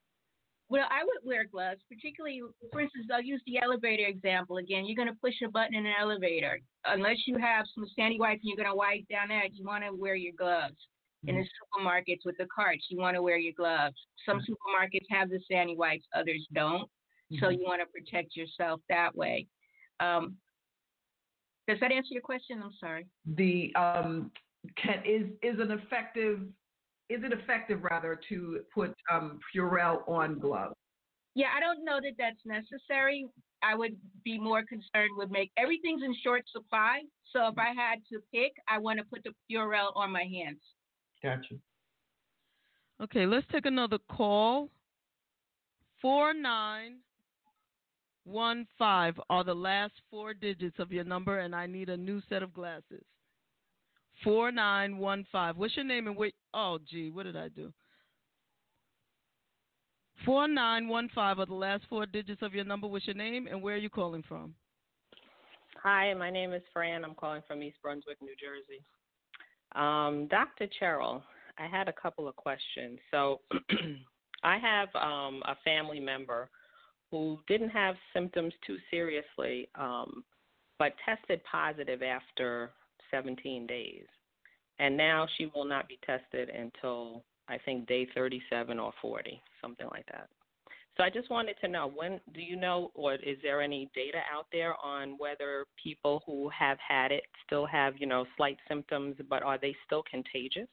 Well, 0.70 0.88
I 0.90 1.04
would 1.04 1.18
wear 1.26 1.44
gloves, 1.44 1.82
particularly, 1.90 2.42
for 2.72 2.80
instance, 2.80 3.08
I'll 3.14 3.22
use 3.22 3.42
the 3.46 3.60
elevator 3.62 4.06
example 4.06 4.56
again. 4.56 4.86
You're 4.86 4.96
going 4.96 5.14
to 5.14 5.20
push 5.20 5.34
a 5.46 5.50
button 5.50 5.76
in 5.76 5.86
an 5.86 5.94
elevator. 6.00 6.62
Unless 6.86 7.28
you 7.28 7.38
have 7.40 7.66
some 7.76 7.86
sandy 7.94 8.18
wipes 8.18 8.40
and 8.42 8.50
you're 8.50 8.64
going 8.64 8.74
to 8.74 8.78
wipe 8.78 9.06
down 9.10 9.28
that, 9.28 9.54
you 9.54 9.66
want 9.66 9.84
to 9.84 9.94
wear 9.94 10.16
your 10.16 10.32
gloves. 10.38 10.78
Mm-hmm. 11.26 11.30
In 11.30 11.36
the 11.36 11.42
mm-hmm. 11.42 11.88
supermarkets 11.88 12.22
with 12.24 12.38
the 12.38 12.48
carts, 12.56 12.86
you 12.90 12.98
want 12.98 13.16
to 13.16 13.22
wear 13.22 13.38
your 13.38 13.52
gloves. 13.52 13.98
Some 14.26 14.40
mm-hmm. 14.40 14.54
supermarkets 14.54 15.06
have 15.10 15.30
the 15.30 15.42
sandy 15.52 15.76
wipes, 15.76 16.06
others 16.16 16.48
don't. 16.54 16.84
Mm-hmm. 16.84 17.44
So 17.44 17.50
you 17.50 17.66
want 17.68 17.82
to 17.82 17.88
protect 17.88 18.38
yourself 18.38 18.80
that 18.88 19.14
way. 19.14 19.48
Um, 20.00 20.38
does 21.72 21.80
that 21.80 21.92
answer 21.92 22.10
your 22.12 22.22
question? 22.22 22.62
I'm 22.64 22.72
sorry. 22.80 23.08
The 23.36 23.74
um, 23.76 24.32
can 24.76 25.02
is 25.06 25.28
is 25.42 25.60
an 25.60 25.72
effective 25.72 26.40
is 27.10 27.22
it 27.24 27.34
effective 27.34 27.84
rather 27.84 28.20
to 28.30 28.60
put 28.74 28.94
um, 29.12 29.40
Purell 29.54 30.08
on 30.08 30.40
gloves? 30.40 30.76
Yeah, 31.36 31.48
I 31.56 31.60
don't 31.60 31.84
know 31.86 32.00
that 32.02 32.14
that's 32.18 32.40
necessary. 32.46 33.26
I 33.64 33.76
would 33.76 33.96
be 34.24 34.40
more 34.40 34.64
concerned 34.64 35.12
with 35.18 35.30
make 35.30 35.52
everything's 35.58 36.04
in 36.04 36.16
short 36.24 36.44
supply. 36.52 37.02
So 37.32 37.48
if 37.48 37.58
I 37.58 37.70
had 37.76 38.00
to 38.12 38.20
pick, 38.34 38.54
I 38.68 38.78
want 38.80 39.00
to 39.00 39.06
put 39.06 39.24
the 39.24 39.32
Purell 39.50 39.96
on 39.96 40.12
my 40.12 40.24
hands. 40.24 40.60
Gotcha. 41.24 41.56
Okay, 43.02 43.26
let's 43.26 43.46
take 43.52 43.66
another 43.66 43.98
call. 44.10 44.70
Four 46.02 46.34
nine 46.34 46.98
one 48.24 48.68
five 48.78 49.20
are 49.30 49.44
the 49.44 49.54
last 49.54 49.94
four 50.10 50.34
digits 50.34 50.78
of 50.80 50.92
your 50.92 51.04
number, 51.04 51.40
and 51.40 51.56
I 51.56 51.66
need 51.66 51.90
a 51.90 51.98
new 51.98 52.22
set 52.30 52.44
of 52.44 52.54
glasses. 52.54 53.04
4915. 54.24 55.60
What's 55.60 55.76
your 55.76 55.86
name 55.86 56.08
and 56.08 56.16
wait? 56.16 56.36
Oh, 56.54 56.78
gee, 56.90 57.10
what 57.10 57.24
did 57.24 57.36
I 57.36 57.50
do? 57.50 57.74
4915 60.26 61.40
are 61.40 61.46
the 61.46 61.54
last 61.54 61.84
four 61.90 62.06
digits 62.06 62.42
of 62.44 62.54
your 62.54 62.66
number. 62.66 62.88
What's 62.88 63.08
your 63.08 63.16
name 63.16 63.48
and 63.48 63.62
where 63.62 63.76
are 63.76 63.80
you 63.80 63.90
calling 63.90 64.24
from? 64.28 64.54
Hi, 65.82 66.14
my 66.14 66.30
name 66.30 66.54
is 66.54 66.62
Fran. 66.72 67.04
I'm 67.04 67.16
calling 67.16 67.42
from 67.48 67.64
East 67.64 67.78
Brunswick, 67.82 68.18
New 68.22 68.36
Jersey. 68.40 68.84
Um, 69.74 70.28
Dr. 70.28 70.68
Cherryl, 70.80 71.24
I 71.58 71.66
had 71.66 71.88
a 71.88 71.94
couple 71.94 72.28
of 72.28 72.36
questions. 72.36 73.00
So, 73.10 73.42
I 74.44 74.58
have 74.58 74.90
um, 74.96 75.42
a 75.46 75.56
family 75.64 76.00
member 76.00 76.50
who 77.12 77.38
didn't 77.48 77.70
have 77.70 77.96
symptoms 78.14 78.54
too 78.66 78.78
seriously, 78.90 79.68
um, 79.76 80.24
but 80.80 80.94
tested 81.06 81.42
positive 81.50 82.02
after 82.02 82.72
17 83.12 83.68
days. 83.68 84.06
And 84.80 84.98
now 84.98 85.28
she 85.38 85.52
will 85.54 85.66
not 85.66 85.88
be 85.88 86.00
tested 86.06 86.50
until 86.50 87.24
I 87.48 87.58
think 87.60 87.88
day 87.88 88.08
37 88.16 88.80
or 88.80 88.94
40, 89.02 89.40
something 89.62 89.88
like 89.92 90.06
that. 90.08 90.30
So 90.98 91.04
I 91.04 91.10
just 91.10 91.30
wanted 91.30 91.56
to 91.62 91.68
know 91.68 91.92
when 91.94 92.20
do 92.34 92.42
you 92.42 92.56
know 92.56 92.92
or 92.94 93.16
is 93.16 93.38
there 93.42 93.62
any 93.62 93.90
data 93.96 94.20
out 94.34 94.48
there 94.52 94.76
on 94.84 95.16
whether 95.18 95.66
people 95.82 96.22
who 96.26 96.50
have 96.50 96.78
had 96.86 97.12
it 97.12 97.24
still 97.46 97.66
have, 97.66 97.94
you 97.98 98.08
know, 98.08 98.26
slight 98.36 98.58
symptoms 98.68 99.16
but 99.30 99.44
are 99.44 99.58
they 99.58 99.76
still 99.86 100.04
contagious? 100.10 100.68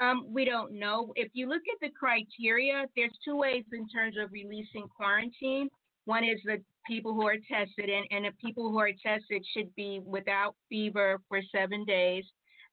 Um, 0.00 0.26
we 0.28 0.44
don't 0.44 0.72
know. 0.72 1.12
If 1.16 1.30
you 1.32 1.48
look 1.48 1.62
at 1.72 1.80
the 1.80 1.92
criteria, 1.98 2.84
there's 2.96 3.16
two 3.24 3.36
ways 3.36 3.64
in 3.72 3.88
terms 3.88 4.16
of 4.22 4.30
releasing 4.30 4.86
quarantine. 4.94 5.68
One 6.04 6.22
is 6.22 6.38
the 6.44 6.58
people 6.86 7.14
who 7.14 7.26
are 7.26 7.36
tested, 7.50 7.88
and, 7.88 8.06
and 8.10 8.24
the 8.26 8.32
people 8.44 8.70
who 8.70 8.78
are 8.78 8.92
tested 9.02 9.44
should 9.56 9.74
be 9.74 10.00
without 10.04 10.54
fever 10.68 11.18
for 11.28 11.40
seven 11.54 11.84
days, 11.84 12.24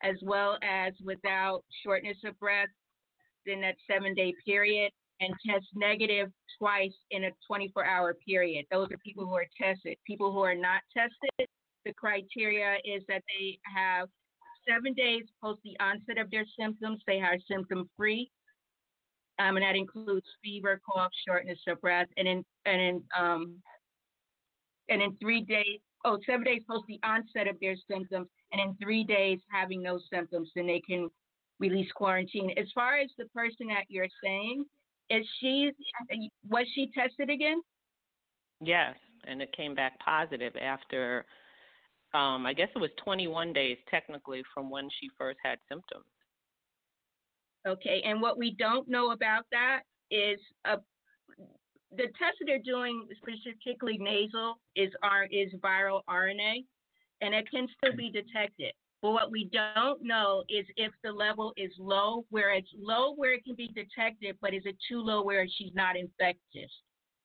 as 0.03 0.15
well 0.21 0.57
as 0.61 0.93
without 1.03 1.63
shortness 1.83 2.17
of 2.25 2.37
breath 2.39 2.67
in 3.45 3.61
that 3.61 3.75
seven 3.89 4.13
day 4.13 4.33
period, 4.45 4.91
and 5.19 5.33
test 5.49 5.65
negative 5.75 6.29
twice 6.59 6.93
in 7.11 7.25
a 7.25 7.31
24 7.47 7.85
hour 7.85 8.15
period. 8.27 8.65
Those 8.69 8.91
are 8.91 8.97
people 8.97 9.25
who 9.25 9.33
are 9.33 9.47
tested. 9.59 9.97
People 10.05 10.31
who 10.31 10.39
are 10.39 10.55
not 10.55 10.81
tested, 10.93 11.47
the 11.85 11.93
criteria 11.93 12.75
is 12.83 13.03
that 13.07 13.23
they 13.27 13.57
have 13.75 14.09
seven 14.67 14.93
days 14.93 15.23
post 15.41 15.61
the 15.63 15.77
onset 15.79 16.17
of 16.17 16.29
their 16.31 16.45
symptoms, 16.59 17.01
they 17.07 17.19
are 17.19 17.37
symptom 17.49 17.89
free. 17.97 18.29
Um, 19.39 19.57
and 19.57 19.63
that 19.63 19.75
includes 19.75 20.27
fever, 20.43 20.79
cough, 20.87 21.11
shortness 21.27 21.59
of 21.67 21.81
breath, 21.81 22.07
and 22.17 22.27
in 22.27 22.45
and 22.65 22.81
in 22.81 23.03
um, 23.17 23.55
and 24.89 25.01
in 25.01 25.15
three 25.17 25.41
days, 25.41 25.79
oh, 26.05 26.19
seven 26.25 26.43
days 26.43 26.61
post 26.69 26.83
the 26.87 26.99
onset 27.03 27.47
of 27.47 27.59
their 27.59 27.75
symptoms, 27.89 28.27
and 28.51 28.61
in 28.61 28.75
three 28.81 29.03
days 29.03 29.39
having 29.51 29.81
no 29.81 29.99
symptoms, 30.11 30.51
then 30.55 30.67
they 30.67 30.81
can 30.81 31.09
release 31.59 31.91
quarantine. 31.95 32.51
As 32.57 32.67
far 32.75 32.97
as 32.97 33.09
the 33.17 33.25
person 33.25 33.67
that 33.67 33.85
you're 33.87 34.07
saying, 34.23 34.65
is 35.09 35.25
she 35.39 35.71
was 36.47 36.67
she 36.75 36.91
tested 36.95 37.31
again? 37.31 37.61
Yes, 38.61 38.95
and 39.27 39.41
it 39.41 39.51
came 39.55 39.73
back 39.73 39.99
positive 39.99 40.53
after 40.61 41.25
um, 42.13 42.45
I 42.45 42.53
guess 42.53 42.69
it 42.75 42.79
was 42.79 42.91
21 43.03 43.53
days 43.53 43.77
technically 43.89 44.43
from 44.53 44.69
when 44.69 44.87
she 44.99 45.09
first 45.17 45.39
had 45.43 45.57
symptoms. 45.69 46.05
Okay, 47.67 48.01
and 48.05 48.21
what 48.21 48.37
we 48.37 48.55
don't 48.59 48.87
know 48.89 49.11
about 49.11 49.45
that 49.51 49.81
is 50.11 50.39
a, 50.65 50.77
the 51.91 52.03
test 52.19 52.37
that 52.39 52.45
they're 52.45 52.59
doing, 52.59 53.07
particularly 53.23 53.97
nasal, 53.97 54.55
is 54.75 54.91
R, 55.01 55.27
is 55.31 55.53
viral 55.63 56.01
RNA, 56.09 56.65
and 57.21 57.33
it 57.33 57.49
can 57.49 57.67
still 57.77 57.95
be 57.95 58.11
detected. 58.11 58.73
But 59.01 59.11
what 59.11 59.31
we 59.31 59.49
don't 59.51 60.01
know 60.01 60.43
is 60.49 60.65
if 60.77 60.91
the 61.03 61.11
level 61.11 61.53
is 61.57 61.71
low, 61.77 62.25
where 62.29 62.53
it's 62.53 62.69
low 62.77 63.13
where 63.15 63.33
it 63.33 63.43
can 63.43 63.55
be 63.55 63.67
detected, 63.67 64.37
but 64.41 64.53
is 64.53 64.63
it 64.65 64.77
too 64.89 64.99
low 65.01 65.23
where 65.23 65.45
she's 65.45 65.73
not 65.73 65.97
infectious? 65.97 66.71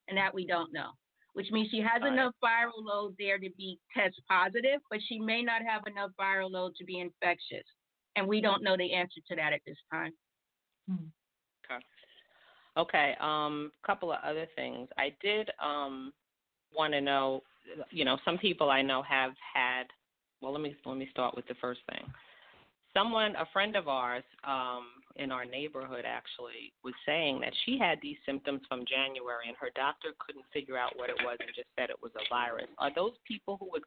And 0.09 0.17
that 0.17 0.35
we 0.35 0.47
don't 0.47 0.73
know, 0.73 0.91
which 1.39 1.53
means 1.53 1.71
she 1.71 1.81
has 1.81 2.03
enough 2.05 2.35
viral 2.43 2.83
load 2.85 3.15
there 3.17 3.39
to 3.39 3.49
be 3.57 3.79
test 3.97 4.21
positive, 4.29 4.81
but 4.91 4.99
she 5.09 5.21
may 5.21 5.41
not 5.41 5.63
have 5.63 5.83
enough 5.87 6.11
viral 6.21 6.51
load 6.51 6.75
to 6.75 6.85
be 6.85 6.99
infectious. 6.99 7.65
And 8.17 8.27
we 8.27 8.41
don't 8.41 8.65
know 8.65 8.77
the 8.77 8.93
answer 8.93 9.21
to 9.29 9.37
that 9.37 9.53
at 9.53 9.61
this 9.65 9.77
time. 9.93 10.13
Hmm. 10.89 11.07
Okay. 11.65 11.85
Okay. 12.77 13.15
Um, 13.21 13.71
couple 13.87 14.11
of 14.11 14.19
other 14.25 14.49
things. 14.57 14.89
I 14.99 15.15
did 15.23 15.49
um 15.65 16.13
want 16.77 16.93
to 16.95 17.01
know. 17.01 17.45
You 17.91 18.05
know, 18.05 18.19
some 18.25 18.37
people 18.39 18.69
I 18.69 18.83
know 18.83 19.03
have 19.03 19.31
had. 19.55 19.85
Well, 20.41 20.51
let 20.51 20.61
me 20.61 20.75
let 20.85 20.97
me 20.97 21.07
start 21.13 21.37
with 21.37 21.47
the 21.47 21.55
first 21.61 21.83
thing. 21.89 22.03
Someone, 22.93 23.37
a 23.37 23.47
friend 23.53 23.77
of 23.77 23.87
ours 23.87 24.25
um, 24.43 24.87
in 25.19 25.33
our 25.33 25.45
neighborhood, 25.45 26.05
actually 26.07 26.73
was 26.85 26.95
saying 27.05 27.41
that 27.41 27.53
she 27.65 27.79
had 27.79 27.99
these 28.01 28.17
symptoms 28.25 28.63
from 28.69 28.85
January, 28.87 29.47
and 29.49 29.57
her 29.61 29.71
doctor 29.75 30.15
couldn't 30.19 30.45
figure 30.53 30.79
out 30.79 30.97
what 30.97 31.11
it 31.11 31.17
was 31.25 31.37
and 31.41 31.51
just 31.55 31.69
said 31.79 31.91
it 31.91 32.03
was 32.03 32.13
a 32.17 32.25
virus. 32.31 32.69
Are 32.79 32.95
those 32.95 33.15
people 33.27 33.57
who 33.59 33.69
would 33.73 33.83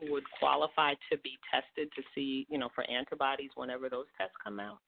who 0.00 0.12
would 0.12 0.24
qualify 0.38 0.94
to 1.10 1.18
be 1.18 1.38
tested 1.50 1.90
to 1.96 2.02
see, 2.14 2.46
you 2.48 2.58
know, 2.58 2.68
for 2.74 2.88
antibodies 2.88 3.50
whenever 3.56 3.88
those 3.88 4.06
tests 4.16 4.34
come 4.42 4.60
out? 4.60 4.78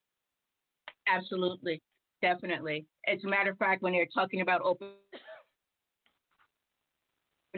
Absolutely. 1.09 1.83
Definitely. 2.23 2.87
As 3.09 3.19
a 3.25 3.29
matter 3.29 3.51
of 3.51 3.59
fact, 3.59 3.83
when 3.83 3.93
they're 3.93 4.07
talking 4.13 4.43
about 4.43 4.61
open 4.63 4.89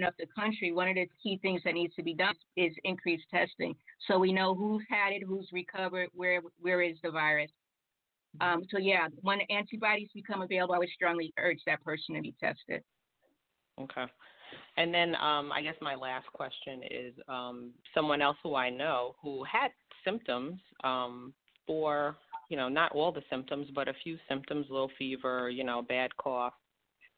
up 0.06 0.14
the 0.18 0.26
country, 0.34 0.72
one 0.72 0.88
of 0.88 0.94
the 0.94 1.08
key 1.22 1.38
things 1.42 1.60
that 1.64 1.74
needs 1.74 1.94
to 1.96 2.02
be 2.02 2.14
done 2.14 2.34
is 2.56 2.72
increased 2.84 3.24
testing, 3.30 3.74
so 4.06 4.18
we 4.18 4.32
know 4.32 4.54
who's 4.54 4.82
had 4.88 5.12
it, 5.12 5.22
who's 5.26 5.48
recovered, 5.52 6.08
where 6.14 6.40
where 6.60 6.80
is 6.80 6.96
the 7.02 7.10
virus. 7.10 7.50
Um, 8.40 8.62
so 8.70 8.78
yeah, 8.78 9.08
when 9.20 9.40
antibodies 9.50 10.08
become 10.14 10.42
available, 10.42 10.74
I 10.74 10.78
would 10.78 10.88
strongly 10.94 11.32
urge 11.38 11.58
that 11.66 11.82
person 11.84 12.14
to 12.14 12.22
be 12.22 12.34
tested. 12.40 12.82
Okay. 13.80 14.04
And 14.76 14.92
then 14.92 15.14
um, 15.16 15.52
I 15.52 15.62
guess 15.62 15.74
my 15.80 15.94
last 15.94 16.26
question 16.32 16.80
is 16.90 17.14
um, 17.28 17.72
someone 17.94 18.22
else 18.22 18.36
who 18.42 18.54
I 18.54 18.70
know 18.70 19.14
who 19.22 19.44
had 19.44 19.70
symptoms 20.04 20.60
um, 20.84 21.32
for 21.66 22.16
you 22.52 22.58
know, 22.58 22.68
not 22.68 22.92
all 22.92 23.10
the 23.10 23.22
symptoms, 23.30 23.68
but 23.74 23.88
a 23.88 23.94
few 24.04 24.18
symptoms, 24.28 24.66
low 24.68 24.88
fever, 24.98 25.48
you 25.48 25.64
know, 25.64 25.80
bad 25.80 26.14
cough. 26.18 26.52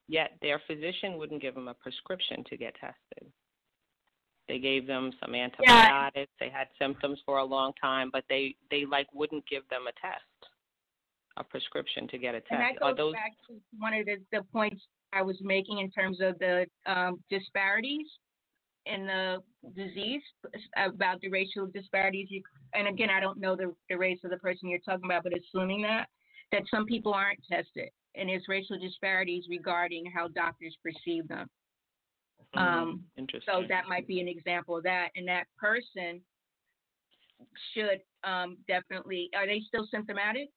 Yet 0.06 0.30
their 0.40 0.62
physician 0.64 1.18
wouldn't 1.18 1.42
give 1.42 1.56
them 1.56 1.66
a 1.66 1.74
prescription 1.74 2.44
to 2.48 2.56
get 2.56 2.74
tested. 2.74 3.32
They 4.46 4.60
gave 4.60 4.86
them 4.86 5.10
some 5.20 5.34
antibiotics. 5.34 6.30
Yeah. 6.40 6.46
They 6.46 6.50
had 6.52 6.68
symptoms 6.78 7.18
for 7.26 7.38
a 7.38 7.44
long 7.44 7.72
time, 7.82 8.10
but 8.12 8.22
they 8.28 8.54
they 8.70 8.84
like 8.84 9.08
wouldn't 9.12 9.44
give 9.48 9.68
them 9.70 9.88
a 9.88 9.92
test, 10.00 10.52
a 11.36 11.44
prescription 11.44 12.06
to 12.08 12.18
get 12.18 12.34
a 12.34 12.40
test. 12.40 12.52
And 12.52 12.60
that 12.60 12.80
goes 12.80 12.96
those... 12.96 13.12
back 13.12 13.32
to 13.48 13.54
one 13.78 13.94
of 13.94 14.06
the, 14.06 14.16
the 14.32 14.42
points 14.52 14.82
I 15.12 15.22
was 15.22 15.36
making 15.42 15.78
in 15.78 15.90
terms 15.90 16.18
of 16.20 16.38
the 16.38 16.66
um, 16.86 17.20
disparities 17.30 18.06
in 18.86 19.06
the 19.06 19.38
disease 19.74 20.22
about 20.76 21.20
the 21.20 21.28
racial 21.28 21.66
disparities. 21.66 22.28
You, 22.30 22.42
and 22.74 22.86
again, 22.86 23.08
I 23.10 23.20
don't 23.20 23.40
know 23.40 23.56
the, 23.56 23.74
the 23.88 23.96
race 23.96 24.18
of 24.24 24.30
the 24.30 24.36
person 24.38 24.68
you're 24.68 24.80
talking 24.80 25.06
about, 25.06 25.22
but 25.22 25.32
assuming 25.36 25.82
that 25.82 26.06
that 26.52 26.62
some 26.70 26.84
people 26.84 27.12
aren't 27.12 27.40
tested 27.50 27.88
and 28.14 28.28
there's 28.28 28.44
racial 28.48 28.78
disparities 28.78 29.44
regarding 29.48 30.04
how 30.14 30.28
doctors 30.28 30.76
perceive 30.82 31.26
them. 31.26 31.48
Mm-hmm. 32.54 32.58
Um, 32.58 33.04
Interesting. 33.16 33.52
So 33.52 33.64
that 33.68 33.88
might 33.88 34.06
be 34.06 34.20
an 34.20 34.28
example 34.28 34.76
of 34.76 34.84
that. 34.84 35.08
And 35.16 35.26
that 35.26 35.44
person 35.58 36.20
should 37.72 38.00
um, 38.22 38.58
definitely, 38.68 39.30
are 39.36 39.46
they 39.46 39.62
still 39.66 39.88
symptomatic? 39.90 40.48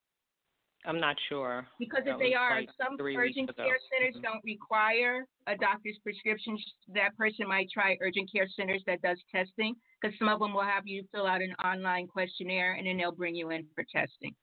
I'm 0.87 1.01
not 1.01 1.17
sure. 1.27 1.67
Because 1.77 2.03
if 2.05 2.17
they 2.17 2.33
are, 2.33 2.55
like 2.55 2.69
some 2.81 2.97
urgent 2.99 3.53
care 3.57 3.77
centers 3.91 4.15
mm-hmm. 4.15 4.21
don't 4.21 4.41
require 4.45 5.25
a 5.45 5.55
doctor's 5.57 5.97
prescription. 6.01 6.57
That 6.95 7.15
person 7.17 7.47
might 7.47 7.67
try 7.69 7.97
urgent 8.01 8.31
care 8.31 8.47
centers 8.57 8.81
that 8.87 9.01
does 9.01 9.17
testing, 9.33 9.75
because 10.01 10.17
some 10.17 10.29
of 10.29 10.39
them 10.39 10.53
will 10.53 10.63
have 10.63 10.87
you 10.87 11.03
fill 11.13 11.27
out 11.27 11.41
an 11.41 11.53
online 11.63 12.07
questionnaire 12.07 12.73
and 12.73 12.87
then 12.87 12.97
they'll 12.97 13.11
bring 13.11 13.35
you 13.35 13.49
in 13.51 13.65
for 13.75 13.83
testing. 13.93 14.33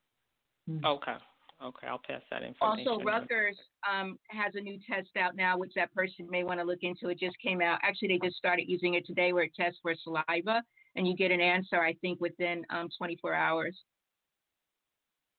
Hmm. 0.67 0.85
Okay. 0.85 1.15
Okay, 1.63 1.87
I'll 1.87 2.01
pass 2.05 2.21
that 2.31 2.43
information. 2.43 2.85
Also, 2.87 3.03
Rutgers 3.03 3.57
um, 3.89 4.19
has 4.27 4.53
a 4.55 4.59
new 4.59 4.77
test 4.87 5.07
out 5.17 5.37
now, 5.37 5.57
which 5.57 5.71
that 5.75 5.91
person 5.93 6.27
may 6.29 6.43
want 6.43 6.59
to 6.59 6.65
look 6.65 6.79
into. 6.81 7.07
It 7.07 7.17
just 7.17 7.37
came 7.41 7.61
out. 7.61 7.79
Actually, 7.81 8.09
they 8.09 8.27
just 8.27 8.35
started 8.35 8.65
using 8.67 8.95
it 8.95 9.05
today, 9.05 9.31
where 9.31 9.45
it 9.45 9.53
tests 9.57 9.79
for 9.81 9.95
saliva, 10.03 10.61
and 10.97 11.07
you 11.07 11.15
get 11.15 11.31
an 11.31 11.39
answer, 11.39 11.81
I 11.81 11.93
think, 12.01 12.19
within 12.19 12.65
um, 12.71 12.89
24 12.97 13.33
hours. 13.33 13.75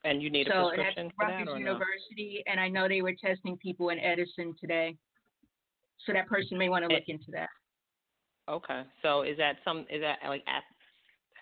And 0.07 0.22
you 0.22 0.30
need 0.30 0.46
so 0.48 0.68
a 0.68 0.74
prescription 0.74 1.11
for 1.16 1.26
that, 1.26 1.59
University, 1.59 2.44
no? 2.46 2.52
and 2.52 2.61
I 2.61 2.68
know 2.68 2.86
they 2.86 3.02
were 3.02 3.14
testing 3.20 3.57
people 3.57 3.88
in 3.88 3.98
Edison 3.98 4.54
today. 4.61 4.96
So 6.07 6.12
that 6.12 6.28
person 6.28 6.57
may 6.57 6.68
want 6.68 6.88
to 6.88 6.94
eh. 6.94 6.98
look 6.98 7.09
it, 7.09 7.12
into 7.12 7.32
that. 7.32 7.48
Okay. 8.48 8.82
So 9.02 9.22
is 9.22 9.36
that 9.38 9.57
some? 9.64 9.80
Is 9.90 10.00
that 10.02 10.18
like 10.28 10.44
at 10.46 10.62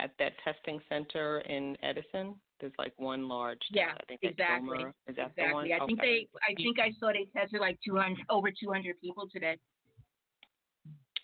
at 0.01 0.13
that 0.19 0.33
testing 0.43 0.81
center 0.89 1.41
in 1.41 1.77
Edison? 1.83 2.37
There's 2.59 2.73
like 2.79 2.95
one 2.97 3.29
large. 3.29 3.61
Yeah, 3.71 3.93
I 4.01 4.05
think 4.09 4.21
exactly. 4.23 4.79
Is 5.09 5.17
that 5.17 5.33
exactly. 5.33 5.45
the 5.47 5.53
one? 5.53 5.73
I 5.73 5.87
think 5.87 6.01
they. 6.01 6.27
I 6.49 6.55
think 6.55 6.79
I 6.79 6.91
saw 6.99 7.13
they 7.13 7.29
tested 7.39 7.61
like 7.61 7.79
200, 7.87 8.17
over 8.31 8.49
200 8.49 8.99
people 9.03 9.29
today. 9.31 9.59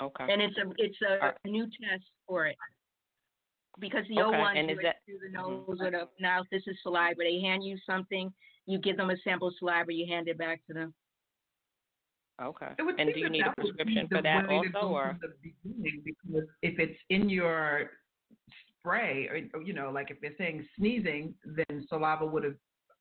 Okay. 0.03 0.26
And 0.28 0.43
it's 0.43 0.57
a 0.59 0.68
it's 0.76 0.99
a 1.09 1.24
right. 1.24 1.34
new 1.47 1.64
test 1.64 2.05
for 2.26 2.47
it 2.47 2.57
because 3.81 4.05
the 4.09 4.20
okay. 4.20 4.22
old 4.22 4.39
ones 4.39 4.57
and 4.59 4.70
is 4.70 4.78
that, 4.83 4.97
through 5.07 5.18
the 5.24 5.33
nose 5.33 5.64
mm-hmm. 5.68 5.83
or 5.83 5.91
the 5.91 6.09
now 6.20 6.45
this 6.51 6.62
is 6.66 6.76
saliva. 6.83 7.16
They 7.18 7.41
hand 7.41 7.64
you 7.64 7.76
something, 7.89 8.33
you 8.66 8.78
give 8.78 8.97
them 8.97 9.11
a 9.11 9.16
sample 9.24 9.49
of 9.49 9.55
saliva, 9.59 9.93
you 9.93 10.07
hand 10.07 10.28
it 10.28 10.39
back 10.39 10.61
to 10.66 10.74
them. 10.74 10.95
Okay. 12.43 12.68
And 12.78 13.12
do 13.12 13.20
you 13.20 13.28
need 13.28 13.45
a 13.47 13.53
prescription 13.55 14.09
for 14.09 14.22
that 14.22 14.49
also, 14.49 14.89
or? 14.89 15.18
Because 15.43 16.49
if 16.62 16.78
it's 16.78 16.99
in 17.11 17.28
your 17.28 17.91
spray, 18.78 19.28
or 19.53 19.62
you 19.62 19.72
know, 19.72 19.91
like 19.91 20.11
if 20.11 20.20
they're 20.20 20.37
saying 20.39 20.66
sneezing, 20.78 21.35
then 21.45 21.87
saliva 21.89 22.24
would 22.24 22.45
have. 22.45 22.55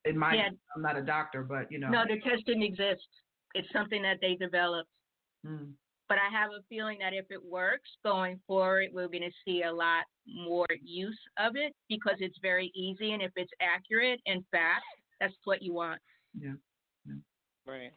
In 0.06 0.18
my, 0.18 0.34
yeah. 0.34 0.48
I'm 0.74 0.80
not 0.80 0.96
a 0.96 1.02
doctor, 1.02 1.42
but 1.42 1.70
you 1.70 1.78
know. 1.78 1.90
No, 1.90 2.04
the 2.08 2.20
test 2.20 2.46
didn't 2.46 2.62
exist. 2.62 3.06
It's 3.54 3.68
something 3.70 4.00
that 4.02 4.16
they 4.22 4.34
developed. 4.34 4.88
Mm. 5.46 5.72
But 6.10 6.18
I 6.18 6.28
have 6.36 6.50
a 6.50 6.60
feeling 6.68 6.98
that 6.98 7.12
if 7.14 7.26
it 7.30 7.40
works 7.42 7.88
going 8.02 8.40
forward, 8.44 8.88
we're 8.92 9.06
going 9.06 9.22
to 9.22 9.30
see 9.44 9.62
a 9.62 9.72
lot 9.72 10.02
more 10.26 10.66
use 10.82 11.16
of 11.38 11.54
it 11.54 11.72
because 11.88 12.16
it's 12.18 12.36
very 12.42 12.72
easy 12.74 13.12
and 13.12 13.22
if 13.22 13.30
it's 13.36 13.52
accurate 13.62 14.20
and 14.26 14.44
fast, 14.50 14.82
that's 15.20 15.32
what 15.44 15.62
you 15.62 15.72
want. 15.72 16.00
Yeah. 16.36 16.54
yeah. 17.06 17.14
Right. 17.64 17.92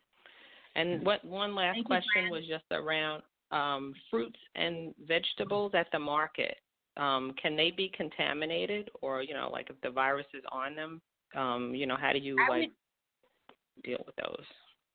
And 0.76 1.03
what 1.03 1.26
one 1.26 1.55
last 1.55 1.78
Thank 1.78 1.88
question 1.88 2.26
you, 2.26 2.32
was 2.32 2.43
just 2.47 2.66
around 2.72 3.24
um, 3.49 3.95
fruits 4.11 4.39
and 4.53 4.93
vegetables 5.07 5.72
at 5.74 5.88
the 5.91 5.97
market. 5.97 6.57
Um, 6.97 7.34
can 7.41 7.55
they 7.55 7.72
be 7.72 7.91
contaminated, 7.97 8.91
or 9.01 9.24
you 9.24 9.34
know, 9.34 9.49
like 9.51 9.72
if 9.72 9.82
the 9.82 9.89
virus 9.89 10.28
is 10.36 10.43
on 10.51 10.76
them, 10.76 11.01
um, 11.36 11.74
you 11.74 11.88
know, 11.88 11.97
how 11.99 12.14
do 12.14 12.20
you 12.20 12.38
I 12.39 12.49
like 12.51 12.70
would, 12.70 13.84
deal 13.84 14.03
with 14.05 14.16
those? 14.18 14.45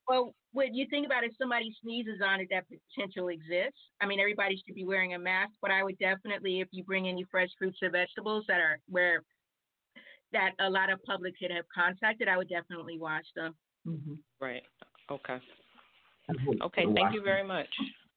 Well, 0.09 0.35
when 0.53 0.75
you 0.75 0.87
think 0.89 1.05
about 1.05 1.25
it, 1.25 1.33
if 1.33 1.37
somebody 1.37 1.75
sneezes 1.83 2.21
on 2.25 2.41
it, 2.41 2.49
that 2.51 2.65
potential 2.69 3.29
exists. 3.29 3.79
I 4.01 4.07
mean, 4.07 4.19
everybody 4.21 4.57
should 4.57 4.75
be 4.75 4.85
wearing 4.85 5.15
a 5.15 5.19
mask, 5.19 5.53
but 5.61 5.71
I 5.71 5.85
would 5.85 5.99
definitely, 5.99 6.61
if 6.61 6.69
you 6.71 6.83
bring 6.83 7.09
any 7.09 7.25
fresh 7.31 7.51
fruits 7.59 7.79
or 7.83 7.91
vegetables 7.91 8.45
that 8.49 8.61
are 8.61 8.79
where 8.89 9.23
that 10.33 10.53
a 10.61 10.69
lot 10.69 10.91
of 10.91 11.03
public 11.05 11.35
could 11.39 11.51
have 11.51 11.65
contacted, 11.75 12.29
I 12.29 12.37
would 12.37 12.49
definitely 12.49 12.99
wash 12.99 13.25
them. 13.37 13.55
Mm-hmm. 13.87 14.15
Right. 14.41 14.63
Okay. 15.11 15.39
Okay. 16.63 16.85
Thank 16.95 17.15
you 17.15 17.23
very 17.23 17.47
much. 17.47 17.69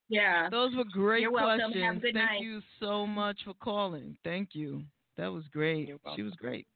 Yeah. 0.08 0.48
Those 0.50 0.74
were 0.76 0.84
great 0.84 1.22
You're 1.22 1.30
questions. 1.30 1.74
Welcome. 1.74 1.80
Have 1.82 1.96
a 1.96 2.00
good 2.00 2.14
Thank 2.14 2.30
night. 2.30 2.42
you 2.42 2.60
so 2.80 3.06
much 3.06 3.38
for 3.44 3.54
calling. 3.54 4.16
Thank 4.24 4.50
you. 4.54 4.82
That 5.16 5.28
was 5.28 5.44
great. 5.52 5.90
She 6.16 6.22
was 6.22 6.34
great. 6.34 6.66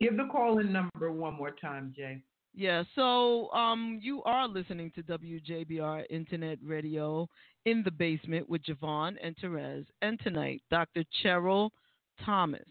Give 0.00 0.16
the 0.16 0.28
call 0.30 0.58
in 0.58 0.72
number 0.72 1.10
one 1.10 1.34
more 1.34 1.52
time, 1.52 1.94
Jay. 1.96 2.22
Yeah, 2.58 2.84
so 2.94 3.50
um, 3.52 4.00
you 4.02 4.22
are 4.22 4.48
listening 4.48 4.90
to 4.94 5.02
WJBR 5.02 6.04
Internet 6.08 6.58
Radio 6.64 7.28
in 7.66 7.82
the 7.84 7.90
basement 7.90 8.48
with 8.48 8.62
JaVonne 8.62 9.16
and 9.22 9.36
Terez, 9.36 9.84
and 10.00 10.18
tonight, 10.20 10.62
Dr. 10.70 11.04
Cherryl 11.22 11.68
Thomas. 12.24 12.64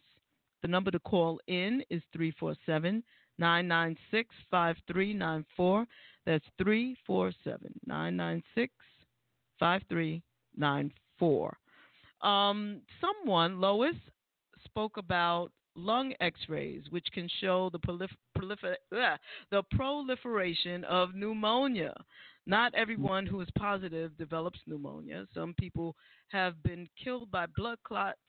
The 0.63 0.69
number 0.69 0.89
to 0.89 0.97
call 0.97 1.39
in 1.45 1.83
is 1.91 2.01
347 2.13 3.03
996 3.37 4.27
5394. 4.49 5.85
That's 6.25 6.45
347 6.57 7.79
996 7.85 8.73
5394. 9.59 11.57
Um, 12.23 12.81
someone, 12.99 13.61
Lois, 13.61 13.93
spoke 14.63 14.97
about 14.97 15.51
lung 15.75 16.13
x-rays, 16.19 16.83
which 16.89 17.07
can 17.13 17.29
show 17.41 17.69
the, 17.71 17.79
prolif- 17.79 19.17
the 19.51 19.63
proliferation 19.71 20.83
of 20.85 21.15
pneumonia. 21.15 21.93
Not 22.47 22.75
everyone 22.75 23.25
who 23.25 23.41
is 23.41 23.47
positive 23.57 24.17
develops 24.17 24.59
pneumonia. 24.67 25.25
Some 25.33 25.55
people 25.59 25.95
have 26.29 26.61
been 26.63 26.87
killed 27.03 27.31
by 27.31 27.47
blood 27.57 27.79
clots 27.83 28.19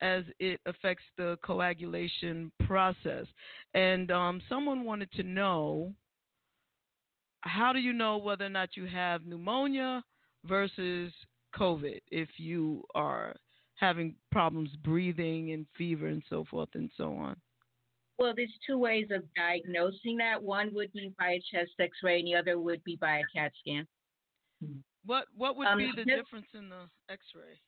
as 0.00 0.24
it 0.38 0.60
affects 0.66 1.04
the 1.16 1.38
coagulation 1.44 2.52
process. 2.66 3.26
And 3.74 4.10
um, 4.10 4.40
someone 4.48 4.84
wanted 4.84 5.10
to 5.12 5.22
know 5.22 5.92
how 7.42 7.72
do 7.72 7.78
you 7.78 7.92
know 7.92 8.18
whether 8.18 8.44
or 8.44 8.50
not 8.50 8.70
you 8.76 8.86
have 8.86 9.24
pneumonia 9.24 10.02
versus 10.44 11.12
COVID 11.56 12.00
if 12.10 12.28
you 12.36 12.84
are 12.94 13.34
having 13.78 14.14
problems 14.30 14.70
breathing 14.82 15.52
and 15.52 15.66
fever 15.76 16.08
and 16.08 16.22
so 16.28 16.44
forth 16.50 16.68
and 16.74 16.90
so 16.96 17.14
on? 17.14 17.36
Well, 18.18 18.32
there's 18.34 18.52
two 18.66 18.78
ways 18.78 19.06
of 19.12 19.22
diagnosing 19.36 20.16
that. 20.18 20.42
One 20.42 20.74
would 20.74 20.92
be 20.92 21.12
by 21.18 21.30
a 21.30 21.40
chest 21.52 21.70
X-ray, 21.78 22.18
and 22.18 22.26
the 22.26 22.34
other 22.34 22.58
would 22.58 22.82
be 22.82 22.96
by 22.96 23.18
a 23.18 23.22
CAT 23.32 23.52
scan. 23.60 23.86
What 25.06 25.26
What 25.36 25.56
would 25.56 25.68
um, 25.68 25.78
be 25.78 25.92
the 25.94 26.04
difference 26.04 26.48
in 26.52 26.68
the 26.68 26.88
X-ray? 27.08 27.60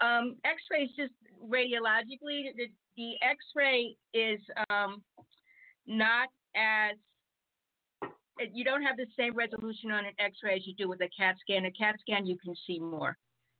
Um, 0.00 0.36
X-ray 0.44 0.82
is 0.82 0.90
just 0.96 1.12
radiologically. 1.48 2.54
The, 2.56 2.66
the 2.96 3.12
X-ray 3.22 3.96
is 4.14 4.40
um, 4.68 5.02
not 5.86 6.28
as 6.56 6.96
you 8.52 8.64
don't 8.64 8.82
have 8.82 8.96
the 8.96 9.06
same 9.16 9.34
resolution 9.34 9.90
on 9.90 10.04
an 10.04 10.12
X-ray 10.18 10.56
as 10.56 10.66
you 10.66 10.74
do 10.74 10.88
with 10.88 11.00
a 11.00 11.08
CAT 11.16 11.36
scan. 11.40 11.64
A 11.66 11.70
CAT 11.70 11.96
scan 12.00 12.26
you 12.26 12.36
can 12.44 12.54
see 12.66 12.80
more, 12.80 13.16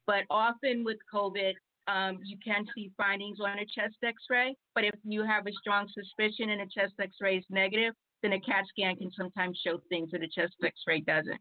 but 0.07 0.25
often 0.31 0.85
with 0.85 0.99
COVID, 1.13 1.55
um, 1.89 2.19
you 2.23 2.37
can 2.45 2.67
see 2.75 2.93
findings 2.97 3.39
on 3.41 3.59
a 3.59 3.65
chest 3.65 3.97
X-ray. 4.05 4.55
But 4.75 4.85
if 4.85 4.95
you 5.05 5.25
have 5.25 5.47
a 5.47 5.53
strong 5.53 5.89
suspicion 5.93 6.51
and 6.51 6.61
a 6.61 6.67
chest 6.67 6.95
X-ray 7.01 7.39
is 7.39 7.45
negative, 7.51 7.95
then 8.23 8.35
a 8.35 8.41
CAT 8.41 8.65
scan 8.69 8.97
can 8.97 9.11
sometimes 9.17 9.59
show 9.65 9.81
things 9.89 10.11
that 10.13 10.23
a 10.23 10.29
chest 10.29 10.55
X-ray 10.63 11.01
doesn't. 11.01 11.41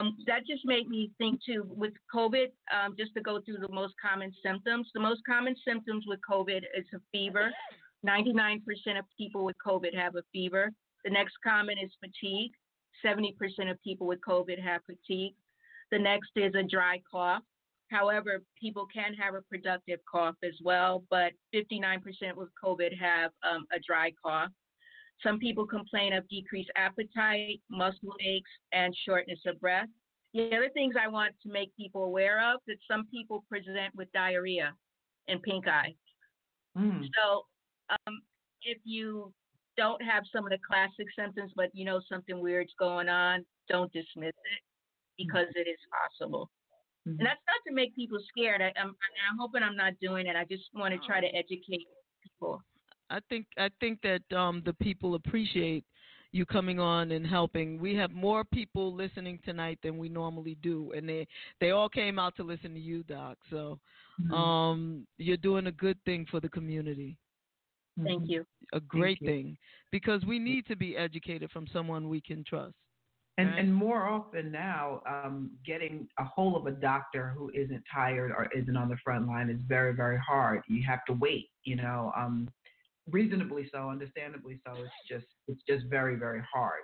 Um, 0.00 0.16
that 0.26 0.46
just 0.46 0.62
made 0.64 0.88
me 0.88 1.10
think 1.18 1.40
too 1.44 1.64
with 1.68 1.92
COVID, 2.14 2.46
um, 2.72 2.94
just 2.98 3.14
to 3.14 3.20
go 3.20 3.40
through 3.40 3.58
the 3.58 3.72
most 3.72 3.94
common 4.00 4.32
symptoms. 4.44 4.88
The 4.94 5.00
most 5.00 5.20
common 5.28 5.54
symptoms 5.66 6.04
with 6.06 6.20
COVID 6.28 6.62
is 6.76 6.86
a 6.94 6.98
fever. 7.12 7.50
99% 8.06 8.62
of 8.98 9.04
people 9.18 9.44
with 9.44 9.56
COVID 9.64 9.94
have 9.94 10.16
a 10.16 10.22
fever. 10.32 10.70
The 11.04 11.10
next 11.10 11.34
common 11.44 11.78
is 11.78 11.90
fatigue. 12.00 12.52
70% 13.04 13.34
of 13.70 13.82
people 13.82 14.06
with 14.06 14.20
COVID 14.26 14.62
have 14.62 14.82
fatigue. 14.86 15.34
The 15.90 15.98
next 15.98 16.30
is 16.36 16.54
a 16.54 16.62
dry 16.62 17.00
cough. 17.10 17.42
However, 17.92 18.42
people 18.58 18.86
can 18.92 19.12
have 19.14 19.34
a 19.34 19.42
productive 19.42 20.00
cough 20.10 20.36
as 20.42 20.54
well, 20.64 21.04
but 21.10 21.32
59% 21.54 22.00
with 22.34 22.48
COVID 22.64 22.98
have 22.98 23.30
um, 23.48 23.66
a 23.70 23.78
dry 23.86 24.12
cough. 24.24 24.50
Some 25.22 25.38
people 25.38 25.66
complain 25.66 26.14
of 26.14 26.26
decreased 26.28 26.70
appetite, 26.74 27.60
muscle 27.70 28.16
aches, 28.20 28.50
and 28.72 28.96
shortness 29.06 29.40
of 29.46 29.60
breath. 29.60 29.88
The 30.32 30.46
other 30.46 30.70
things 30.72 30.94
I 30.98 31.08
want 31.08 31.34
to 31.42 31.52
make 31.52 31.76
people 31.76 32.04
aware 32.04 32.40
of 32.52 32.60
that 32.66 32.78
some 32.90 33.06
people 33.08 33.44
present 33.48 33.94
with 33.94 34.10
diarrhea 34.12 34.72
and 35.28 35.42
pink 35.42 35.68
eye. 35.68 35.94
Mm. 36.76 37.02
So, 37.14 37.42
um, 37.90 38.22
if 38.62 38.78
you 38.84 39.32
don't 39.76 40.02
have 40.02 40.24
some 40.34 40.44
of 40.46 40.50
the 40.50 40.58
classic 40.66 41.06
symptoms, 41.16 41.52
but 41.54 41.68
you 41.74 41.84
know 41.84 42.00
something 42.10 42.40
weird's 42.40 42.72
going 42.78 43.10
on, 43.10 43.44
don't 43.68 43.92
dismiss 43.92 44.28
it 44.28 44.62
because 45.18 45.48
mm. 45.48 45.60
it 45.60 45.68
is 45.68 45.78
possible. 45.92 46.48
Mm-hmm. 47.06 47.18
And 47.18 47.26
that's 47.26 47.40
not 47.46 47.68
to 47.68 47.74
make 47.74 47.94
people 47.96 48.18
scared. 48.28 48.62
I, 48.62 48.68
am 48.68 48.72
I'm, 48.76 48.94
I'm 49.32 49.38
hoping 49.38 49.62
I'm 49.62 49.76
not 49.76 49.94
doing 50.00 50.26
it. 50.26 50.36
I 50.36 50.44
just 50.44 50.64
want 50.74 50.94
to 50.94 51.06
try 51.06 51.20
to 51.20 51.26
educate 51.26 51.86
people. 52.22 52.62
I 53.10 53.18
think 53.28 53.46
I 53.58 53.68
think 53.80 53.98
that 54.02 54.36
um, 54.36 54.62
the 54.64 54.72
people 54.74 55.16
appreciate 55.16 55.84
you 56.30 56.46
coming 56.46 56.80
on 56.80 57.12
and 57.12 57.26
helping. 57.26 57.78
We 57.78 57.94
have 57.96 58.10
more 58.10 58.44
people 58.44 58.94
listening 58.94 59.38
tonight 59.44 59.78
than 59.82 59.98
we 59.98 60.08
normally 60.08 60.56
do, 60.62 60.92
and 60.96 61.08
they 61.08 61.26
they 61.60 61.70
all 61.72 61.88
came 61.88 62.18
out 62.18 62.36
to 62.36 62.42
listen 62.42 62.72
to 62.74 62.80
you, 62.80 63.02
Doc. 63.02 63.36
So 63.50 63.78
mm-hmm. 64.20 64.32
um, 64.32 65.06
you're 65.18 65.36
doing 65.36 65.66
a 65.66 65.72
good 65.72 65.98
thing 66.04 66.26
for 66.30 66.40
the 66.40 66.48
community. 66.48 67.18
Thank 68.02 68.22
you. 68.26 68.46
A 68.72 68.80
great 68.80 69.18
thing 69.20 69.58
because 69.90 70.24
we 70.24 70.38
need 70.38 70.66
to 70.66 70.76
be 70.76 70.96
educated 70.96 71.50
from 71.50 71.66
someone 71.72 72.08
we 72.08 72.22
can 72.22 72.42
trust. 72.44 72.74
And 73.38 73.48
right? 73.48 73.58
and 73.60 73.74
more 73.74 74.06
often 74.06 74.52
now, 74.52 75.00
um, 75.08 75.50
getting 75.64 76.06
a 76.18 76.24
hold 76.24 76.54
of 76.56 76.66
a 76.66 76.76
doctor 76.78 77.34
who 77.36 77.50
isn't 77.54 77.82
tired 77.92 78.30
or 78.30 78.48
isn't 78.54 78.76
on 78.76 78.88
the 78.88 78.98
front 79.02 79.26
line 79.26 79.48
is 79.48 79.58
very 79.66 79.94
very 79.94 80.18
hard. 80.18 80.62
You 80.68 80.82
have 80.86 81.04
to 81.06 81.14
wait. 81.14 81.48
You 81.64 81.76
know. 81.76 82.12
Um, 82.16 82.48
reasonably 83.10 83.68
so, 83.72 83.90
understandably 83.90 84.60
so. 84.66 84.74
It's 84.74 84.92
just 85.08 85.26
it's 85.48 85.62
just 85.68 85.86
very 85.86 86.16
very 86.16 86.42
hard. 86.52 86.82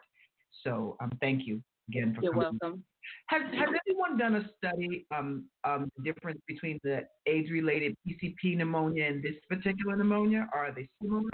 So 0.64 0.96
um, 1.00 1.12
thank 1.20 1.46
you 1.46 1.62
again 1.88 2.14
for 2.14 2.22
You're 2.22 2.32
coming. 2.32 2.58
welcome. 2.60 2.84
Has 3.28 3.42
Has 3.54 3.68
anyone 3.86 4.18
done 4.18 4.36
a 4.36 4.50
study 4.58 5.06
um 5.14 5.44
um 5.64 5.90
the 5.96 6.12
difference 6.12 6.40
between 6.46 6.78
the 6.82 7.02
AIDS 7.26 7.50
related 7.50 7.94
PCP 8.06 8.56
pneumonia 8.56 9.06
and 9.06 9.22
this 9.22 9.34
particular 9.48 9.96
pneumonia? 9.96 10.48
Are 10.52 10.72
they 10.74 10.88
similar? 11.00 11.30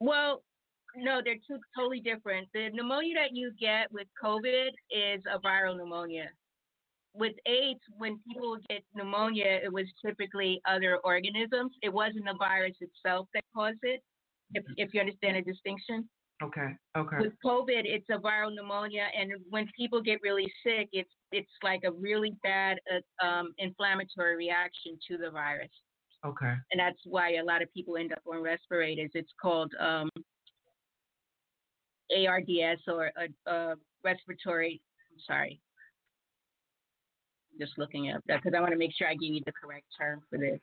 Well, 0.00 0.42
no, 0.96 1.20
they're 1.24 1.36
two 1.46 1.58
totally 1.76 2.00
different. 2.00 2.48
The 2.54 2.70
pneumonia 2.72 3.14
that 3.14 3.36
you 3.36 3.52
get 3.58 3.92
with 3.92 4.06
COVID 4.22 4.70
is 4.90 5.22
a 5.32 5.38
viral 5.40 5.76
pneumonia. 5.76 6.28
With 7.14 7.34
AIDS, 7.46 7.80
when 7.96 8.20
people 8.28 8.56
get 8.68 8.82
pneumonia, 8.94 9.60
it 9.64 9.72
was 9.72 9.86
typically 10.04 10.60
other 10.68 10.98
organisms. 11.04 11.72
It 11.82 11.92
wasn't 11.92 12.24
the 12.24 12.36
virus 12.38 12.76
itself 12.80 13.26
that 13.34 13.42
caused 13.54 13.78
it 13.82 14.00
if, 14.54 14.64
if 14.76 14.94
you 14.94 15.00
understand 15.00 15.36
the 15.36 15.42
distinction. 15.42 16.08
Okay. 16.42 16.76
Okay. 16.96 17.16
With 17.20 17.32
COVID, 17.44 17.82
it's 17.84 18.06
a 18.10 18.18
viral 18.18 18.54
pneumonia, 18.54 19.06
and 19.18 19.32
when 19.50 19.66
people 19.76 20.00
get 20.00 20.20
really 20.22 20.52
sick, 20.64 20.88
it's 20.92 21.10
it's 21.32 21.50
like 21.64 21.80
a 21.84 21.90
really 21.90 22.32
bad 22.44 22.78
uh, 22.94 23.26
um, 23.26 23.52
inflammatory 23.58 24.36
reaction 24.36 24.96
to 25.10 25.18
the 25.18 25.30
virus. 25.30 25.70
Okay. 26.24 26.54
And 26.72 26.78
that's 26.78 26.98
why 27.04 27.34
a 27.34 27.44
lot 27.44 27.62
of 27.62 27.72
people 27.74 27.96
end 27.96 28.12
up 28.12 28.22
on 28.26 28.42
respirators. 28.42 29.10
It's 29.14 29.32
called 29.40 29.72
um, 29.80 30.08
ARDS 32.10 32.82
or 32.86 33.12
a, 33.16 33.50
a 33.50 33.74
respiratory. 34.04 34.80
I'm 35.12 35.20
sorry. 35.26 35.60
Just 37.58 37.72
looking 37.76 38.10
up 38.10 38.22
that 38.28 38.42
because 38.42 38.56
I 38.56 38.60
want 38.60 38.72
to 38.72 38.78
make 38.78 38.92
sure 38.96 39.08
I 39.08 39.14
give 39.14 39.34
you 39.34 39.42
the 39.44 39.52
correct 39.52 39.86
term 39.98 40.22
for 40.30 40.38
this 40.38 40.60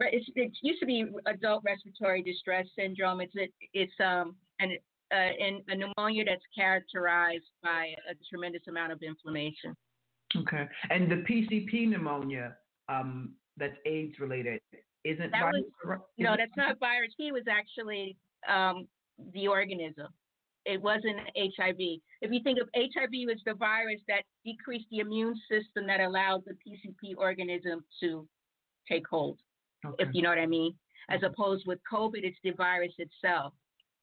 it's, 0.00 0.28
it 0.34 0.52
used 0.62 0.80
to 0.80 0.86
be 0.86 1.06
adult 1.26 1.62
respiratory 1.64 2.22
distress 2.22 2.66
syndrome. 2.76 3.20
It's 3.20 3.32
it, 3.34 3.52
it's 3.72 3.92
um 4.00 4.34
an 4.60 4.76
uh, 5.12 5.30
in 5.38 5.60
a 5.68 5.76
pneumonia 5.76 6.24
that's 6.24 6.42
characterized 6.54 7.44
by 7.62 7.94
a 8.10 8.14
tremendous 8.28 8.62
amount 8.68 8.92
of 8.92 9.02
inflammation. 9.02 9.74
Okay, 10.36 10.66
and 10.90 11.10
the 11.10 11.16
PCP 11.16 11.88
pneumonia 11.88 12.56
um, 12.88 13.34
that's 13.56 13.76
AIDS 13.86 14.18
related 14.18 14.60
isn't 15.04 15.30
that 15.30 15.40
virus, 15.42 15.62
was, 15.84 15.98
no, 16.18 16.34
that's 16.36 16.56
not 16.56 16.78
virus. 16.80 17.12
He 17.16 17.30
was 17.30 17.44
actually 17.48 18.16
um, 18.48 18.86
the 19.32 19.48
organism. 19.48 20.08
It 20.64 20.80
wasn't 20.80 21.18
HIV. 21.36 21.76
If 22.22 22.32
you 22.32 22.40
think 22.42 22.58
of 22.60 22.68
HIV 22.74 23.30
as 23.30 23.40
the 23.44 23.54
virus 23.54 24.00
that 24.08 24.22
decreased 24.44 24.86
the 24.90 25.00
immune 25.00 25.34
system 25.50 25.86
that 25.86 26.00
allowed 26.00 26.42
the 26.46 26.54
PCP 26.54 27.14
organism 27.18 27.84
to 28.00 28.26
take 28.88 29.06
hold 29.06 29.38
okay. 29.86 30.04
if 30.04 30.08
you 30.12 30.22
know 30.22 30.30
what 30.30 30.38
I 30.38 30.46
mean. 30.46 30.74
As 31.10 31.20
opposed 31.22 31.64
with 31.66 31.78
COVID, 31.92 32.22
it's 32.22 32.38
the 32.42 32.52
virus 32.52 32.94
itself 32.98 33.52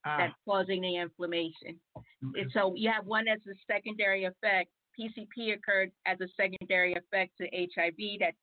ah. 0.05 0.17
that's 0.19 0.33
causing 0.47 0.81
the 0.81 0.97
inflammation. 0.97 1.79
Okay. 1.97 2.45
So 2.53 2.73
you 2.75 2.91
have 2.91 3.05
one 3.05 3.25
that's 3.25 3.45
a 3.47 3.57
secondary 3.71 4.25
effect. 4.25 4.69
PCP 4.99 5.55
occurred 5.55 5.91
as 6.05 6.19
a 6.21 6.27
secondary 6.37 6.93
effect 6.93 7.31
to 7.39 7.47
HIV 7.51 8.19
that 8.19 8.33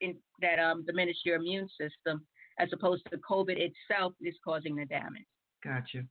in, 0.00 0.16
that 0.40 0.58
um, 0.58 0.84
diminished 0.84 1.24
your 1.24 1.36
immune 1.36 1.68
system, 1.80 2.26
as 2.58 2.68
opposed 2.72 3.02
to 3.10 3.18
COVID 3.18 3.56
itself 3.56 4.14
is 4.20 4.34
causing 4.44 4.74
the 4.74 4.86
damage. 4.86 5.26
Gotcha. 5.64 6.04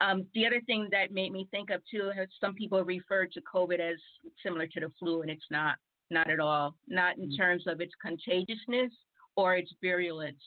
Um, 0.00 0.26
the 0.34 0.46
other 0.46 0.60
thing 0.66 0.88
that 0.90 1.12
made 1.12 1.32
me 1.32 1.46
think 1.50 1.70
of 1.70 1.80
too, 1.90 2.10
some 2.40 2.54
people 2.54 2.82
refer 2.82 3.26
to 3.26 3.40
COVID 3.54 3.78
as 3.78 3.98
similar 4.42 4.66
to 4.66 4.80
the 4.80 4.90
flu, 4.98 5.22
and 5.22 5.30
it's 5.30 5.46
not. 5.50 5.76
Not 6.10 6.28
at 6.28 6.40
all. 6.40 6.74
Not 6.88 7.16
in 7.16 7.24
mm-hmm. 7.24 7.36
terms 7.36 7.64
of 7.66 7.80
its 7.80 7.92
contagiousness, 8.04 8.92
or 9.36 9.56
its 9.56 9.72
virulence. 9.80 10.40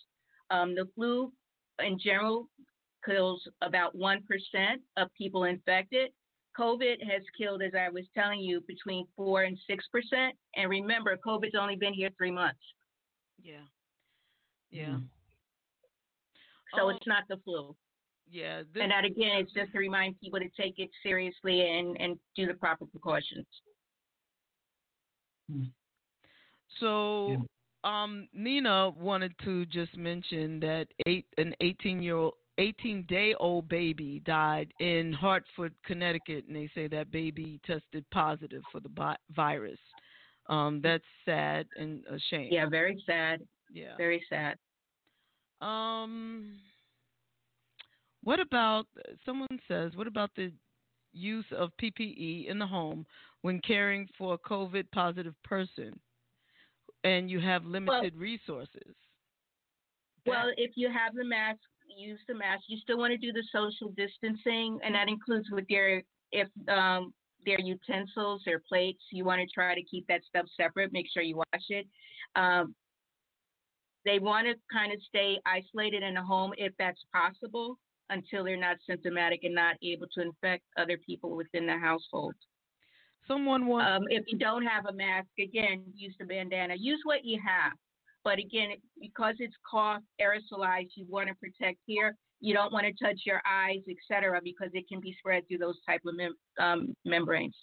Um, 0.51 0.75
the 0.75 0.87
flu, 0.93 1.31
in 1.83 1.97
general, 1.97 2.49
kills 3.05 3.41
about 3.61 3.95
1% 3.97 4.19
of 4.97 5.07
people 5.17 5.45
infected. 5.45 6.11
COVID 6.57 6.97
has 7.09 7.21
killed, 7.37 7.61
as 7.61 7.73
I 7.77 7.89
was 7.89 8.05
telling 8.15 8.39
you, 8.39 8.61
between 8.67 9.05
4 9.15 9.43
and 9.43 9.57
6%. 9.69 10.29
And 10.55 10.69
remember, 10.69 11.17
COVID's 11.25 11.55
only 11.59 11.75
been 11.75 11.93
here 11.93 12.09
three 12.17 12.31
months. 12.31 12.59
Yeah. 13.41 13.65
Yeah. 14.71 14.97
So 16.75 16.83
oh. 16.83 16.89
it's 16.89 17.07
not 17.07 17.23
the 17.29 17.37
flu. 17.43 17.75
Yeah. 18.29 18.61
This... 18.73 18.83
and 18.83 18.91
that, 18.91 19.05
again, 19.05 19.41
is 19.41 19.51
just 19.55 19.71
to 19.71 19.79
remind 19.79 20.19
people 20.19 20.39
to 20.39 20.49
take 20.59 20.75
it 20.77 20.89
seriously 21.03 21.61
and, 21.61 21.99
and 21.99 22.17
do 22.35 22.47
the 22.47 22.53
proper 22.53 22.85
precautions. 22.85 23.45
Hmm. 25.51 25.63
So. 26.79 27.45
Um, 27.83 28.27
Nina 28.33 28.89
wanted 28.89 29.35
to 29.43 29.63
just 29.67 29.95
mention 29.95 30.59
that 30.61 30.87
eight 31.05 31.27
an 31.37 31.53
18 31.61 32.01
year 32.01 32.15
old 32.15 32.33
18 32.57 33.05
day 33.07 33.35
old 33.39 33.67
baby 33.69 34.21
died 34.25 34.73
in 34.79 35.13
Hartford, 35.13 35.73
Connecticut, 35.85 36.45
and 36.47 36.55
they 36.55 36.69
say 36.73 36.87
that 36.87 37.11
baby 37.11 37.59
tested 37.65 38.05
positive 38.11 38.63
for 38.71 38.79
the 38.79 38.89
bi- 38.89 39.17
virus. 39.35 39.79
Um, 40.47 40.79
that's 40.83 41.03
sad 41.25 41.65
and 41.75 42.03
a 42.09 42.19
shame. 42.29 42.49
Yeah, 42.51 42.69
very 42.69 43.01
sad. 43.05 43.41
Yeah. 43.73 43.97
Very 43.97 44.23
sad. 44.29 44.57
Um, 45.61 46.59
what 48.25 48.39
about 48.39 48.87
someone 49.23 49.59
says? 49.67 49.91
What 49.95 50.07
about 50.07 50.31
the 50.35 50.51
use 51.13 51.45
of 51.55 51.69
PPE 51.81 52.49
in 52.49 52.57
the 52.57 52.65
home 52.65 53.05
when 53.43 53.61
caring 53.61 54.09
for 54.17 54.33
a 54.33 54.49
COVID 54.49 54.85
positive 54.91 55.35
person, 55.43 55.97
and 57.03 57.29
you 57.29 57.39
have 57.39 57.63
limited 57.65 58.13
well, 58.15 58.21
resources? 58.21 58.95
Well, 60.25 60.49
if 60.57 60.71
you 60.75 60.87
have 60.87 61.13
the 61.13 61.23
mask, 61.23 61.59
use 61.95 62.19
the 62.27 62.33
mask. 62.33 62.63
You 62.67 62.79
still 62.79 62.97
want 62.97 63.11
to 63.11 63.17
do 63.17 63.31
the 63.31 63.43
social 63.51 63.93
distancing, 63.95 64.79
and 64.83 64.95
that 64.95 65.07
includes 65.07 65.47
with 65.51 65.65
their 65.69 66.01
if 66.31 66.47
um, 66.67 67.13
their 67.45 67.59
utensils, 67.59 68.41
their 68.43 68.63
plates. 68.67 69.03
You 69.11 69.23
want 69.23 69.39
to 69.41 69.47
try 69.53 69.75
to 69.75 69.83
keep 69.83 70.07
that 70.07 70.21
stuff 70.27 70.47
separate. 70.59 70.91
Make 70.91 71.05
sure 71.13 71.21
you 71.21 71.37
wash 71.37 71.65
it. 71.69 71.85
Um, 72.35 72.73
they 74.03 74.17
want 74.17 74.47
to 74.47 74.55
kind 74.75 74.91
of 74.91 74.99
stay 75.07 75.37
isolated 75.45 76.01
in 76.01 76.17
a 76.17 76.25
home 76.25 76.53
if 76.57 76.73
that's 76.79 77.03
possible 77.13 77.77
until 78.09 78.43
they're 78.43 78.57
not 78.57 78.77
symptomatic 78.87 79.43
and 79.43 79.55
not 79.55 79.75
able 79.83 80.07
to 80.13 80.21
infect 80.21 80.63
other 80.77 80.97
people 81.05 81.35
within 81.35 81.65
the 81.65 81.77
household. 81.77 82.35
Someone 83.27 83.65
wants. 83.65 83.89
Um, 83.89 84.03
if 84.09 84.23
you 84.27 84.37
don't 84.37 84.65
have 84.65 84.85
a 84.85 84.93
mask, 84.93 85.27
again, 85.39 85.83
use 85.95 86.15
the 86.19 86.25
bandana. 86.25 86.75
Use 86.77 87.01
what 87.03 87.23
you 87.23 87.39
have. 87.45 87.73
But 88.23 88.39
again, 88.39 88.69
because 88.99 89.35
it's 89.39 89.55
cough 89.69 90.01
aerosolized, 90.21 90.89
you 90.95 91.05
want 91.09 91.29
to 91.29 91.35
protect 91.35 91.79
here. 91.85 92.15
You 92.41 92.53
don't 92.53 92.73
want 92.73 92.85
to 92.85 93.03
touch 93.03 93.21
your 93.25 93.41
eyes, 93.47 93.81
etc., 93.89 94.39
because 94.43 94.69
it 94.73 94.87
can 94.87 94.99
be 94.99 95.15
spread 95.19 95.47
through 95.47 95.59
those 95.59 95.77
type 95.87 96.01
of 96.05 96.15
mem- 96.15 96.37
um, 96.59 96.95
membranes. 97.05 97.55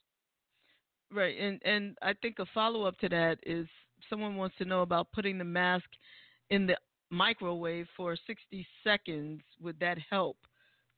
Right, 1.12 1.36
and 1.38 1.61
and 1.64 1.97
I 2.01 2.14
think 2.22 2.38
a 2.38 2.47
follow 2.55 2.84
up 2.84 2.97
to 2.99 3.09
that 3.11 3.38
is 3.45 3.66
someone 4.09 4.36
wants 4.36 4.57
to 4.59 4.64
know 4.64 4.82
about 4.82 5.12
putting 5.12 5.38
the 5.38 5.45
mask 5.45 5.84
in 6.51 6.66
the 6.66 6.76
microwave 7.12 7.86
for 7.96 8.16
60 8.26 8.66
seconds. 8.82 9.42
Would 9.60 9.78
that 9.80 9.98
help 10.10 10.38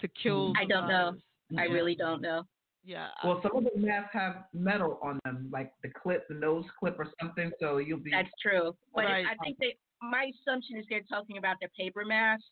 to 0.00 0.08
kill? 0.22 0.52
I 0.58 0.64
don't 0.64 0.86
virus? 0.86 1.16
know. 1.50 1.60
I 1.60 1.64
really 1.64 1.94
don't 1.94 2.22
know. 2.22 2.44
Yeah. 2.84 3.08
Well, 3.24 3.40
some 3.42 3.56
of 3.56 3.72
the 3.74 3.80
masks 3.80 4.10
have 4.12 4.44
metal 4.52 4.98
on 5.02 5.18
them, 5.24 5.48
like 5.52 5.72
the 5.82 5.90
clip, 5.90 6.28
the 6.28 6.34
nose 6.34 6.64
clip, 6.78 6.96
or 6.98 7.06
something. 7.20 7.50
So 7.60 7.78
you'll 7.78 7.98
be. 7.98 8.10
That's 8.10 8.28
true. 8.40 8.74
But 8.94 9.04
right. 9.04 9.24
I 9.26 9.42
think 9.42 9.58
they. 9.58 9.76
My 10.02 10.30
assumption 10.42 10.76
is 10.76 10.84
they're 10.90 11.00
talking 11.08 11.38
about 11.38 11.56
the 11.60 11.68
paper 11.78 12.04
masks. 12.04 12.44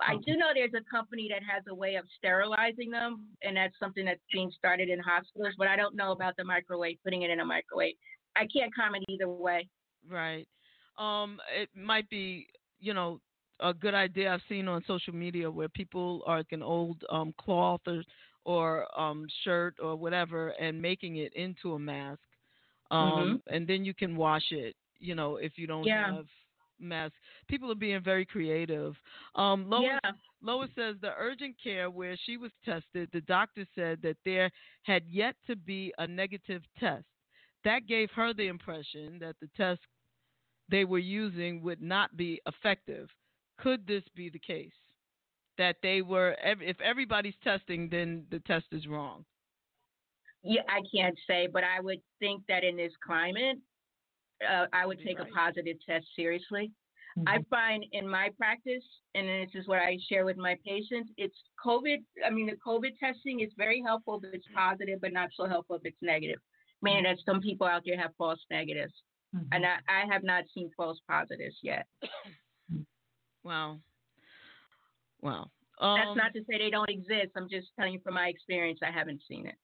I 0.00 0.16
do 0.26 0.36
know 0.36 0.46
there's 0.54 0.72
a 0.74 0.82
company 0.90 1.28
that 1.30 1.42
has 1.48 1.62
a 1.68 1.74
way 1.74 1.94
of 1.94 2.04
sterilizing 2.18 2.90
them, 2.90 3.26
and 3.42 3.56
that's 3.56 3.74
something 3.78 4.04
that's 4.04 4.20
being 4.32 4.50
started 4.56 4.88
in 4.88 4.98
hospitals. 4.98 5.54
But 5.56 5.68
I 5.68 5.76
don't 5.76 5.94
know 5.94 6.12
about 6.12 6.36
the 6.36 6.44
microwave, 6.44 6.96
putting 7.04 7.22
it 7.22 7.30
in 7.30 7.40
a 7.40 7.44
microwave. 7.44 7.94
I 8.36 8.46
can't 8.52 8.74
comment 8.74 9.04
either 9.08 9.28
way. 9.28 9.68
Right. 10.10 10.48
Um, 10.98 11.40
it 11.56 11.68
might 11.74 12.08
be, 12.08 12.46
you 12.80 12.94
know, 12.94 13.20
a 13.60 13.72
good 13.72 13.94
idea 13.94 14.32
I've 14.32 14.40
seen 14.48 14.68
on 14.68 14.82
social 14.86 15.14
media 15.14 15.50
where 15.50 15.68
people 15.68 16.22
are 16.26 16.38
like 16.38 16.52
an 16.52 16.62
old 16.62 17.02
um, 17.10 17.34
cloth 17.38 17.80
or 17.86 18.02
or 18.44 19.00
um, 19.00 19.26
shirt 19.42 19.74
or 19.82 19.96
whatever 19.96 20.48
and 20.60 20.80
making 20.80 21.16
it 21.16 21.32
into 21.34 21.74
a 21.74 21.78
mask, 21.78 22.20
um, 22.90 23.10
mm-hmm. 23.10 23.54
and 23.54 23.66
then 23.66 23.84
you 23.84 23.94
can 23.94 24.16
wash 24.16 24.44
it. 24.50 24.76
You 24.98 25.14
know, 25.14 25.36
if 25.36 25.52
you 25.56 25.66
don't 25.66 25.84
yeah. 25.84 26.16
have 26.16 26.26
mask. 26.80 27.14
People 27.48 27.70
are 27.70 27.76
being 27.76 28.02
very 28.02 28.24
creative. 28.24 28.94
Um, 29.34 29.68
Lois, 29.68 29.90
yeah. 30.02 30.10
Lois 30.42 30.68
says 30.76 30.96
the 31.00 31.12
urgent 31.18 31.56
care 31.62 31.90
where 31.90 32.16
she 32.24 32.36
was 32.36 32.50
tested, 32.64 33.08
the 33.12 33.20
doctor 33.22 33.66
said 33.74 34.00
that 34.02 34.16
there 34.24 34.50
had 34.82 35.02
yet 35.08 35.34
to 35.46 35.56
be 35.56 35.92
a 35.98 36.06
negative 36.06 36.62
test. 36.78 37.04
That 37.64 37.86
gave 37.86 38.10
her 38.10 38.34
the 38.34 38.48
impression 38.48 39.18
that 39.20 39.36
the 39.40 39.48
test 39.56 39.80
they 40.68 40.84
were 40.84 40.98
using 40.98 41.62
would 41.62 41.82
not 41.82 42.16
be 42.16 42.40
effective. 42.46 43.08
Could 43.58 43.86
this 43.86 44.04
be 44.14 44.30
the 44.30 44.38
case? 44.38 44.72
That 45.56 45.76
they 45.82 46.02
were, 46.02 46.34
if 46.42 46.80
everybody's 46.80 47.36
testing, 47.44 47.88
then 47.88 48.24
the 48.30 48.40
test 48.40 48.66
is 48.72 48.88
wrong. 48.88 49.24
Yeah, 50.42 50.62
I 50.68 50.80
can't 50.94 51.16
say, 51.28 51.48
but 51.50 51.62
I 51.64 51.80
would 51.80 52.00
think 52.18 52.42
that 52.48 52.64
in 52.64 52.76
this 52.76 52.92
climate, 53.06 53.58
uh, 54.48 54.66
I 54.72 54.84
would 54.84 54.98
take 54.98 55.18
right. 55.18 55.28
a 55.28 55.32
positive 55.32 55.76
test 55.88 56.06
seriously. 56.16 56.72
Mm-hmm. 57.16 57.28
I 57.28 57.38
find 57.48 57.84
in 57.92 58.08
my 58.08 58.28
practice, 58.36 58.82
and 59.14 59.28
this 59.28 59.54
is 59.54 59.68
what 59.68 59.78
I 59.78 59.96
share 60.08 60.24
with 60.24 60.36
my 60.36 60.56
patients, 60.66 61.10
it's 61.16 61.36
COVID. 61.64 61.98
I 62.26 62.30
mean, 62.30 62.46
the 62.46 62.56
COVID 62.66 62.98
testing 62.98 63.40
is 63.40 63.50
very 63.56 63.80
helpful 63.80 64.20
if 64.24 64.34
it's 64.34 64.46
positive, 64.54 65.00
but 65.00 65.12
not 65.12 65.28
so 65.36 65.46
helpful 65.46 65.76
if 65.76 65.82
it's 65.84 66.02
negative. 66.02 66.40
Meaning 66.82 67.04
that 67.04 67.18
some 67.24 67.40
people 67.40 67.66
out 67.66 67.82
there 67.86 67.98
have 67.98 68.10
false 68.18 68.40
negatives. 68.50 68.92
Mm-hmm. 69.34 69.46
And 69.52 69.66
I, 69.66 69.76
I 69.88 70.12
have 70.12 70.22
not 70.22 70.44
seen 70.54 70.70
false 70.76 70.98
positives 71.08 71.56
yet. 71.62 71.86
Wow. 73.44 73.78
Wow. 75.20 75.50
Um, 75.80 75.98
That's 75.98 76.16
not 76.16 76.32
to 76.32 76.40
say 76.48 76.56
they 76.56 76.70
don't 76.70 76.88
exist. 76.88 77.32
I'm 77.36 77.48
just 77.48 77.68
telling 77.76 77.92
you 77.92 78.00
from 78.02 78.14
my 78.14 78.28
experience, 78.28 78.80
I 78.82 78.90
haven't 78.90 79.20
seen 79.28 79.46
it. 79.46 79.54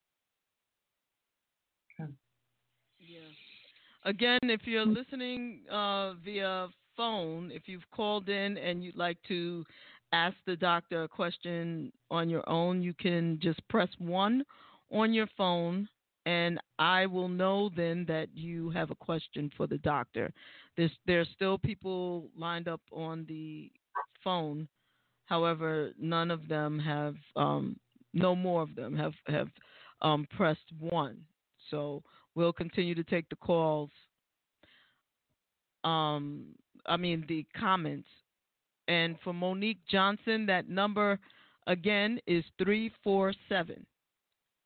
Yeah. 2.98 3.18
Again, 4.04 4.38
if 4.42 4.60
you're 4.64 4.86
listening 4.86 5.62
uh, 5.70 6.14
via 6.24 6.68
phone, 6.96 7.50
if 7.52 7.62
you've 7.66 7.88
called 7.94 8.28
in 8.28 8.58
and 8.58 8.84
you'd 8.84 8.96
like 8.96 9.18
to 9.28 9.64
ask 10.12 10.36
the 10.46 10.56
doctor 10.56 11.04
a 11.04 11.08
question 11.08 11.92
on 12.10 12.28
your 12.28 12.46
own, 12.48 12.82
you 12.82 12.94
can 12.94 13.38
just 13.42 13.66
press 13.68 13.88
one 13.98 14.44
on 14.92 15.12
your 15.12 15.28
phone, 15.36 15.88
and 16.30 16.60
I 16.78 17.06
will 17.06 17.28
know 17.28 17.70
then 17.76 18.04
that 18.06 18.28
you 18.34 18.70
have 18.70 18.92
a 18.92 18.94
question 18.94 19.50
for 19.56 19.66
the 19.66 19.78
doctor. 19.78 20.32
There's 20.76 20.92
there's 21.04 21.28
still 21.34 21.58
people 21.58 22.28
lined 22.38 22.68
up 22.68 22.80
on 22.92 23.24
the 23.28 23.70
phone. 24.22 24.68
However, 25.26 25.90
none 25.98 26.30
of 26.30 26.46
them 26.46 26.78
have, 26.78 27.16
um, 27.36 27.78
no 28.14 28.36
more 28.36 28.62
of 28.62 28.76
them 28.76 28.96
have 28.96 29.14
have 29.26 29.48
um, 30.02 30.26
pressed 30.36 30.70
one. 30.78 31.18
So 31.68 32.02
we'll 32.36 32.52
continue 32.52 32.94
to 32.94 33.04
take 33.04 33.28
the 33.28 33.36
calls. 33.36 33.90
Um, 35.82 36.54
I 36.86 36.96
mean 36.96 37.24
the 37.28 37.44
comments. 37.58 38.08
And 38.86 39.16
for 39.24 39.32
Monique 39.32 39.84
Johnson, 39.90 40.46
that 40.46 40.68
number 40.68 41.18
again 41.66 42.20
is 42.28 42.44
347 42.58 43.84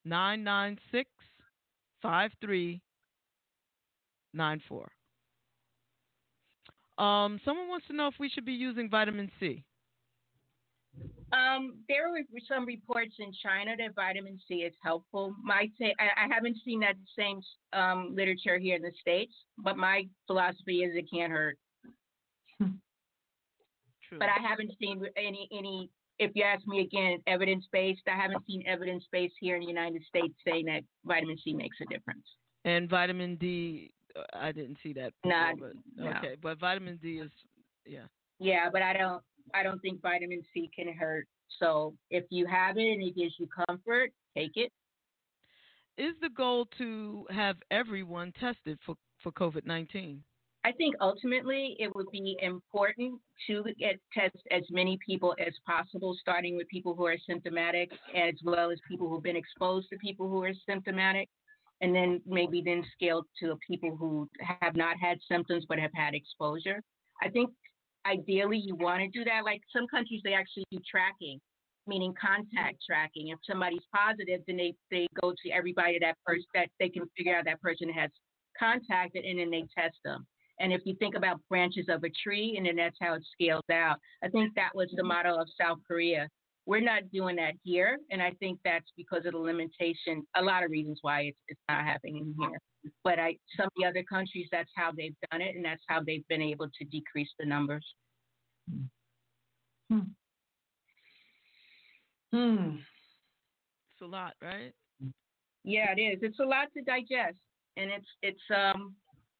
996 0.04 1.08
5394. 2.04 4.92
Um, 6.96 7.40
someone 7.44 7.68
wants 7.68 7.88
to 7.88 7.92
know 7.94 8.06
if 8.08 8.14
we 8.20 8.28
should 8.28 8.44
be 8.44 8.52
using 8.52 8.88
vitamin 8.90 9.30
C. 9.40 9.64
Um, 11.32 11.78
there 11.88 12.10
were 12.10 12.20
some 12.48 12.64
reports 12.66 13.14
in 13.18 13.32
China 13.42 13.74
that 13.76 13.96
vitamin 13.96 14.38
C 14.46 14.54
is 14.56 14.74
helpful. 14.82 15.34
My 15.42 15.68
ta- 15.80 15.94
I, 15.98 16.10
I 16.24 16.28
haven't 16.32 16.58
seen 16.64 16.78
that 16.80 16.94
same 17.18 17.40
um, 17.72 18.14
literature 18.14 18.58
here 18.58 18.76
in 18.76 18.82
the 18.82 18.92
states, 19.00 19.32
but 19.58 19.76
my 19.76 20.06
philosophy 20.28 20.84
is 20.84 20.94
it 20.94 21.10
can't 21.12 21.32
hurt. 21.32 21.58
True. 22.60 24.18
But 24.18 24.28
I 24.28 24.38
haven't 24.46 24.70
seen 24.78 25.02
any 25.16 25.48
any. 25.50 25.90
If 26.18 26.30
you 26.34 26.44
ask 26.44 26.66
me 26.66 26.80
again, 26.80 27.18
evidence 27.26 27.66
based, 27.72 28.02
I 28.06 28.16
haven't 28.16 28.46
seen 28.46 28.62
evidence 28.66 29.04
based 29.10 29.34
here 29.40 29.56
in 29.56 29.62
the 29.62 29.68
United 29.68 30.02
States 30.04 30.34
saying 30.46 30.66
that 30.66 30.82
vitamin 31.04 31.36
C 31.42 31.52
makes 31.52 31.76
a 31.80 31.86
difference. 31.86 32.24
And 32.64 32.88
vitamin 32.88 33.36
D, 33.36 33.92
uh, 34.16 34.52
didn't 34.52 34.78
see 34.82 34.92
that. 34.92 35.12
Not, 35.24 35.56
before, 35.56 35.72
but, 35.96 36.04
no. 36.04 36.10
Okay, 36.18 36.36
but 36.40 36.58
vitamin 36.60 36.98
D 37.02 37.18
is, 37.18 37.30
yeah. 37.84 38.04
Yeah, 38.38 38.68
but 38.72 38.82
I 38.82 38.92
don't. 38.92 39.22
I 39.52 39.62
don't 39.62 39.80
think 39.80 40.00
vitamin 40.00 40.42
C 40.52 40.70
can 40.74 40.92
hurt. 40.92 41.26
So 41.60 41.94
if 42.10 42.24
you 42.30 42.46
have 42.46 42.78
it 42.78 42.92
and 42.92 43.02
it 43.02 43.14
gives 43.14 43.34
you 43.38 43.46
comfort, 43.68 44.10
take 44.36 44.52
it. 44.56 44.72
Is 45.98 46.14
the 46.20 46.30
goal 46.30 46.66
to 46.78 47.26
have 47.30 47.56
everyone 47.70 48.32
tested 48.40 48.78
for 48.86 48.96
for 49.22 49.30
COVID 49.32 49.66
nineteen? 49.66 50.22
I 50.66 50.72
think 50.72 50.94
ultimately 50.98 51.76
it 51.78 51.94
would 51.94 52.10
be 52.10 52.38
important 52.40 53.20
to 53.48 53.64
get 53.78 53.96
test 54.16 54.38
as 54.50 54.62
many 54.70 54.98
people 55.06 55.34
as 55.38 55.52
possible, 55.66 56.16
starting 56.18 56.56
with 56.56 56.66
people 56.68 56.94
who 56.94 57.04
are 57.04 57.18
symptomatic, 57.28 57.90
as 58.16 58.34
well 58.42 58.70
as 58.70 58.78
people 58.88 59.08
who've 59.08 59.22
been 59.22 59.36
exposed 59.36 59.88
to 59.90 59.98
people 59.98 60.26
who 60.26 60.42
are 60.42 60.54
symptomatic, 60.66 61.28
and 61.82 61.94
then 61.94 62.22
maybe 62.26 62.62
then 62.64 62.82
scale 62.94 63.26
to 63.40 63.58
people 63.68 63.94
who 63.94 64.26
have 64.40 64.74
not 64.74 64.96
had 64.98 65.18
symptoms 65.30 65.66
but 65.68 65.78
have 65.78 65.90
had 65.94 66.14
exposure. 66.14 66.80
I 67.22 67.28
think 67.28 67.50
ideally 68.06 68.56
you 68.56 68.74
want 68.74 69.02
to 69.02 69.08
do 69.08 69.22
that. 69.24 69.44
Like 69.44 69.60
some 69.70 69.86
countries, 69.88 70.22
they 70.24 70.32
actually 70.32 70.64
do 70.70 70.78
tracking, 70.90 71.40
meaning 71.86 72.14
contact 72.18 72.78
tracking. 72.88 73.28
If 73.28 73.38
somebody's 73.46 73.84
positive, 73.94 74.40
then 74.46 74.56
they, 74.56 74.74
they 74.90 75.08
go 75.20 75.32
to 75.44 75.50
everybody 75.50 75.98
that 76.00 76.16
person 76.24 76.46
that 76.54 76.68
they 76.80 76.88
can 76.88 77.02
figure 77.18 77.36
out 77.36 77.44
that 77.44 77.60
person 77.60 77.90
has 77.90 78.10
contacted, 78.58 79.26
and 79.26 79.38
then 79.38 79.50
they 79.50 79.66
test 79.76 79.98
them. 80.06 80.26
And 80.60 80.72
if 80.72 80.82
you 80.84 80.94
think 80.96 81.14
about 81.14 81.40
branches 81.48 81.86
of 81.88 82.04
a 82.04 82.10
tree, 82.22 82.54
and 82.56 82.66
then 82.66 82.76
that's 82.76 82.96
how 83.00 83.14
it 83.14 83.26
scales 83.32 83.64
out. 83.72 83.96
I 84.22 84.28
think 84.28 84.54
that 84.54 84.74
was 84.74 84.88
the 84.96 85.02
model 85.02 85.38
of 85.38 85.48
South 85.60 85.78
Korea. 85.86 86.28
We're 86.66 86.80
not 86.80 87.10
doing 87.12 87.36
that 87.36 87.54
here, 87.62 87.98
and 88.10 88.22
I 88.22 88.30
think 88.40 88.58
that's 88.64 88.90
because 88.96 89.26
of 89.26 89.32
the 89.32 89.38
limitation. 89.38 90.26
A 90.36 90.42
lot 90.42 90.64
of 90.64 90.70
reasons 90.70 90.98
why 91.02 91.22
it's, 91.22 91.38
it's 91.48 91.60
not 91.68 91.84
happening 91.84 92.34
here. 92.38 92.58
But 93.02 93.18
I, 93.18 93.36
some 93.56 93.66
of 93.66 93.72
the 93.76 93.84
other 93.84 94.02
countries, 94.02 94.48
that's 94.50 94.70
how 94.74 94.90
they've 94.96 95.14
done 95.30 95.42
it, 95.42 95.56
and 95.56 95.64
that's 95.64 95.82
how 95.88 96.00
they've 96.06 96.26
been 96.28 96.42
able 96.42 96.68
to 96.68 96.84
decrease 96.86 97.28
the 97.38 97.44
numbers. 97.44 97.84
Hmm. 99.90 99.98
Hmm. 102.32 102.76
It's 103.92 104.02
a 104.02 104.06
lot, 104.06 104.34
right? 104.42 104.72
Yeah, 105.64 105.92
it 105.96 106.00
is. 106.00 106.18
It's 106.22 106.40
a 106.40 106.44
lot 106.44 106.68
to 106.76 106.82
digest, 106.82 107.38
and 107.76 107.90
it's 107.90 108.08
it's 108.22 108.40
um 108.54 108.94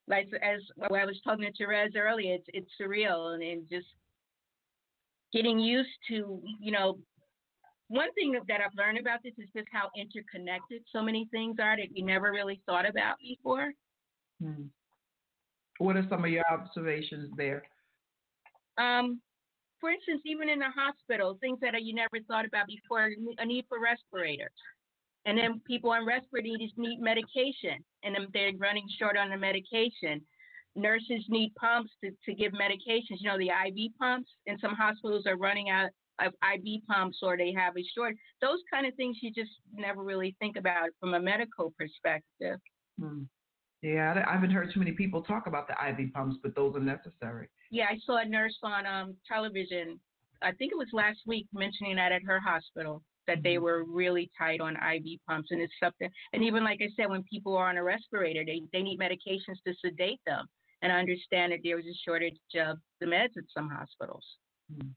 like 0.08 0.28
as 0.42 0.60
I 0.82 1.04
was 1.04 1.20
talking 1.24 1.50
to 1.50 1.64
Terez 1.64 1.96
earlier, 1.96 2.34
it's 2.34 2.46
it's 2.48 2.70
surreal 2.80 3.34
and, 3.34 3.42
and 3.42 3.68
just 3.70 3.86
getting 5.32 5.58
used 5.58 5.88
to 6.08 6.40
you 6.60 6.72
know. 6.72 6.98
One 7.88 8.12
thing 8.14 8.32
that, 8.32 8.42
that 8.48 8.60
I've 8.62 8.76
learned 8.76 8.98
about 8.98 9.22
this 9.22 9.34
is 9.36 9.48
just 9.54 9.68
how 9.70 9.90
interconnected 9.94 10.80
so 10.90 11.02
many 11.02 11.28
things 11.30 11.56
are 11.60 11.76
that 11.76 11.94
you 11.94 12.04
never 12.04 12.32
really 12.32 12.62
thought 12.64 12.88
about 12.88 13.16
before. 13.20 13.72
Hmm. 14.42 14.64
What 15.78 15.96
are 15.96 16.06
some 16.08 16.24
of 16.24 16.30
your 16.30 16.44
observations 16.50 17.30
there? 17.36 17.62
Um, 18.78 19.20
for 19.80 19.90
instance, 19.90 20.22
even 20.24 20.48
in 20.48 20.60
the 20.60 20.70
hospital, 20.74 21.36
things 21.40 21.58
that 21.60 21.74
you 21.82 21.94
never 21.94 22.24
thought 22.26 22.46
about 22.46 22.66
before, 22.66 23.10
a 23.38 23.44
need 23.44 23.66
for 23.68 23.78
respirators. 23.78 24.50
And 25.26 25.38
then 25.38 25.60
people 25.66 25.90
on 25.90 26.04
respirators 26.04 26.72
need 26.76 27.00
medication, 27.00 27.82
and 28.02 28.14
then 28.14 28.28
they're 28.32 28.52
running 28.58 28.86
short 28.98 29.16
on 29.16 29.30
the 29.30 29.36
medication. 29.36 30.20
Nurses 30.76 31.24
need 31.28 31.54
pumps 31.54 31.92
to, 32.02 32.10
to 32.26 32.34
give 32.34 32.52
medications. 32.52 33.20
You 33.20 33.30
know, 33.30 33.38
the 33.38 33.50
IV 33.50 33.92
pumps, 33.98 34.30
and 34.46 34.58
some 34.60 34.74
hospitals 34.74 35.26
are 35.26 35.36
running 35.36 35.70
out 35.70 35.90
of 36.20 36.32
IV 36.54 36.86
pumps 36.88 37.18
or 37.22 37.36
they 37.36 37.52
have 37.52 37.76
a 37.76 37.84
short. 37.94 38.14
Those 38.40 38.58
kind 38.72 38.86
of 38.86 38.94
things 38.94 39.16
you 39.20 39.32
just 39.32 39.50
never 39.72 40.02
really 40.02 40.36
think 40.38 40.56
about 40.56 40.90
from 41.00 41.14
a 41.14 41.20
medical 41.20 41.72
perspective. 41.78 42.60
Hmm. 43.00 43.22
Yeah, 43.82 44.22
I 44.26 44.32
haven't 44.32 44.50
heard 44.50 44.72
too 44.72 44.80
many 44.80 44.92
people 44.92 45.22
talk 45.22 45.46
about 45.46 45.68
the 45.68 45.74
IV 45.74 46.12
pumps, 46.14 46.38
but 46.42 46.54
those 46.54 46.74
are 46.74 46.80
necessary. 46.80 47.48
Yeah, 47.70 47.86
I 47.90 47.98
saw 48.06 48.18
a 48.18 48.24
nurse 48.24 48.56
on 48.62 48.86
um, 48.86 49.14
television. 49.30 50.00
I 50.40 50.52
think 50.52 50.72
it 50.72 50.78
was 50.78 50.88
last 50.92 51.18
week 51.26 51.46
mentioning 51.52 51.96
that 51.96 52.12
at 52.12 52.22
her 52.22 52.40
hospital 52.40 53.02
that 53.26 53.42
they 53.42 53.56
Mm-hmm. 53.56 53.64
were 53.64 53.84
really 53.84 54.30
tight 54.38 54.60
on 54.60 54.76
IV 54.76 55.20
pumps, 55.28 55.50
and 55.50 55.60
it's 55.60 55.72
something. 55.82 56.10
And 56.32 56.42
even 56.42 56.64
like 56.64 56.80
I 56.82 56.88
said, 56.96 57.10
when 57.10 57.22
people 57.24 57.56
are 57.56 57.68
on 57.68 57.76
a 57.76 57.82
respirator, 57.84 58.44
they 58.44 58.62
they 58.72 58.82
need 58.82 58.98
medications 59.00 59.62
to 59.66 59.74
sedate 59.84 60.20
them. 60.26 60.46
And 60.82 60.92
I 60.92 60.98
understand 60.98 61.52
that 61.52 61.60
there 61.64 61.76
was 61.76 61.86
a 61.86 61.94
shortage 62.04 62.36
of 62.60 62.78
the 63.00 63.06
meds 63.06 63.36
at 63.36 63.44
some 63.54 63.70
hospitals. 63.70 64.24
Hmm. 64.72 64.88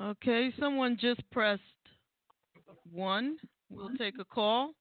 Okay, 0.00 0.52
someone 0.58 0.96
just 1.00 1.20
pressed 1.30 1.62
one. 2.92 3.36
We'll 3.70 3.90
take 3.96 4.18
a 4.20 4.24
call. 4.24 4.72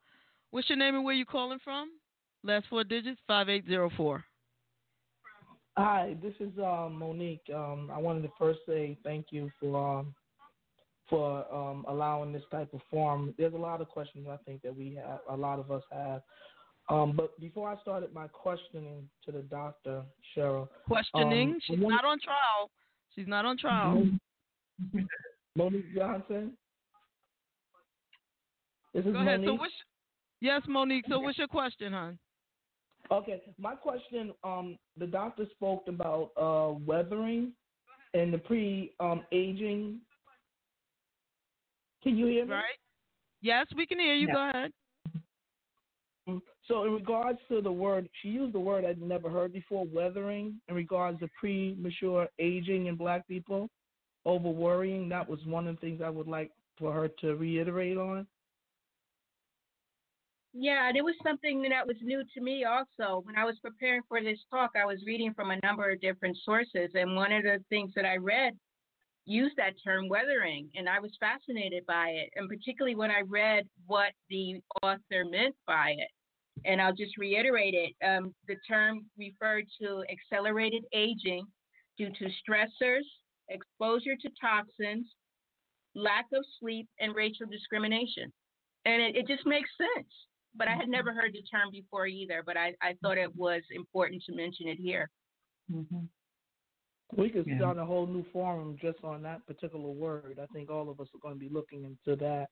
What's 0.51 0.70
your 0.70 0.78
name 0.78 0.95
and 0.95 1.03
where 1.03 1.13
you 1.15 1.26
calling 1.26 1.59
from? 1.63 1.89
Last 2.43 2.68
four 2.70 2.84
digits, 2.84 3.20
5804. 3.28 4.24
Hi, 5.78 6.15
this 6.24 6.34
is 6.39 6.57
uh, 6.57 6.89
Monique. 6.91 7.41
Um, 7.53 7.91
I 7.93 7.99
wanted 7.99 8.24
to 8.24 8.32
first 8.39 8.59
say 8.68 8.97
thank 9.03 9.28
you 9.30 9.51
for 9.59 9.99
um, 9.99 10.15
for 11.10 11.45
um, 11.53 11.86
allowing 11.88 12.34
this 12.34 12.43
type 12.51 12.74
of 12.74 12.82
forum. 12.89 13.34
There's 13.38 13.53
a 13.53 13.58
lot 13.58 13.82
of 13.82 13.88
questions 13.89 14.28
I 14.30 14.38
think 14.45 14.62
that 14.64 14.76
we 14.76 14.95
have, 14.95 15.20
a 15.30 15.36
lot 15.36 15.60
of 15.60 15.72
us 15.72 15.84
have. 15.91 16.22
Um, 16.89 17.14
but 17.16 17.38
before 17.39 17.70
I 17.70 17.80
started 17.82 18.14
my 18.14 18.28
questioning 18.28 19.10
to 19.26 19.32
the 19.32 19.41
doctor, 19.41 20.03
Cherryl, 20.36 20.70
Questioning. 20.86 21.51
Um, 21.51 21.60
She's 21.66 21.80
not 21.80 22.05
on 22.05 22.18
trial. 22.20 22.70
She's 23.14 23.28
not 23.28 23.45
on 23.45 23.58
trial. 23.58 24.08
Monique 25.55 25.93
Johnson. 25.95 26.53
This 28.93 29.05
is 29.05 29.14
Go 29.14 29.20
ahead. 29.20 29.41
Monique. 29.41 29.47
So 29.47 29.53
what's 29.55 29.74
Yes, 30.39 30.62
Monique. 30.68 31.05
So 31.10 31.20
what's 31.20 31.38
your 31.38 31.47
question, 31.47 31.93
hon? 31.93 32.18
Okay, 33.12 33.41
my 33.58 33.74
question. 33.74 34.34
Um, 34.43 34.78
the 34.97 35.08
doctor 35.08 35.45
spoke 35.51 35.84
about 35.88 36.32
uh, 36.38 36.78
weathering 36.86 37.53
and 38.14 38.34
the 38.34 38.38
pre 38.38 38.93
um, 38.99 39.24
aging. 39.32 39.99
Can 42.08 42.16
you 42.16 42.28
hear 42.28 42.45
me? 42.45 42.53
Right? 42.53 42.64
Yes, 43.41 43.66
we 43.76 43.86
can 43.86 43.99
hear 43.99 44.14
you. 44.14 44.28
Yeah. 44.28 44.34
Go 44.34 44.49
ahead. 44.49 44.72
Mm, 46.30 46.41
So, 46.66 46.86
in 46.86 46.93
regards 46.93 47.38
to 47.49 47.62
the 47.62 47.72
word, 47.72 48.08
she 48.22 48.30
used 48.30 48.53
the 48.53 48.62
word 48.62 48.86
I'd 48.86 49.01
never 49.01 49.30
heard 49.30 49.51
before, 49.51 49.86
weathering. 49.86 50.62
In 50.70 50.76
regards 50.76 51.20
to 51.20 51.28
premature 51.38 52.30
aging 52.39 52.86
in 52.86 52.95
Black 52.95 53.28
people, 53.28 53.70
over 54.24 54.47
worrying. 54.47 55.10
That 55.10 55.28
was 55.28 55.39
one 55.45 55.68
of 55.68 55.76
the 55.76 55.82
things 55.82 56.01
I 56.01 56.10
would 56.10 56.28
like 56.28 56.51
for 56.80 56.93
her 56.93 57.10
to 57.20 57.36
reiterate 57.36 57.97
on. 57.97 58.26
Yeah, 60.53 60.88
and 60.88 60.95
it 60.95 61.03
was 61.03 61.16
something 61.24 61.62
that 61.64 61.86
was 61.86 61.97
new 62.01 62.24
to 62.34 62.41
me 62.41 62.64
also. 62.64 63.22
When 63.26 63.38
I 63.38 63.43
was 63.43 63.58
preparing 63.62 64.01
for 64.08 64.22
this 64.22 64.39
talk, 64.49 64.72
I 64.82 64.86
was 64.86 65.03
reading 65.05 65.34
from 65.34 65.51
a 65.51 65.60
number 65.62 65.91
of 65.91 65.99
different 65.99 66.38
sources, 66.45 66.89
and 66.93 67.18
one 67.18 67.34
of 67.34 67.43
the 67.43 67.62
things 67.70 67.91
that 67.97 68.05
I 68.05 68.16
read 68.16 68.53
used 69.28 69.55
that 69.57 69.73
term 69.84 70.07
weathering, 70.07 70.69
and 70.75 70.88
I 70.88 70.99
was 70.99 71.11
fascinated 71.19 71.86
by 71.86 72.09
it, 72.09 72.30
and 72.36 72.47
particularly 72.49 72.95
when 72.95 73.11
I 73.11 73.21
read 73.28 73.67
what 73.86 74.13
the 74.30 74.61
author 74.82 75.25
meant 75.30 75.55
by 75.67 75.95
it. 75.97 76.07
And 76.65 76.82
I'll 76.82 76.95
just 76.95 77.17
reiterate 77.17 77.75
it. 77.75 77.93
Um, 78.03 78.34
the 78.47 78.55
term 78.67 79.05
referred 79.17 79.65
to 79.82 80.03
accelerated 80.09 80.86
aging 80.93 81.45
due 81.97 82.09
to 82.09 82.25
stressors, 82.25 83.03
exposure 83.49 84.15
to 84.19 84.30
toxins, 84.41 85.07
lack 85.93 86.25
of 86.34 86.43
sleep, 86.59 86.88
and 86.99 87.13
racial 87.13 87.45
discrimination. 87.51 88.32
And 88.86 89.01
it, 89.01 89.15
it 89.17 89.28
just 89.28 89.45
makes 89.45 89.69
sense. 89.78 90.07
But 90.55 90.67
I 90.67 90.75
had 90.75 90.89
never 90.89 91.13
heard 91.13 91.34
the 91.34 91.43
term 91.43 91.69
before 91.71 92.07
either, 92.07 92.41
but 92.43 92.57
I, 92.57 92.73
I 92.82 92.95
thought 93.03 93.19
it 93.19 93.36
was 93.36 93.61
important 93.75 94.23
to 94.28 94.36
mention 94.36 94.67
it 94.67 94.80
here. 94.80 95.11
Mm-hmm. 95.71 96.05
We 97.16 97.30
could 97.30 97.47
Yeah. 97.47 97.58
start 97.58 97.78
a 97.78 97.86
whole 97.86 98.05
new 98.05 98.24
forum 98.34 98.78
just 98.78 99.01
on 99.03 99.22
that 99.24 99.45
particular 99.45 99.89
word. 99.89 100.39
I 100.41 100.45
think 100.47 100.70
all 100.70 100.89
of 100.89 100.99
us 100.99 101.08
are 101.16 101.20
going 101.20 101.36
to 101.36 101.39
be 101.39 101.49
looking 101.49 101.84
into 101.84 102.16
that. 102.18 102.49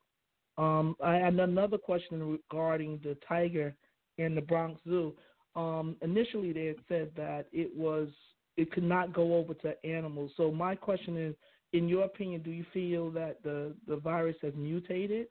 Um, 0.58 0.96
I 1.04 1.16
had 1.16 1.34
another 1.34 1.78
question 1.78 2.24
regarding 2.24 3.00
the 3.00 3.16
tiger 3.28 3.76
in 4.18 4.36
the 4.36 4.42
Bronx 4.42 4.82
Zoo. 4.86 5.14
Um, 5.56 5.98
initially, 6.02 6.54
they 6.54 6.68
had 6.68 6.80
said 6.88 7.12
that 7.16 7.48
it 7.52 7.76
was 7.76 8.10
it 8.58 8.72
could 8.72 8.84
not 8.84 9.12
go 9.12 9.36
over 9.36 9.54
to 9.54 9.86
animals. 9.86 10.32
So 10.38 10.50
my 10.50 10.76
question 10.76 11.18
is, 11.18 11.36
in 11.74 11.90
your 11.90 12.06
opinion, 12.06 12.42
do 12.42 12.52
you 12.52 12.66
feel 12.74 13.12
that 13.12 13.44
the 13.44 13.76
the 13.88 13.98
virus 13.98 14.38
has 14.42 14.54
mutated, 14.56 15.28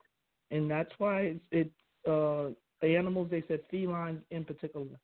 and 0.51 0.69
that's 0.69 0.91
why 0.99 1.21
it's, 1.21 1.45
it 1.51 1.71
uh, 2.07 2.49
animals? 2.85 3.29
They 3.31 3.43
said 3.47 3.61
felines 3.71 4.21
in 4.29 4.45
particular 4.45 4.99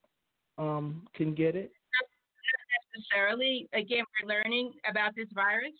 um, 0.60 1.08
can 1.16 1.34
get 1.34 1.56
it. 1.56 1.72
Necessarily, 2.96 3.70
again, 3.74 4.04
we're 4.22 4.36
learning 4.36 4.74
about 4.90 5.16
this 5.16 5.28
virus, 5.34 5.74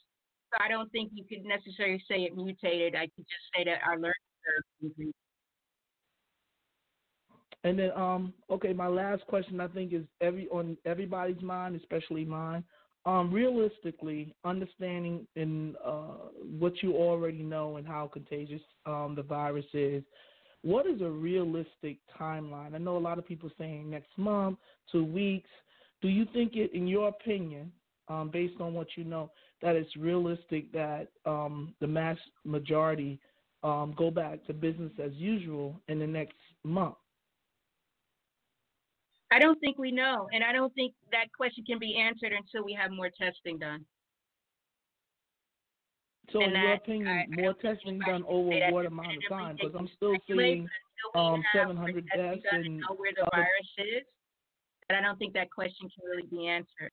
so 0.52 0.64
I 0.64 0.70
don't 0.70 0.92
think 0.92 1.12
you 1.14 1.24
could 1.24 1.46
necessarily 1.46 2.02
say 2.08 2.24
it 2.24 2.36
mutated. 2.36 2.96
I 2.96 3.08
could 3.16 3.26
just 3.26 3.46
say 3.56 3.64
that 3.66 3.80
our 3.86 3.96
learning 3.96 4.14
curve 4.46 4.64
increased. 4.82 5.16
And 7.64 7.78
then, 7.78 7.92
um, 7.92 8.34
okay, 8.50 8.74
my 8.74 8.88
last 8.88 9.26
question 9.28 9.60
I 9.60 9.68
think 9.68 9.94
is 9.94 10.04
every 10.20 10.48
on 10.50 10.78
everybody's 10.86 11.42
mind, 11.42 11.76
especially 11.76 12.26
mine. 12.26 12.64
Um, 13.06 13.34
realistically, 13.34 14.36
understanding 14.46 15.28
in 15.36 15.76
uh, 15.84 16.30
what 16.60 16.74
you 16.84 16.94
already 16.94 17.42
know 17.42 17.78
and 17.78 17.88
how 17.88 18.08
contagious 18.12 18.62
um, 18.86 19.16
the 19.16 19.24
virus 19.24 19.66
is, 19.74 20.04
what 20.64 20.86
is 20.86 21.02
a 21.02 21.10
realistic 21.10 21.98
timeline? 22.20 22.76
I 22.76 22.78
know 22.78 22.98
a 22.98 23.00
lot 23.00 23.18
of 23.18 23.28
people 23.28 23.50
saying 23.58 23.90
next 23.90 24.16
month, 24.18 24.60
two 24.92 25.04
weeks. 25.04 25.50
Do 26.02 26.08
you 26.08 26.26
think 26.34 26.56
it, 26.56 26.74
in 26.74 26.88
your 26.88 27.10
opinion, 27.10 27.72
um, 28.08 28.30
based 28.30 28.60
on 28.60 28.74
what 28.74 28.88
you 28.98 29.04
know, 29.04 29.32
that 29.62 29.76
it's 29.76 29.96
realistic 29.96 30.72
that 30.74 31.08
um, 31.26 31.74
the 31.80 31.88
mass 31.88 32.18
majority 32.44 33.20
um, 33.64 33.94
go 33.96 34.10
back 34.10 34.46
to 34.48 34.54
business 34.54 34.92
as 35.04 35.12
usual 35.14 35.80
in 35.88 36.00
the 36.00 36.08
next 36.08 36.36
month? 36.64 36.96
I 39.32 39.40
don't 39.40 39.60
think 39.62 39.78
we 39.78 39.92
know, 39.92 40.28
and 40.34 40.44
I 40.44 40.52
don't 40.52 40.74
think 40.74 40.94
that 41.12 41.32
question 41.36 41.64
can 41.66 41.80
be 41.80 41.96
answered 41.98 42.34
until 42.34 42.66
we 42.66 42.74
have 42.74 42.92
more 42.92 43.10
testing 43.10 43.58
done. 43.60 43.86
So, 46.34 46.42
And 46.42 46.54
in 46.54 46.62
your 46.62 46.74
opinion, 46.74 47.08
I- 47.08 47.24
I 47.24 47.28
more 47.42 47.54
testing 47.54 48.00
done 48.00 48.24
over 48.26 48.50
what 48.72 48.86
amount 48.86 49.18
of 49.18 49.24
time? 49.30 49.56
Because 49.56 49.76
I'm 49.76 49.88
still 49.96 50.16
seeing 50.28 50.70
but 51.14 51.20
until 51.22 51.32
we 51.32 51.38
um, 51.38 51.44
700 51.54 51.96
the 51.96 52.10
testing 52.10 52.42
deaths 52.42 52.46
and 52.52 52.66
and 52.66 52.78
know 52.80 52.96
where 52.96 53.14
the 53.14 53.28
virus 53.32 53.68
is, 53.78 54.04
and 54.94 55.06
I 55.06 55.10
don't 55.10 55.20
think 55.20 55.34
that 55.34 55.52
question 55.52 55.90
can 55.90 56.10
really 56.10 56.28
be 56.28 56.48
answered. 56.48 56.92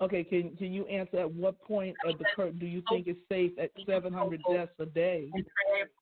Okay, 0.00 0.24
can 0.24 0.56
can 0.56 0.72
you 0.72 0.84
answer 0.86 1.20
at 1.20 1.32
what 1.32 1.60
point 1.62 1.94
of 2.04 2.18
the 2.18 2.24
curve 2.34 2.58
do 2.58 2.66
you 2.66 2.82
think 2.90 3.06
it's 3.06 3.20
safe 3.28 3.52
at 3.60 3.70
700 3.86 4.40
deaths 4.52 4.72
a 4.80 4.86
day? 4.86 5.30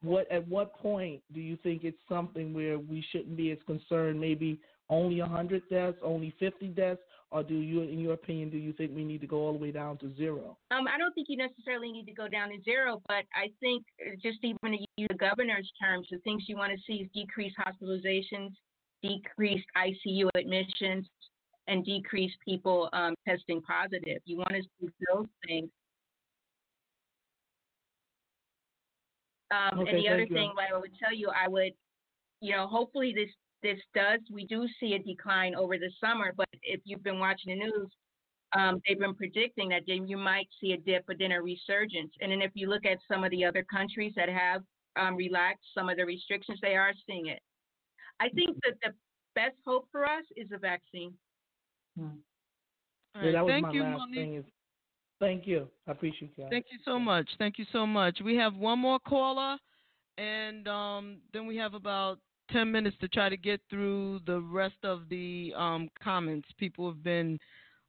What 0.01 0.31
at 0.33 0.49
what 0.49 0.75
point 0.79 1.21
do 1.35 1.41
you 1.41 1.59
think 1.63 1.85
it's 1.85 1.99
something 2.09 2.55
where 2.55 2.79
we 2.79 3.05
shouldn't 3.13 3.37
be 3.37 3.51
as 3.51 3.59
concerned? 3.67 4.19
Maybe 4.19 4.59
only 4.89 5.21
100 5.21 5.63
deaths, 5.69 5.99
only 6.03 6.35
50 6.39 6.69
deaths, 6.69 7.01
or 7.31 7.43
do 7.43 7.55
you, 7.55 7.83
in 7.83 7.99
your 7.99 8.13
opinion, 8.13 8.51
do 8.51 8.59
you 8.59 8.73
think 8.73 8.95
we 8.95 9.05
need 9.05 9.21
to 9.23 9.27
go 9.27 9.39
all 9.39 9.53
the 9.53 9.59
way 9.59 9.73
down 9.73 9.97
to 9.99 10.15
zero? 10.17 10.57
Um, 10.71 10.87
I 10.87 10.99
don't 10.99 11.15
think 11.15 11.29
you 11.31 11.37
necessarily 11.37 11.91
need 11.91 12.05
to 12.07 12.13
go 12.13 12.29
down 12.29 12.51
to 12.51 12.63
zero, 12.63 13.01
but 13.09 13.25
I 13.35 13.49
think 13.61 13.85
uh, 14.01 14.17
just 14.23 14.39
even 14.43 14.59
to 14.63 14.79
use 14.97 15.09
the 15.09 15.15
governor's 15.15 15.71
terms, 15.81 16.09
the 16.11 16.19
things 16.19 16.45
you 16.47 16.57
want 16.57 16.73
to 16.73 16.79
see 16.87 17.03
is 17.03 17.09
decreased 17.15 17.57
hospitalizations, 17.57 18.53
decreased 19.03 19.67
ICU 19.77 20.29
admissions, 20.35 21.09
and 21.69 21.85
decreased 21.85 22.37
people 22.45 22.89
um, 22.93 23.15
testing 23.27 23.61
positive. 23.63 24.19
You 24.25 24.39
want 24.39 24.51
to 24.51 24.63
see 24.63 24.89
those 25.13 25.27
things. 25.47 25.69
Um, 29.51 29.81
okay, 29.81 29.91
and 29.91 29.99
the 29.99 30.09
other 30.09 30.23
you. 30.23 30.35
thing, 30.35 30.53
I 30.59 30.77
would 30.79 30.91
tell 31.03 31.15
you, 31.15 31.29
I 31.29 31.49
would, 31.49 31.73
you 32.41 32.53
know, 32.53 32.67
hopefully 32.67 33.13
this 33.15 33.29
this 33.63 33.79
does, 33.95 34.19
we 34.33 34.45
do 34.47 34.67
see 34.81 34.95
a 34.95 34.99
decline 34.99 35.55
over 35.55 35.79
the 35.79 35.91
summer, 36.01 36.33
but 36.37 36.49
if 36.63 36.81
you've 36.85 37.05
been 37.05 37.21
watching 37.21 37.57
the 37.57 37.65
news, 37.65 37.89
um, 38.59 38.81
they've 38.87 38.99
been 38.99 39.15
predicting 39.15 39.69
that 39.69 39.87
you 39.87 40.17
might 40.17 40.49
see 40.61 40.73
a 40.73 40.77
dip, 40.79 41.05
but 41.07 41.17
then 41.19 41.31
a 41.31 41.41
resurgence. 41.41 42.13
And 42.21 42.33
then 42.33 42.43
if 42.43 42.51
you 42.55 42.69
look 42.69 42.85
at 42.85 42.99
some 43.07 43.23
of 43.23 43.31
the 43.31 43.45
other 43.45 43.65
countries 43.73 44.13
that 44.17 44.29
have 44.29 44.63
um, 44.97 45.15
relaxed 45.15 45.69
some 45.75 45.89
of 45.89 45.97
the 45.97 46.05
restrictions, 46.05 46.59
they 46.61 46.75
are 46.75 46.93
seeing 47.07 47.29
it. 47.29 47.41
I 48.21 48.29
think 48.29 48.57
that 48.65 48.75
the 48.83 48.95
best 49.35 49.57
hope 49.65 49.87
for 49.91 50.05
us 50.05 50.25
is 50.37 50.49
a 50.53 50.59
vaccine. 50.59 51.13
Hmm. 51.99 52.07
Right, 53.15 53.27
yeah, 53.27 53.33
that 53.33 53.45
was 53.45 53.51
thank 53.53 53.67
my 53.67 53.73
you, 53.73 53.83
last 53.83 53.99
Monique. 53.99 54.19
thing. 54.19 54.35
Is, 54.37 54.45
thank 55.21 55.47
you. 55.47 55.69
I 55.87 55.93
appreciate 55.93 56.37
that. 56.37 56.51
Thank 56.51 56.67
you 56.71 56.79
so 56.85 56.99
much. 56.99 57.29
Thank 57.39 57.59
you 57.59 57.67
so 57.73 57.87
much. 57.87 58.21
We 58.25 58.37
have 58.37 58.55
one 58.57 58.79
more 58.79 58.99
caller, 59.01 59.59
and 60.19 60.67
um, 60.69 61.19
then 61.33 61.47
we 61.47 61.57
have 61.57 61.75
about 61.75 62.19
10 62.51 62.71
minutes 62.71 62.97
to 63.01 63.09
try 63.09 63.29
to 63.29 63.37
get 63.37 63.61
through 63.69 64.21
the 64.27 64.41
rest 64.41 64.77
of 64.83 65.09
the 65.09 65.53
um, 65.57 65.89
comments. 66.03 66.49
People 66.59 66.89
have 66.89 67.03
been 67.03 67.39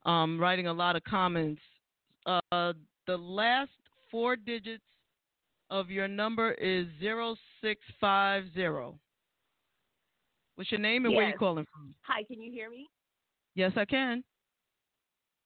um, 0.06 0.40
writing 0.40 0.68
a 0.68 0.74
lot 0.74 0.96
of 0.96 1.04
comments. 1.04 1.62
Uh, 2.26 2.74
the 3.08 3.18
last 3.18 3.72
four 4.10 4.36
digits 4.36 4.84
of 5.70 5.90
your 5.90 6.08
number 6.08 6.52
is 6.54 6.88
0650. 7.02 8.98
What's 10.56 10.72
your 10.72 10.80
name 10.80 11.06
and 11.06 11.14
yes. 11.14 11.18
where 11.18 11.30
you 11.30 11.38
calling 11.38 11.66
from? 11.72 11.96
Hi, 12.02 12.24
can 12.24 12.42
you 12.42 12.52
hear 12.52 12.70
me? 12.70 12.88
Yes, 13.56 13.72
I 13.76 13.86
can. 13.86 14.24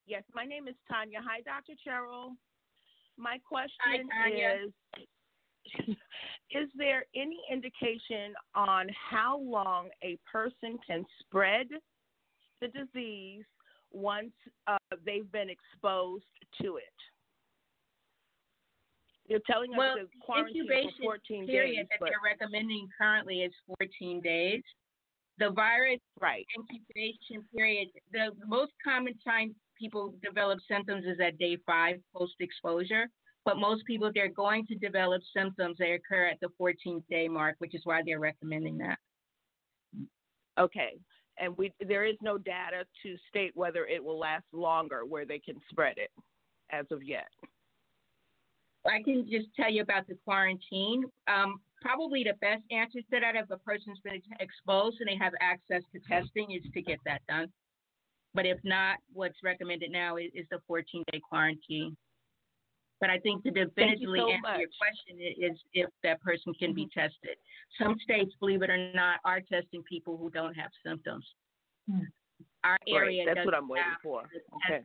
Yes, 0.05 0.23
my 0.33 0.45
name 0.45 0.67
is 0.67 0.75
Tanya. 0.89 1.19
Hi, 1.21 1.41
Dr. 1.41 1.73
Cherryl. 1.85 2.31
My 3.17 3.39
question 3.47 4.09
Hi, 4.13 4.63
is 4.63 4.71
is 6.51 6.69
there 6.77 7.05
any 7.15 7.39
indication 7.51 8.33
on 8.55 8.87
how 9.09 9.39
long 9.39 9.89
a 10.03 10.17
person 10.31 10.77
can 10.85 11.05
spread 11.19 11.67
the 12.61 12.67
disease 12.67 13.43
once 13.91 14.31
uh, 14.67 14.77
they've 15.05 15.29
been 15.31 15.49
exposed 15.49 16.23
to 16.61 16.77
it? 16.77 16.83
You're 19.27 19.41
telling 19.49 19.73
us 19.73 19.77
well, 19.77 19.95
the 19.95 20.07
quarantine 20.21 20.61
incubation 20.61 20.91
for 20.99 21.17
14 21.27 21.47
period 21.47 21.75
days, 21.75 21.85
that 21.89 21.99
but 21.99 22.09
they're 22.09 22.23
recommending 22.23 22.87
currently 22.97 23.41
is 23.41 23.51
14 23.77 24.21
days. 24.21 24.63
The 25.39 25.51
virus 25.51 25.99
right 26.19 26.45
incubation 26.57 27.43
period, 27.55 27.89
the 28.11 28.31
most 28.47 28.71
common 28.83 29.13
time 29.25 29.55
people 29.79 30.15
develop 30.23 30.59
symptoms 30.67 31.05
is 31.05 31.19
at 31.23 31.37
day 31.37 31.57
five 31.65 31.97
post 32.15 32.33
exposure. 32.39 33.07
But 33.45 33.57
most 33.57 33.85
people, 33.85 34.11
they're 34.13 34.27
going 34.27 34.65
to 34.67 34.75
develop 34.75 35.21
symptoms, 35.33 35.77
they 35.79 35.93
occur 35.93 36.25
at 36.25 36.37
the 36.41 36.49
14th 36.59 37.03
day 37.09 37.29
mark, 37.29 37.55
which 37.59 37.73
is 37.73 37.81
why 37.85 38.01
they're 38.05 38.19
recommending 38.19 38.77
that. 38.79 38.97
Okay. 40.59 40.97
And 41.39 41.57
we 41.57 41.71
there 41.79 42.03
is 42.03 42.15
no 42.21 42.37
data 42.37 42.83
to 43.03 43.15
state 43.29 43.51
whether 43.53 43.85
it 43.85 44.03
will 44.03 44.19
last 44.19 44.43
longer 44.51 45.05
where 45.05 45.25
they 45.25 45.39
can 45.39 45.55
spread 45.69 45.97
it 45.97 46.09
as 46.71 46.85
of 46.91 47.03
yet. 47.03 47.27
I 48.85 49.01
can 49.03 49.25
just 49.29 49.47
tell 49.55 49.71
you 49.71 49.81
about 49.81 50.07
the 50.07 50.17
quarantine. 50.25 51.03
Um, 51.27 51.59
probably 51.81 52.23
the 52.23 52.33
best 52.41 52.63
answer 52.71 52.99
to 52.99 53.19
that 53.21 53.35
if 53.35 53.49
a 53.49 53.57
person's 53.57 53.99
been 54.03 54.21
exposed 54.39 54.97
and 54.99 55.07
they 55.09 55.17
have 55.23 55.33
access 55.41 55.81
to 55.93 55.99
testing 56.09 56.51
is 56.51 56.63
to 56.73 56.81
get 56.81 56.99
that 57.05 57.21
done. 57.27 57.47
But 58.33 58.45
if 58.45 58.57
not, 58.63 58.97
what's 59.13 59.37
recommended 59.43 59.91
now 59.91 60.17
is, 60.17 60.31
is 60.33 60.45
the 60.51 60.59
14 60.67 61.03
day 61.11 61.19
quarantine. 61.27 61.95
But 62.99 63.11
I 63.11 63.19
think 63.19 63.43
to 63.43 63.51
definitively 63.51 64.19
so 64.19 64.31
answer 64.31 64.41
much. 64.41 64.59
your 64.59 64.69
question 64.79 65.17
is 65.21 65.57
if 65.73 65.89
that 66.03 66.21
person 66.21 66.53
can 66.59 66.73
be 66.73 66.83
Mm-hmm. 66.85 66.99
tested. 66.99 67.37
Some 67.79 67.95
states, 68.03 68.33
believe 68.39 68.63
it 68.63 68.69
or 68.69 68.91
not, 68.93 69.19
are 69.23 69.39
testing 69.41 69.83
people 69.83 70.17
who 70.17 70.29
don't 70.31 70.55
have 70.55 70.71
symptoms. 70.85 71.25
Hmm. 71.89 72.01
Our 72.63 72.77
Great. 72.89 72.95
area 72.95 73.23
That's 73.25 73.37
doesn't 73.37 73.45
what 73.45 73.55
I'm 73.55 73.69
waiting 73.69 73.85
have 73.85 74.01
for. 74.01 74.23
the 74.33 74.41
Okay. 74.73 74.83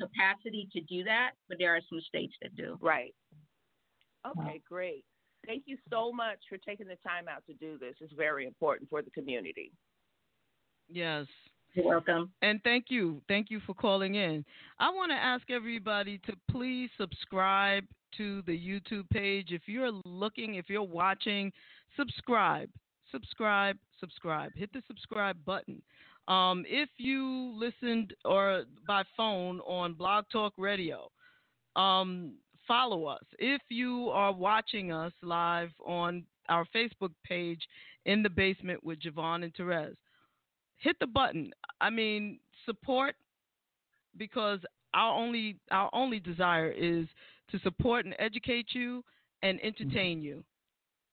capacity 0.00 0.68
to 0.72 0.80
do 0.82 1.04
that, 1.04 1.32
but 1.48 1.58
there 1.58 1.74
are 1.76 1.80
some 1.88 2.00
states 2.00 2.34
that 2.42 2.54
do. 2.56 2.78
Right. 2.80 3.14
Okay, 4.26 4.60
great. 4.68 5.04
Thank 5.46 5.64
you 5.66 5.78
so 5.90 6.12
much 6.12 6.38
for 6.48 6.58
taking 6.58 6.86
the 6.86 6.96
time 7.06 7.26
out 7.28 7.44
to 7.46 7.54
do 7.54 7.78
this. 7.78 7.94
It's 8.00 8.12
very 8.12 8.46
important 8.46 8.90
for 8.90 9.02
the 9.02 9.10
community. 9.10 9.72
Yes. 10.88 11.26
You're 11.74 11.86
welcome. 11.86 12.30
And 12.42 12.60
thank 12.64 12.86
you. 12.88 13.22
Thank 13.28 13.50
you 13.50 13.60
for 13.66 13.74
calling 13.74 14.16
in. 14.16 14.44
I 14.78 14.90
want 14.90 15.12
to 15.12 15.16
ask 15.16 15.50
everybody 15.50 16.18
to 16.26 16.32
please 16.50 16.90
subscribe 16.98 17.84
to 18.16 18.42
the 18.42 18.52
YouTube 18.52 19.08
page. 19.10 19.52
If 19.52 19.62
you're 19.66 19.92
looking, 20.04 20.56
if 20.56 20.68
you're 20.68 20.82
watching, 20.82 21.52
subscribe. 21.96 22.68
Subscribe, 23.12 23.76
subscribe. 23.98 24.52
Hit 24.54 24.72
the 24.72 24.82
subscribe 24.86 25.36
button. 25.44 25.82
Um, 26.28 26.64
if 26.68 26.88
you 26.96 27.52
listened 27.56 28.14
or 28.24 28.64
by 28.86 29.02
phone 29.16 29.60
on 29.60 29.94
Blog 29.94 30.26
Talk 30.30 30.52
Radio, 30.56 31.10
um, 31.76 32.34
follow 32.70 33.06
us. 33.06 33.24
If 33.40 33.60
you 33.68 34.10
are 34.10 34.32
watching 34.32 34.92
us 34.92 35.12
live 35.22 35.70
on 35.84 36.22
our 36.48 36.64
Facebook 36.72 37.10
page, 37.24 37.60
In 38.06 38.22
the 38.22 38.30
Basement 38.30 38.84
with 38.84 39.00
JaVonne 39.00 39.42
and 39.42 39.52
Terez, 39.54 39.96
hit 40.76 40.96
the 41.00 41.06
button. 41.08 41.50
I 41.80 41.90
mean, 41.90 42.38
support 42.66 43.16
because 44.16 44.60
our 44.94 45.12
only 45.16 45.56
our 45.72 45.90
only 45.92 46.20
desire 46.20 46.70
is 46.70 47.06
to 47.50 47.58
support 47.58 48.04
and 48.04 48.14
educate 48.20 48.66
you 48.72 49.02
and 49.42 49.58
entertain 49.64 50.22
you. 50.22 50.44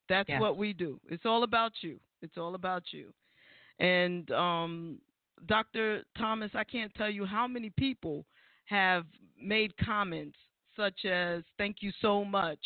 That's 0.09 0.29
Yes. 0.29 0.39
what 0.39 0.57
we 0.57 0.73
do. 0.73 0.99
It's 1.09 1.25
all 1.25 1.41
about 1.43 1.71
you. 1.81 1.99
It's 2.21 2.37
all 2.37 2.53
about 2.53 2.83
you. 2.91 3.11
And 3.79 4.29
um, 4.31 4.99
Dr. 5.47 6.03
Thomas, 6.17 6.51
I 6.53 6.63
can't 6.63 6.93
tell 6.93 7.09
you 7.09 7.25
how 7.25 7.47
many 7.47 7.71
people 7.71 8.25
have 8.65 9.05
made 9.41 9.75
comments 9.77 10.37
such 10.77 11.05
as 11.05 11.43
"Thank 11.57 11.77
you 11.81 11.91
so 12.01 12.23
much." 12.23 12.59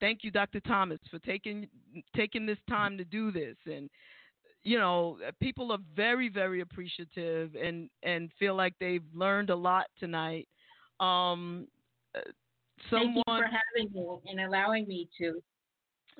Thank 0.00 0.24
you, 0.24 0.32
Dr. 0.32 0.60
Thomas, 0.60 0.98
for 1.10 1.20
taking 1.20 1.68
taking 2.14 2.44
this 2.44 2.58
time 2.68 2.98
to 2.98 3.04
do 3.04 3.30
this, 3.30 3.56
and 3.66 3.88
you 4.64 4.78
know, 4.78 5.18
people 5.40 5.72
are 5.72 5.78
very, 5.94 6.28
very 6.28 6.60
appreciative 6.60 7.54
and 7.54 7.88
and 8.02 8.30
feel 8.38 8.54
like 8.54 8.74
they've 8.78 9.04
learned 9.14 9.50
a 9.50 9.56
lot 9.56 9.86
tonight. 9.98 10.48
Um, 11.00 11.66
someone, 12.90 13.14
Thank 13.14 13.16
you 13.16 13.22
for 13.26 13.44
having 13.44 13.92
me 13.92 14.30
and 14.30 14.40
allowing 14.40 14.86
me 14.86 15.08
to. 15.18 15.42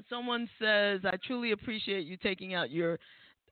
someone 0.08 0.48
says, 0.58 1.00
"I 1.04 1.16
truly 1.24 1.52
appreciate 1.52 2.06
you 2.06 2.16
taking 2.16 2.54
out 2.54 2.70
your 2.70 2.98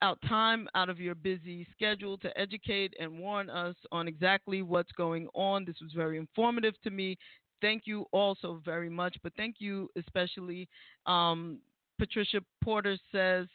out 0.02 0.18
time 0.22 0.66
out 0.74 0.88
of 0.88 0.98
your 0.98 1.14
busy 1.14 1.66
schedule 1.72 2.16
to 2.18 2.38
educate 2.38 2.94
and 2.98 3.18
warn 3.18 3.50
us 3.50 3.76
on 3.92 4.08
exactly 4.08 4.62
what's 4.62 4.92
going 4.92 5.28
on. 5.34 5.64
This 5.64 5.76
was 5.82 5.92
very 5.92 6.16
informative 6.16 6.74
to 6.82 6.90
me. 6.90 7.18
Thank 7.60 7.82
you 7.86 8.06
also 8.12 8.60
very 8.64 8.90
much, 8.90 9.16
but 9.22 9.32
thank 9.36 9.56
you 9.58 9.88
especially." 9.96 10.68
Um, 11.06 11.60
Patricia 11.98 12.40
Porter 12.62 12.96
says, 13.12 13.46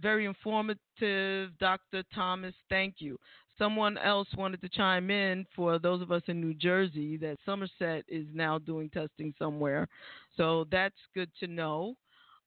very 0.00 0.24
informative, 0.26 1.50
Dr. 1.58 2.02
Thomas. 2.14 2.54
Thank 2.68 2.96
you. 2.98 3.18
Someone 3.56 3.98
else 3.98 4.28
wanted 4.36 4.60
to 4.60 4.68
chime 4.68 5.10
in 5.10 5.44
for 5.56 5.78
those 5.78 6.00
of 6.00 6.12
us 6.12 6.22
in 6.28 6.40
New 6.40 6.54
Jersey 6.54 7.16
that 7.16 7.38
Somerset 7.44 8.04
is 8.06 8.26
now 8.32 8.58
doing 8.58 8.88
testing 8.90 9.34
somewhere. 9.38 9.88
So 10.36 10.66
that's 10.70 10.94
good 11.14 11.30
to 11.40 11.48
know. 11.48 11.94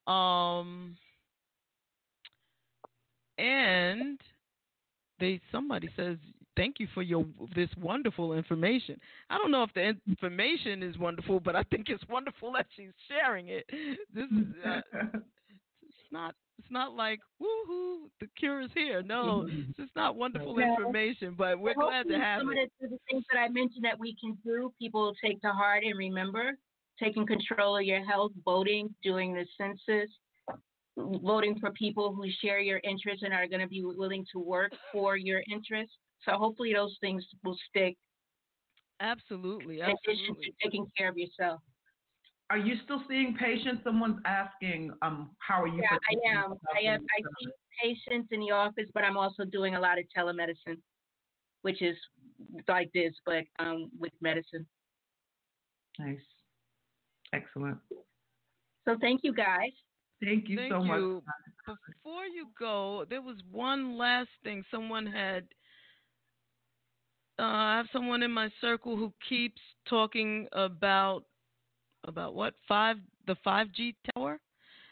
Um, 0.06 0.96
and 3.36 4.18
they 5.20 5.40
somebody 5.50 5.90
says 5.96 6.16
thank 6.56 6.78
you 6.80 6.88
for 6.94 7.02
your 7.02 7.24
this 7.54 7.68
wonderful 7.80 8.34
information. 8.34 9.00
I 9.30 9.38
don't 9.38 9.50
know 9.50 9.62
if 9.62 9.72
the 9.74 9.94
information 10.08 10.82
is 10.82 10.98
wonderful, 10.98 11.40
but 11.40 11.56
I 11.56 11.62
think 11.64 11.88
it's 11.88 12.04
wonderful 12.08 12.52
that 12.52 12.66
she's 12.76 12.92
sharing 13.08 13.48
it. 13.48 13.64
This 14.14 14.26
is 14.30 14.46
uh, 14.64 14.80
it's 15.82 16.10
not 16.10 16.34
it's 16.58 16.70
not 16.70 16.92
like 16.92 17.20
woohoo 17.40 18.08
the 18.20 18.28
cure 18.38 18.60
is 18.60 18.70
here. 18.74 19.02
No, 19.02 19.46
it's 19.48 19.76
just 19.76 19.94
not 19.96 20.16
wonderful 20.16 20.54
No. 20.56 20.62
information, 20.62 21.34
but 21.36 21.58
we're 21.58 21.74
Well, 21.76 21.88
glad 21.88 22.08
to 22.08 22.18
have 22.18 22.40
some 22.40 22.50
it. 22.50 22.70
of 22.82 22.90
the, 22.90 22.98
things 23.10 23.24
that 23.32 23.38
I 23.38 23.48
mentioned 23.48 23.84
that 23.84 23.98
we 23.98 24.14
can 24.20 24.36
do, 24.44 24.72
people 24.78 25.14
take 25.24 25.40
to 25.42 25.50
heart 25.50 25.84
and 25.84 25.96
remember. 25.98 26.52
Taking 27.00 27.26
control 27.26 27.78
of 27.78 27.82
your 27.84 28.04
health, 28.04 28.32
voting, 28.44 28.94
doing 29.02 29.34
the 29.34 29.44
census, 29.58 30.10
voting 30.96 31.58
for 31.58 31.70
people 31.72 32.14
who 32.14 32.24
share 32.40 32.60
your 32.60 32.80
interests 32.84 33.22
and 33.24 33.32
are 33.32 33.48
going 33.48 33.62
to 33.62 33.66
be 33.66 33.82
willing 33.82 34.24
to 34.32 34.38
work 34.38 34.72
for 34.92 35.16
your 35.16 35.42
interests. 35.50 35.96
So 36.24 36.36
hopefully 36.36 36.72
those 36.74 36.96
things 37.00 37.24
will 37.44 37.56
stick. 37.68 37.96
Absolutely, 39.00 39.80
In 39.80 39.86
addition 39.86 40.36
to 40.42 40.50
taking 40.62 40.86
care 40.96 41.08
of 41.08 41.18
yourself. 41.18 41.60
Are 42.50 42.58
you 42.58 42.74
still 42.84 43.02
seeing 43.08 43.34
patients? 43.34 43.80
Someone's 43.82 44.20
asking, 44.26 44.92
um, 45.02 45.30
how 45.38 45.62
are 45.62 45.66
you? 45.66 45.82
Yeah, 45.82 45.96
I 45.96 46.36
am. 46.36 46.54
I 46.76 46.80
am. 46.86 47.00
I 47.18 47.22
see 47.40 47.50
patients 47.82 48.28
in 48.30 48.40
the 48.40 48.50
office, 48.50 48.88
but 48.94 49.02
I'm 49.04 49.16
also 49.16 49.44
doing 49.44 49.74
a 49.74 49.80
lot 49.80 49.98
of 49.98 50.04
telemedicine, 50.16 50.76
which 51.62 51.82
is 51.82 51.96
like 52.68 52.90
this, 52.92 53.12
but 53.24 53.44
um, 53.58 53.90
with 53.98 54.12
medicine. 54.20 54.66
Nice. 55.98 56.18
Excellent. 57.32 57.78
So 58.84 58.96
thank 59.00 59.20
you 59.24 59.32
guys. 59.32 59.70
Thank 60.22 60.48
you 60.48 60.56
Thank 60.56 60.72
so 60.72 60.82
you. 60.82 61.22
much. 61.66 61.76
Before 62.04 62.26
you 62.26 62.48
go, 62.58 63.04
there 63.08 63.22
was 63.22 63.36
one 63.50 63.96
last 63.96 64.30
thing. 64.44 64.64
Someone 64.70 65.06
had. 65.06 65.44
Uh, 67.38 67.42
I 67.44 67.76
have 67.78 67.86
someone 67.92 68.22
in 68.22 68.30
my 68.30 68.50
circle 68.60 68.96
who 68.96 69.12
keeps 69.28 69.60
talking 69.88 70.46
about 70.52 71.24
about 72.04 72.34
what 72.34 72.54
five 72.68 72.96
the 73.26 73.36
five 73.42 73.72
G 73.72 73.94
tower, 74.14 74.38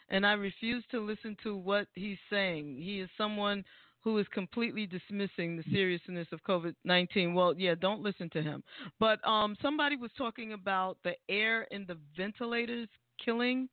and 0.09 0.25
I 0.25 0.33
refuse 0.33 0.83
to 0.91 0.99
listen 0.99 1.37
to 1.43 1.55
what 1.55 1.87
he's 1.93 2.17
saying. 2.29 2.77
He 2.77 2.99
is 2.99 3.09
someone 3.17 3.63
who 4.03 4.17
is 4.17 4.25
completely 4.33 4.87
dismissing 4.87 5.55
the 5.55 5.63
seriousness 5.71 6.27
of 6.31 6.43
COVID 6.43 6.73
nineteen. 6.83 7.33
Well, 7.33 7.53
yeah, 7.57 7.75
don't 7.79 8.01
listen 8.01 8.29
to 8.31 8.41
him. 8.41 8.63
But 8.99 9.25
um, 9.27 9.55
somebody 9.61 9.95
was 9.95 10.11
talking 10.17 10.53
about 10.53 10.97
the 11.03 11.13
air 11.29 11.67
in 11.69 11.85
the 11.87 11.97
ventilators 12.17 12.89
killing 13.23 13.69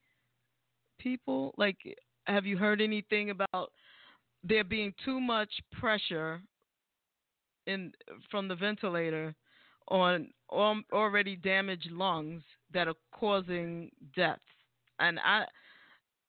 people. 1.01 1.55
Like, 1.57 1.79
have 2.27 2.45
you 2.45 2.59
heard 2.59 2.81
anything 2.83 3.31
about 3.31 3.73
there 4.45 4.65
being 4.65 4.93
too 5.05 5.21
much 5.21 5.51
pressure 5.81 6.43
in 7.69 7.93
from 8.31 8.49
the 8.49 8.57
ventilator 8.57 9.35
on 9.89 10.31
already 10.51 11.37
damaged 11.37 11.91
lungs 11.91 12.43
that 12.73 12.89
are 12.89 12.95
causing 13.13 13.91
deaths? 14.17 14.41
And 14.99 15.21
I 15.21 15.45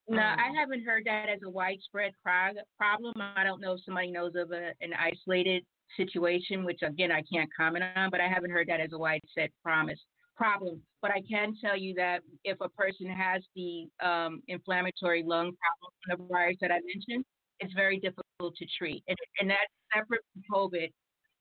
No, 0.08 0.22
um, 0.22 0.40
I 0.40 0.52
haven't 0.60 0.86
heard 0.86 1.04
that 1.06 1.30
as 1.30 1.40
a 1.44 1.50
widespread 1.50 2.14
prog- 2.24 2.58
problem. 2.78 3.14
I 3.18 3.44
don't 3.44 3.62
know 3.62 3.74
if 3.74 3.84
somebody 3.86 4.12
knows 4.12 4.34
of 4.36 4.52
a, 4.52 4.72
an 4.82 4.94
isolated 4.94 5.66
situation, 5.98 6.64
which 6.66 6.82
again 6.84 7.12
I 7.12 7.24
can't 7.32 7.50
comment 7.56 7.86
on, 7.96 8.10
but 8.12 8.22
I 8.22 8.28
haven't 8.28 8.52
heard 8.52 8.68
that 8.68 8.80
as 8.80 8.92
a 8.94 8.98
widespread 8.98 9.50
promise 9.64 10.00
problem. 10.36 10.82
But 11.02 11.12
I 11.12 11.22
can 11.30 11.54
tell 11.62 11.78
you 11.78 11.94
that 11.96 12.22
if 12.44 12.58
a 12.62 12.70
person 12.70 13.08
has 13.08 13.44
the 13.56 13.88
um, 14.02 14.42
inflammatory 14.48 15.24
lung 15.26 15.52
problem 15.52 15.92
from 16.06 16.28
the 16.28 16.34
virus 16.34 16.58
that 16.62 16.72
I 16.72 16.80
mentioned, 16.94 17.26
it's 17.60 17.74
very 17.74 18.00
difficult 18.00 18.56
to 18.56 18.66
treat, 18.78 19.04
and, 19.08 19.18
and 19.40 19.50
that's 19.50 19.74
separate 19.94 20.22
from 20.32 20.44
COVID. 20.54 20.92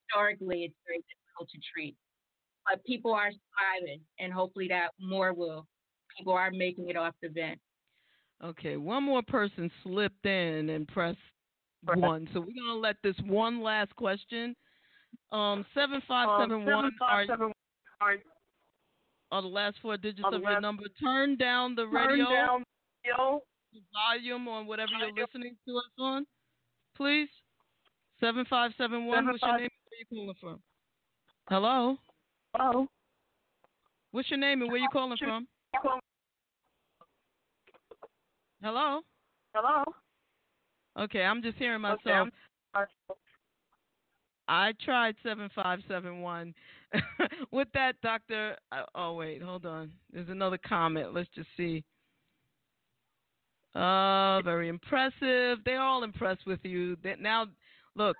Historically, 0.09 0.64
it's 0.64 0.74
very 0.86 0.98
difficult 1.09 1.48
to 1.50 1.59
treat, 1.72 1.94
but 2.66 2.82
people 2.84 3.12
are 3.12 3.30
surviving, 3.30 4.00
and 4.18 4.32
hopefully 4.32 4.68
that 4.68 4.88
more 5.00 5.32
will. 5.32 5.66
People 6.16 6.32
are 6.32 6.50
making 6.50 6.88
it 6.88 6.96
off 6.96 7.14
the 7.22 7.28
vent. 7.28 7.59
Okay, 8.42 8.76
one 8.76 9.02
more 9.02 9.22
person 9.22 9.70
slipped 9.82 10.24
in 10.26 10.70
and 10.70 10.86
pressed 10.88 11.18
one, 11.94 12.28
so 12.32 12.40
we're 12.40 12.46
gonna 12.46 12.78
let 12.80 12.96
this 13.02 13.16
one 13.26 13.61
last 13.62 13.94
question. 13.96 14.54
Um, 15.32 15.64
seven 15.74 16.00
five 16.06 16.28
seven 16.40 16.64
one 16.64 16.90
are, 17.02 17.24
are 19.30 19.42
the 19.42 19.48
last 19.48 19.76
four 19.82 19.96
digits 19.96 20.24
of 20.24 20.40
your 20.40 20.52
last- 20.52 20.62
number. 20.62 20.84
Turn 21.02 21.36
down 21.36 21.74
the 21.74 21.84
Turn 21.84 21.94
radio 21.94 22.24
down 22.26 22.64
radio. 23.04 23.42
volume 23.92 24.48
on 24.48 24.66
whatever 24.66 24.90
you're 24.98 25.12
listening 25.26 25.56
to 25.66 25.76
us 25.76 25.84
on, 25.98 26.26
please. 26.96 27.28
Seven 28.20 28.44
five 28.48 28.72
seven 28.78 29.06
one. 29.06 29.26
What's 29.26 29.42
your 29.42 29.59
name? 29.59 29.68
You 29.99 30.05
calling 30.09 30.34
from? 30.40 30.61
Hello. 31.49 31.96
Hello. 32.55 32.86
What's 34.12 34.30
your 34.30 34.38
name 34.38 34.62
and 34.62 34.70
where 34.70 34.80
you 34.80 34.88
calling 34.92 35.18
from? 35.18 35.46
Hello. 38.62 39.01
Hello. 39.55 39.84
Okay, 40.99 41.22
I'm 41.22 41.42
just 41.42 41.59
hearing 41.59 41.80
myself. 41.80 42.28
I 44.49 44.72
tried 44.82 45.14
7571. 45.22 46.55
With 47.53 47.68
that, 47.74 48.01
Doctor. 48.03 48.57
Uh, 48.72 48.82
oh, 48.94 49.14
wait, 49.14 49.42
hold 49.42 49.66
on. 49.66 49.92
There's 50.12 50.30
another 50.30 50.59
comment. 50.59 51.12
Let's 51.12 51.28
just 51.34 51.49
see. 51.57 51.84
Uh, 53.74 54.40
very 54.42 54.68
impressive. 54.68 55.59
They're 55.64 55.82
all 55.82 56.03
impressed 56.03 56.46
with 56.46 56.61
you. 56.62 56.96
They, 57.05 57.14
now, 57.20 57.46
look, 57.94 58.16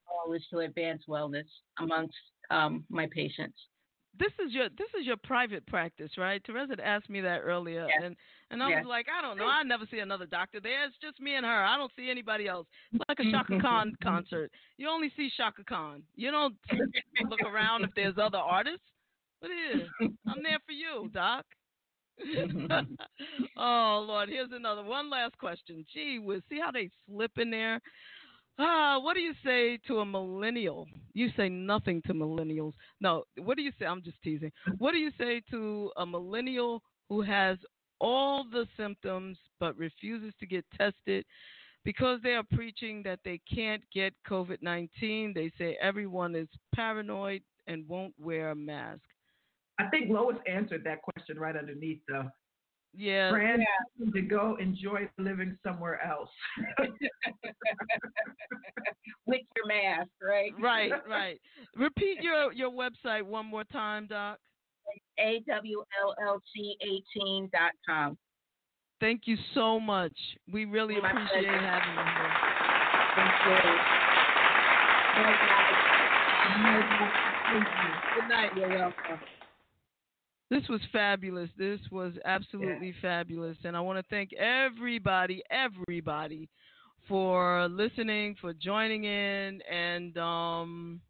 All 0.07 0.31
is 0.33 0.45
to 0.51 0.59
advance 0.59 1.01
wellness 1.09 1.47
amongst 1.79 2.13
um, 2.51 2.85
my 2.89 3.07
patients. 3.11 3.57
This 4.19 4.31
is 4.45 4.53
your 4.53 4.69
this 4.69 4.89
is 4.99 5.05
your 5.07 5.17
private 5.17 5.65
practice, 5.65 6.11
right? 6.17 6.41
Terez 6.43 6.69
had 6.69 6.79
asked 6.79 7.09
me 7.09 7.19
that 7.21 7.39
earlier, 7.39 7.87
Yes. 7.87 8.01
and 8.03 8.15
and 8.51 8.61
I 8.61 8.69
Yes. 8.69 8.83
was 8.83 8.89
like, 8.89 9.07
I 9.09 9.21
don't 9.21 9.37
know, 9.37 9.47
I 9.47 9.63
never 9.63 9.85
see 9.89 9.99
another 9.99 10.27
doctor 10.27 10.59
there. 10.59 10.85
It's 10.85 10.95
just 11.01 11.19
me 11.19 11.35
and 11.35 11.45
her. 11.45 11.63
I 11.63 11.77
don't 11.77 11.91
see 11.95 12.09
anybody 12.11 12.47
else. 12.47 12.67
It's 12.91 13.03
like 13.09 13.19
a 13.19 13.29
Shaka 13.31 13.59
Khan 13.61 13.93
concert. 14.03 14.51
You 14.77 14.87
only 14.89 15.11
see 15.17 15.31
Chaka 15.35 15.63
Khan. 15.63 16.03
You 16.15 16.29
don't 16.29 16.55
look 17.29 17.41
around 17.41 17.83
if 17.83 17.89
there's 17.95 18.17
other 18.19 18.37
artists. 18.37 18.85
But 19.41 19.49
here, 19.51 19.87
I'm 20.27 20.43
there 20.43 20.59
for 20.65 20.71
you, 20.73 21.09
Doc. 21.13 21.45
Mm-hmm. 22.23 22.93
oh 23.57 24.05
Lord, 24.07 24.29
here's 24.29 24.51
another 24.51 24.83
one 24.83 25.09
last 25.09 25.37
question. 25.39 25.83
Gee 25.91 26.19
whiz, 26.19 26.41
see 26.49 26.59
how 26.59 26.71
they 26.71 26.89
slip 27.07 27.31
in 27.37 27.49
there? 27.49 27.81
Ah, 28.59 28.99
what 29.01 29.15
do 29.15 29.19
you 29.19 29.33
say 29.43 29.79
to 29.87 29.99
a 29.99 30.05
millennial? 30.05 30.87
You 31.13 31.29
say 31.35 31.49
nothing 31.49 32.01
to 32.03 32.13
millennials. 32.13 32.73
No, 33.01 33.23
what 33.37 33.57
do 33.57 33.63
you 33.63 33.71
say? 33.79 33.85
I'm 33.85 34.03
just 34.03 34.21
teasing. 34.23 34.51
What 34.77 34.91
do 34.91 34.97
you 34.97 35.11
say 35.17 35.41
to 35.49 35.91
a 35.97 36.05
millennial 36.05 36.83
who 37.09 37.21
has 37.23 37.57
all 37.99 38.43
the 38.43 38.67
symptoms 38.77 39.37
but 39.59 39.77
refuses 39.77 40.33
to 40.39 40.45
get 40.45 40.65
tested 40.77 41.25
because 41.83 42.19
they 42.21 42.33
are 42.33 42.43
preaching 42.53 43.01
that 43.03 43.19
they 43.25 43.41
can't 43.53 43.81
get 43.93 44.13
COVID 44.29 44.61
19? 44.61 45.33
They 45.33 45.51
say 45.57 45.77
everyone 45.81 46.35
is 46.35 46.47
paranoid 46.75 47.41
and 47.65 47.87
won't 47.87 48.13
wear 48.19 48.51
a 48.51 48.55
mask. 48.55 49.01
I 49.79 49.87
think 49.87 50.11
Lois 50.11 50.37
answered 50.47 50.83
that 50.83 51.01
question 51.01 51.39
right 51.39 51.55
underneath 51.55 52.01
though. 52.07 52.29
Yeah. 52.95 53.31
Fran 53.31 53.65
to 54.13 54.21
go 54.21 54.55
enjoy 54.59 55.09
living 55.17 55.57
somewhere 55.63 55.99
else. 56.05 56.29
With 59.25 59.41
your 59.55 59.65
mask, 59.65 60.09
right? 60.21 60.51
Right, 60.59 60.91
right. 61.09 61.39
Repeat 61.75 62.21
your 62.21 62.53
your 62.53 62.69
website 62.69 63.23
one 63.23 63.47
more 63.47 63.63
time, 63.63 64.05
Doc. 64.07 64.37
AWLLC18.com. 65.19 68.17
Thank 68.99 69.21
you 69.25 69.37
so 69.53 69.79
much. 69.79 70.11
We 70.51 70.65
really 70.65 70.99
My 71.01 71.09
appreciate 71.11 71.45
pleasure. 71.45 71.59
having 71.59 71.95
you 71.95 72.03
here. 72.03 72.33
Thank 73.15 73.33
you. 73.45 73.55
Thank 77.45 77.67
you. 77.67 78.21
Good 78.21 78.27
night. 78.29 78.51
You're 78.55 78.69
welcome. 78.69 79.19
This 80.53 80.69
was 80.69 80.81
fabulous. 80.91 81.49
This 81.57 81.79
was 81.91 82.13
absolutely 82.25 82.93
fabulous. 83.01 83.57
And 83.63 83.75
I 83.75 83.79
want 83.79 83.97
to 83.97 84.05
thank 84.09 84.33
everybody, 84.33 85.41
everybody 85.49 86.47
for 87.07 87.67
listening, 87.69 88.35
for 88.39 88.53
joining 88.53 89.05
in. 89.05 89.61
And, 89.63 90.15
um, 90.19 91.01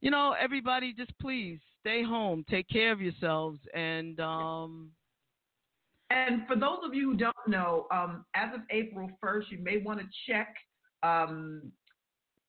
you 0.00 0.12
know, 0.12 0.36
everybody 0.40 0.92
just 0.92 1.10
please 1.20 1.58
stay 1.80 2.04
home, 2.04 2.44
take 2.48 2.68
care 2.68 2.92
of 2.92 3.00
yourselves. 3.00 3.58
And 3.74 4.20
um, 4.20 4.90
And 6.10 6.46
for 6.46 6.54
those 6.54 6.78
of 6.84 6.94
you 6.94 7.10
who 7.10 7.16
don't 7.16 7.48
know, 7.48 7.88
um, 7.90 8.24
as 8.34 8.54
of 8.54 8.60
April 8.70 9.10
1st, 9.20 9.50
you 9.50 9.58
may 9.58 9.78
want 9.78 9.98
to 9.98 10.06
check 10.28 10.54
um, 11.02 11.72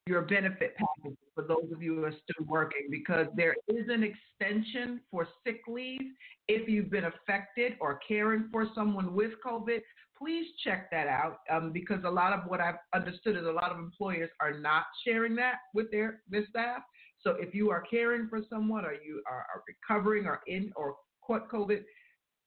your 0.07 0.21
benefit 0.21 0.75
package 0.75 1.17
for 1.35 1.43
those 1.43 1.71
of 1.71 1.81
you 1.81 1.95
who 1.95 2.03
are 2.03 2.11
still 2.11 2.45
working 2.47 2.87
because 2.89 3.27
there 3.35 3.55
is 3.67 3.85
an 3.89 4.03
extension 4.03 5.01
for 5.11 5.27
sick 5.45 5.61
leave 5.67 6.01
if 6.47 6.67
you've 6.67 6.89
been 6.89 7.05
affected 7.05 7.73
or 7.79 7.99
caring 8.07 8.49
for 8.51 8.67
someone 8.73 9.13
with 9.13 9.31
COVID. 9.45 9.79
Please 10.17 10.47
check 10.63 10.89
that 10.91 11.07
out 11.07 11.39
um, 11.51 11.71
because 11.71 12.03
a 12.05 12.09
lot 12.09 12.33
of 12.33 12.41
what 12.47 12.59
I've 12.59 12.75
understood 12.95 13.35
is 13.35 13.45
a 13.45 13.51
lot 13.51 13.71
of 13.71 13.77
employers 13.77 14.29
are 14.41 14.57
not 14.57 14.83
sharing 15.05 15.35
that 15.35 15.55
with 15.73 15.91
their, 15.91 16.21
their 16.29 16.45
staff. 16.49 16.81
So 17.21 17.31
if 17.39 17.53
you 17.53 17.69
are 17.69 17.81
caring 17.81 18.27
for 18.29 18.39
someone 18.49 18.85
or 18.85 18.93
you 18.93 19.21
are, 19.29 19.45
are 19.53 19.63
recovering 19.67 20.25
or 20.25 20.41
in 20.47 20.71
or 20.75 20.95
caught 21.25 21.49
COVID, 21.49 21.83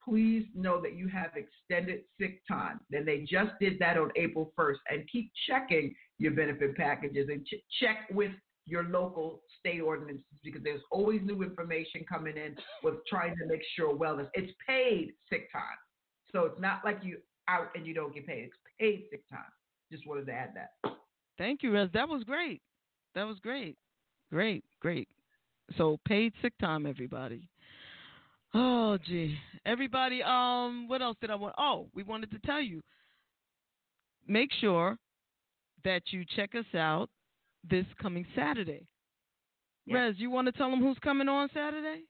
please 0.03 0.47
know 0.55 0.81
that 0.81 0.97
you 0.97 1.09
have 1.09 1.31
extended 1.37 2.01
sick 2.19 2.41
time. 2.49 2.81
Then 2.91 3.05
they 3.05 3.21
just 3.21 3.53
did 3.61 3.79
that 3.81 3.99
on 3.99 4.11
April 4.17 4.53
1st. 4.59 4.79
And 4.91 5.09
keep 5.11 5.31
checking 5.49 5.95
your 6.21 6.33
benefit 6.33 6.77
packages 6.77 7.29
and 7.31 7.45
ch- 7.47 7.65
check 7.81 8.09
with 8.13 8.31
your 8.67 8.85
local 8.85 9.43
state 9.59 9.81
ordinances 9.81 10.25
because 10.45 10.63
there's 10.63 10.83
always 10.93 11.21
new 11.25 11.43
information 11.43 12.05
coming 12.09 12.37
in 12.37 12.55
with 12.85 12.95
trying 13.09 13.35
to 13.37 13.47
make 13.47 13.63
sure 13.75 13.97
wellness. 13.97 14.29
It's 14.35 14.53
paid 14.65 15.15
sick 15.29 15.51
time. 15.51 15.63
So 16.31 16.45
it's 16.45 16.61
not 16.61 16.83
like 16.85 16.99
you 17.03 17.19
out 17.49 17.69
and 17.75 17.87
you 17.87 17.95
don't 17.95 18.15
get 18.15 18.27
paid. 18.27 18.45
It's 18.45 18.55
paid 18.79 19.05
sick 19.11 19.29
time. 19.29 19.41
Just 19.91 20.07
wanted 20.07 20.27
to 20.27 20.33
add 20.33 20.51
that. 20.55 20.93
Thank 21.39 21.63
you, 21.63 21.73
Rez. 21.73 21.89
That 21.95 22.09
was 22.09 22.23
great. 22.23 22.61
That 23.15 23.25
was 23.25 23.39
great. 23.41 23.77
Great, 24.31 24.63
great. 24.79 25.09
So 25.79 25.99
paid 26.07 26.33
sick 26.43 26.53
time, 26.61 26.87
everybody. 26.87 27.49
Oh 28.53 28.99
gee. 29.07 29.39
Everybody, 29.65 30.23
um, 30.23 30.87
what 30.87 31.01
else 31.01 31.17
did 31.21 31.31
I 31.31 31.35
want? 31.37 31.55
Oh, 31.57 31.89
we 31.95 32.03
wanted 32.03 32.31
to 32.33 32.39
tell 32.41 32.61
you. 32.61 32.83
Make 34.29 34.51
sure 34.61 34.99
that 35.85 36.03
you 36.11 36.25
check 36.37 36.55
us 36.55 36.75
out 36.75 37.09
this 37.69 37.87
coming 38.01 38.27
Saturday. 38.35 38.87
Yes. 39.87 39.95
Rez, 39.95 40.15
you 40.19 40.31
want 40.31 40.47
to 40.47 40.53
tell 40.53 40.71
them 40.71 40.81
who's 40.81 40.99
coming 41.03 41.29
on 41.29 41.49
Saturday? 41.53 42.05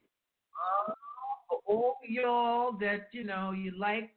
Uh, 0.89 0.93
all 1.67 1.97
y'all 2.09 2.73
that 2.81 3.09
you 3.13 3.25
know 3.25 3.53
you 3.53 3.73
like 3.79 4.11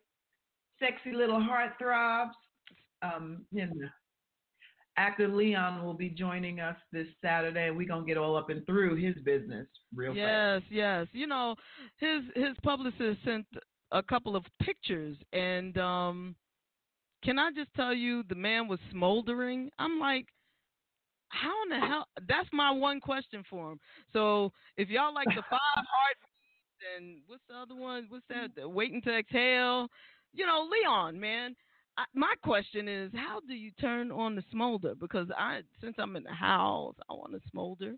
sexy 0.79 1.15
little 1.15 1.39
heartthrobs, 1.39 2.31
um, 3.01 3.45
you 3.51 3.65
know, 3.65 3.87
actor 4.97 5.27
Leon 5.27 5.83
will 5.83 5.93
be 5.93 6.09
joining 6.09 6.59
us 6.59 6.75
this 6.91 7.07
Saturday, 7.21 7.67
and 7.67 7.77
we're 7.77 7.87
gonna 7.87 8.05
get 8.05 8.17
all 8.17 8.35
up 8.35 8.49
and 8.49 8.65
through 8.65 8.95
his 8.95 9.15
business 9.23 9.67
real 9.95 10.11
fast. 10.11 10.17
yes, 10.17 10.61
yes. 10.69 11.07
You 11.13 11.27
know, 11.27 11.55
his 11.97 12.21
his 12.35 12.55
publicist 12.63 13.19
sent 13.23 13.45
a 13.91 14.03
couple 14.03 14.35
of 14.35 14.43
pictures, 14.61 15.17
and 15.31 15.77
um, 15.77 16.35
can 17.23 17.39
I 17.39 17.51
just 17.51 17.73
tell 17.75 17.93
you, 17.93 18.23
the 18.23 18.35
man 18.35 18.67
was 18.67 18.79
smoldering. 18.91 19.69
I'm 19.79 19.99
like, 19.99 20.27
how 21.29 21.53
in 21.63 21.69
the 21.69 21.85
hell? 21.85 22.07
That's 22.27 22.49
my 22.51 22.71
one 22.71 22.99
question 22.99 23.43
for 23.49 23.71
him. 23.71 23.79
So 24.11 24.51
if 24.77 24.89
y'all 24.89 25.13
like 25.13 25.27
the 25.27 25.43
five 25.49 25.59
heartbeats 25.75 26.97
and 26.97 27.17
what's 27.27 27.43
the 27.49 27.55
other 27.55 27.75
one? 27.75 28.05
What's 28.09 28.25
that? 28.29 28.49
The 28.55 28.67
waiting 28.67 29.01
to 29.03 29.17
exhale. 29.17 29.87
You 30.33 30.45
know, 30.45 30.67
Leon, 30.69 31.19
man. 31.19 31.55
I, 31.97 32.05
my 32.15 32.33
question 32.43 32.87
is, 32.87 33.11
how 33.13 33.39
do 33.47 33.53
you 33.53 33.71
turn 33.79 34.11
on 34.11 34.35
the 34.35 34.43
smolder? 34.51 34.95
Because 34.95 35.27
I, 35.37 35.61
since 35.79 35.95
I'm 35.99 36.15
in 36.15 36.23
the 36.23 36.33
house, 36.33 36.95
I 37.09 37.13
want 37.13 37.33
to 37.33 37.39
smolder. 37.51 37.93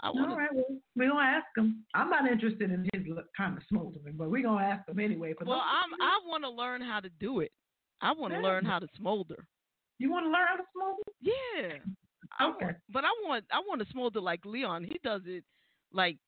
I 0.00 0.10
want. 0.10 0.30
All 0.30 0.36
right, 0.36 0.48
well, 0.54 0.64
we're 0.96 1.08
gonna 1.08 1.26
ask 1.26 1.46
him. 1.56 1.84
I'm 1.94 2.08
not 2.08 2.30
interested 2.30 2.70
in 2.70 2.88
his 2.94 3.02
kind 3.36 3.56
of 3.56 3.62
smoldering, 3.68 4.14
but 4.16 4.30
we're 4.30 4.44
gonna 4.44 4.64
ask 4.64 4.88
him 4.88 5.00
anyway. 5.00 5.34
For 5.36 5.44
Well, 5.44 5.60
I'm. 5.60 5.92
I 6.00 6.20
want 6.26 6.44
to 6.44 6.50
learn 6.50 6.80
how 6.80 7.00
to 7.00 7.08
do 7.20 7.40
it. 7.40 7.50
I 8.00 8.12
want 8.12 8.32
to 8.32 8.38
Yeah. 8.38 8.42
learn 8.46 8.64
how 8.64 8.78
to 8.78 8.88
smolder. 8.96 9.46
You 9.98 10.10
want 10.10 10.26
to 10.26 10.30
learn 10.30 10.46
how 10.46 10.56
to 10.56 10.64
smolder? 10.72 11.02
Yeah. 11.20 11.78
I 12.38 12.46
Okay. 12.48 12.64
want, 12.66 12.76
but 12.90 13.04
I 13.04 13.10
want. 13.24 13.44
I 13.50 13.58
want 13.60 13.80
to 13.84 13.88
smolder 13.90 14.20
like 14.20 14.44
Leon. 14.44 14.84
He 14.84 14.98
does 15.02 15.22
it, 15.26 15.44
like 15.92 16.18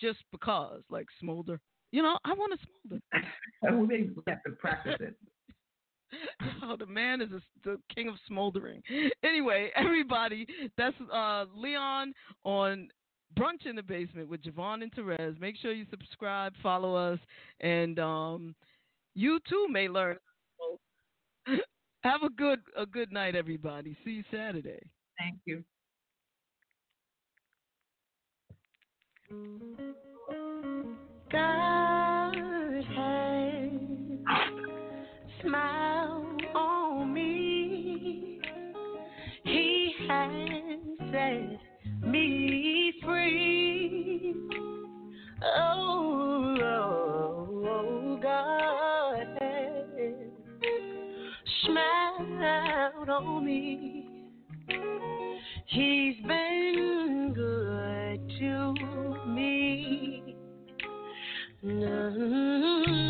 just 0.00 0.18
because, 0.32 0.82
like 0.90 1.06
smolder. 1.20 1.60
You 1.92 2.02
know, 2.02 2.18
I 2.24 2.32
want 2.32 2.58
to 2.58 2.66
smolder. 2.66 3.02
we 3.80 3.86
may 3.86 4.10
have 4.26 4.42
to 4.44 4.50
practice 4.52 4.96
it. 5.00 5.14
oh, 6.62 6.76
the 6.76 6.86
man 6.86 7.20
is 7.20 7.30
a, 7.32 7.40
the 7.64 7.78
king 7.94 8.08
of 8.08 8.16
smoldering. 8.26 8.82
Anyway, 9.22 9.70
everybody, 9.76 10.46
that's 10.76 10.96
uh, 11.12 11.46
Leon 11.54 12.12
on 12.44 12.88
Brunch 13.38 13.64
in 13.66 13.76
the 13.76 13.82
Basement 13.82 14.28
with 14.28 14.42
JaVonne 14.42 14.82
and 14.82 14.92
Terez. 14.94 15.38
Make 15.40 15.56
sure 15.56 15.72
you 15.72 15.86
subscribe, 15.90 16.54
follow 16.62 16.94
us, 16.94 17.18
and 17.60 17.98
um, 17.98 18.54
you 19.14 19.38
too 19.48 19.68
may 19.70 19.88
learn. 19.88 20.16
Have 22.02 22.22
a 22.22 22.30
good 22.30 22.60
a 22.76 22.86
good 22.86 23.12
night, 23.12 23.36
everybody. 23.36 23.96
See 24.04 24.10
you 24.10 24.24
Saturday. 24.30 24.80
Thank 25.18 25.38
you. 25.44 25.64
God 31.30 32.34
has 32.36 32.84
smiled 35.42 36.42
on 36.54 37.14
me. 37.14 38.40
He 39.44 39.94
has 40.08 40.30
set 41.12 41.58
me 42.06 42.92
free. 43.04 44.34
Oh, 45.44 46.56
oh, 46.58 46.61
smiled 51.64 53.08
on 53.08 53.44
me. 53.44 54.08
He's 55.66 56.16
been 56.26 57.32
good 57.34 58.28
to 58.38 58.74
me. 59.28 60.36
Smiling 61.60 63.01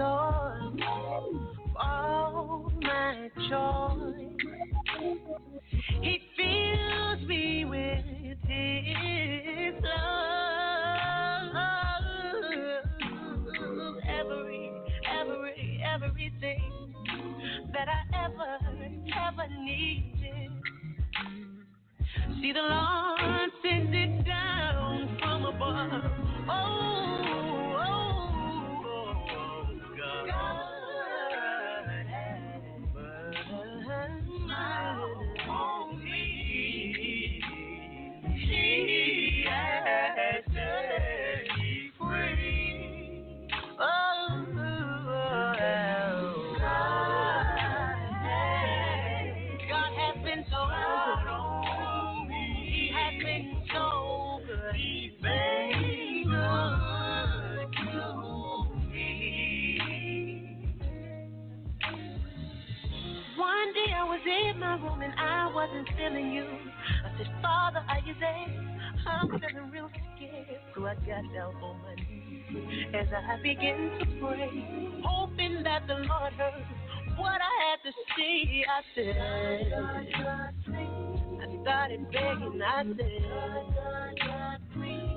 of 0.00 0.74
all 1.76 2.72
my 2.80 3.30
joy. 3.48 4.36
He 6.02 6.20
fills 6.36 7.28
me 7.28 7.64
with 7.64 8.38
His 8.48 9.74
love. 9.82 10.36
Every, 14.08 14.72
every, 15.20 15.84
everything 15.94 16.94
that 17.72 17.88
I 17.88 18.24
ever, 18.24 18.58
ever 19.28 19.48
needed. 19.60 20.50
See, 22.40 22.52
the 22.52 22.60
Lord 22.60 23.50
I 65.18 65.50
wasn't 65.54 65.88
feeling 65.96 66.32
you. 66.32 66.44
I 66.44 67.16
said, 67.16 67.30
Father, 67.42 67.82
are 67.88 68.00
you 68.04 68.14
there? 68.20 68.48
I'm 69.06 69.28
feeling 69.28 69.70
real 69.70 69.88
scared, 70.16 70.60
so 70.74 70.84
I 70.86 70.94
got 70.94 71.24
down 71.32 71.54
on 71.62 71.80
my 71.82 71.94
knees 71.94 72.94
as 72.94 73.06
I 73.12 73.40
began 73.42 73.98
to 73.98 74.06
pray, 74.20 74.50
hoping 75.04 75.62
that 75.62 75.86
the 75.86 75.94
Lord 75.94 76.32
heard 76.34 76.64
what 77.16 77.40
I 77.40 77.54
had 77.64 77.78
to 77.84 77.92
say. 78.16 78.64
I 78.68 78.82
said, 78.94 79.16
I 81.40 81.62
started 81.62 82.02
begging, 82.10 82.62
I 82.62 82.84
said, 82.84 84.60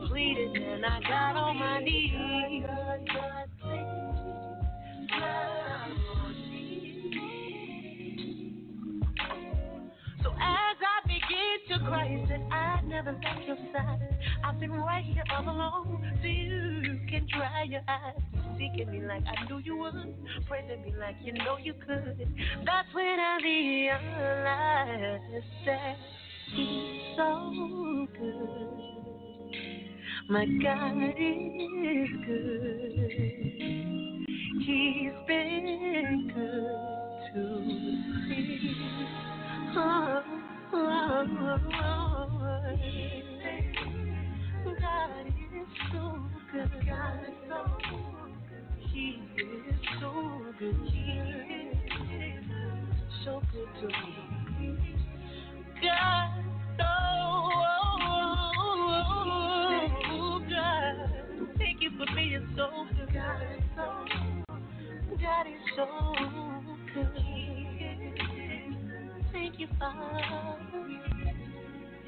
pleading, 0.07 0.55
and 0.55 0.85
I 0.85 0.99
got 1.01 1.35
on 1.35 1.57
my 1.57 1.79
knees. 1.79 2.65
To 11.85 12.09
you 12.09 12.25
said 12.27 12.41
I 12.51 12.81
never 12.81 13.11
left 13.11 13.45
your 13.47 13.57
side. 13.73 13.99
I've 14.43 14.59
been 14.59 14.71
right 14.71 15.03
here 15.03 15.23
all 15.35 15.43
along, 15.43 16.03
so 16.21 16.27
you 16.27 16.99
can 17.09 17.27
dry 17.35 17.63
your 17.63 17.81
eyes. 17.87 18.13
Seeking 18.57 18.91
me 18.91 19.01
like 19.05 19.23
I 19.25 19.45
knew 19.45 19.57
you 19.59 19.77
would, 19.77 19.93
praising 20.47 20.81
me 20.83 20.93
like 20.99 21.15
you 21.21 21.31
know 21.33 21.57
you 21.57 21.73
could. 21.73 22.27
That's 22.65 22.93
when 22.93 23.19
I 23.19 23.39
realized 23.41 25.45
that 25.65 25.95
He's 26.55 27.15
so 27.15 28.07
good. 28.17 28.69
My 30.29 30.45
God 30.61 31.13
is 31.17 32.09
good. 32.25 33.11
He's 34.65 35.13
been 35.27 36.31
good 36.35 37.33
to 37.33 37.41
me. 37.61 38.75
Oh, 39.75 40.21
oh, 40.73 41.59
oh, 44.65 44.75
God 44.79 45.25
is 45.27 45.65
so 45.91 46.29
she 48.91 49.19
is 49.37 49.75
so 50.01 50.11
good, 50.59 50.77
she 50.91 50.97
is 52.15 52.45
so 53.25 53.41
good 53.51 53.69
to 53.81 53.87
me. 53.87 54.69
God 55.81 56.29
so 56.77 56.83
God 60.49 60.95
Thank 61.57 61.81
you 61.81 61.89
for 61.97 62.07
me, 62.13 62.23
you're 62.29 62.41
so 62.55 62.67
good, 62.97 63.13
God 63.13 63.41
is 63.41 63.63
Daddy 65.19 65.55
so 65.75 65.85
good. 66.93 67.58
Thank 69.39 69.57
you, 69.57 69.67
Father. 69.79 70.59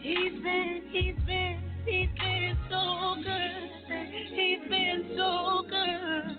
He's 0.01 0.33
been, 0.43 0.81
he's 0.91 1.15
been, 1.25 1.59
he's 1.85 2.09
been 2.19 2.57
so 2.69 3.15
good. 3.23 3.69
He's 4.35 4.69
been 4.69 5.05
so 5.15 5.63
good. 5.63 6.35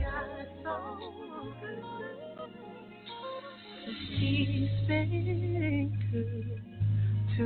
God 0.00 0.46
so 0.64 0.74
good. 1.60 1.84
He's 4.18 4.70
been 4.88 5.92
good 6.10 6.62
to 7.36 7.44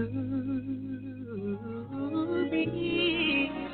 me. 2.53 3.74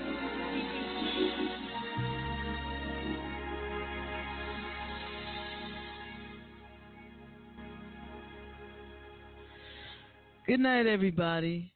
Good 10.50 10.58
night, 10.58 10.88
everybody. 10.88 11.72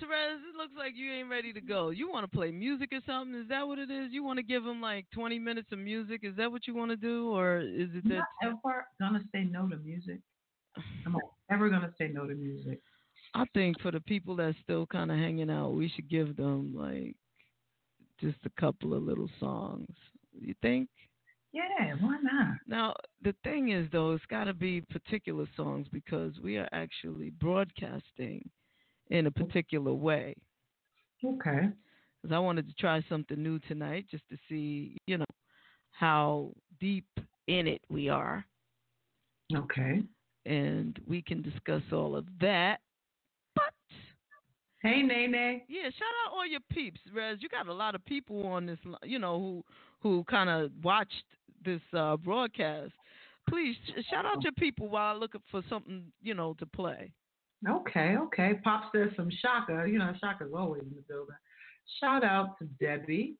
Terez, 0.00 0.36
it 0.48 0.56
looks 0.56 0.74
like 0.78 0.92
you 0.94 1.12
ain't 1.12 1.28
ready 1.28 1.52
to 1.52 1.60
go. 1.60 1.90
You 1.90 2.08
want 2.08 2.22
to 2.22 2.30
play 2.30 2.52
music 2.52 2.90
or 2.92 3.00
something? 3.04 3.34
Is 3.34 3.48
that 3.48 3.66
what 3.66 3.80
it 3.80 3.90
is? 3.90 4.12
You 4.12 4.22
want 4.22 4.36
to 4.36 4.44
give 4.44 4.62
them 4.62 4.80
like 4.80 5.06
20 5.12 5.40
minutes 5.40 5.66
of 5.72 5.80
music? 5.80 6.20
Is 6.22 6.36
that 6.36 6.52
what 6.52 6.68
you 6.68 6.74
want 6.76 6.92
to 6.92 6.96
do? 6.96 7.32
Or 7.34 7.58
is 7.58 7.88
it 7.92 8.04
I'm 8.04 8.10
that? 8.10 8.22
not 8.44 8.54
ever 8.64 8.86
gonna 9.00 9.24
say 9.34 9.42
no 9.42 9.68
to 9.68 9.76
music. 9.78 10.20
I'm 11.04 11.14
not 11.14 11.22
ever 11.50 11.68
gonna 11.68 11.92
say 11.98 12.06
no 12.06 12.28
to 12.28 12.34
music. 12.36 12.78
I 13.34 13.44
think 13.54 13.80
for 13.80 13.90
the 13.90 14.00
people 14.02 14.36
that's 14.36 14.56
still 14.62 14.86
kind 14.86 15.10
of 15.10 15.18
hanging 15.18 15.50
out, 15.50 15.70
we 15.70 15.88
should 15.88 16.08
give 16.08 16.36
them 16.36 16.72
like 16.72 17.16
just 18.20 18.38
a 18.44 18.60
couple 18.60 18.94
of 18.94 19.02
little 19.02 19.28
songs. 19.40 19.90
You 20.40 20.54
think? 20.62 20.88
Yeah, 21.52 21.94
why 22.00 22.16
not? 22.22 22.56
Now, 22.68 22.94
the 23.22 23.34
thing 23.42 23.70
is, 23.70 23.88
though, 23.90 24.12
it's 24.12 24.24
got 24.26 24.44
to 24.44 24.54
be 24.54 24.82
particular 24.82 25.46
songs 25.56 25.86
because 25.92 26.32
we 26.42 26.56
are 26.58 26.68
actually 26.72 27.30
broadcasting 27.30 28.48
in 29.10 29.26
a 29.26 29.30
oh. 29.30 29.44
particular 29.44 29.92
way. 29.92 30.34
Okay. 31.24 31.68
Because 32.22 32.34
I 32.34 32.38
wanted 32.38 32.68
to 32.68 32.74
try 32.74 33.04
something 33.08 33.42
new 33.42 33.58
tonight 33.60 34.06
just 34.10 34.22
to 34.30 34.36
see, 34.48 34.96
you 35.06 35.18
know, 35.18 35.24
how 35.90 36.52
deep 36.78 37.06
in 37.48 37.66
it 37.66 37.80
we 37.88 38.08
are. 38.08 38.44
Okay. 39.54 40.02
And 40.46 40.98
we 41.06 41.20
can 41.20 41.42
discuss 41.42 41.82
all 41.92 42.14
of 42.14 42.26
that. 42.40 42.78
But 43.54 43.74
Hey, 44.82 45.02
Nene. 45.02 45.62
yeah, 45.68 45.84
shout 45.84 46.08
out 46.26 46.32
all 46.32 46.46
your 46.46 46.60
peeps, 46.70 47.00
Rez. 47.14 47.38
You 47.40 47.50
got 47.50 47.66
a 47.66 47.72
lot 47.72 47.94
of 47.94 48.04
people 48.06 48.46
on 48.46 48.64
this, 48.64 48.78
you 49.02 49.18
know, 49.18 49.38
who 49.38 49.64
who 50.00 50.24
kind 50.24 50.48
of 50.48 50.70
watched 50.82 51.24
this 51.64 51.80
uh, 51.96 52.16
broadcast. 52.16 52.92
Please 53.48 53.76
shout 54.10 54.26
out 54.26 54.42
your 54.42 54.52
people 54.52 54.88
while 54.88 55.14
I 55.14 55.18
look 55.18 55.32
for 55.50 55.62
something, 55.68 56.04
you 56.22 56.34
know, 56.34 56.54
to 56.58 56.66
play. 56.66 57.12
Okay, 57.68 58.16
okay. 58.16 58.54
Pops 58.62 58.88
there's 58.92 59.14
some 59.16 59.30
Chaka. 59.42 59.86
You 59.88 59.98
know, 59.98 60.12
Chaka's 60.20 60.52
always 60.54 60.82
in 60.82 60.90
the 60.90 61.02
building. 61.08 61.34
Shout 62.00 62.24
out 62.24 62.58
to 62.58 62.64
Debbie 62.80 63.36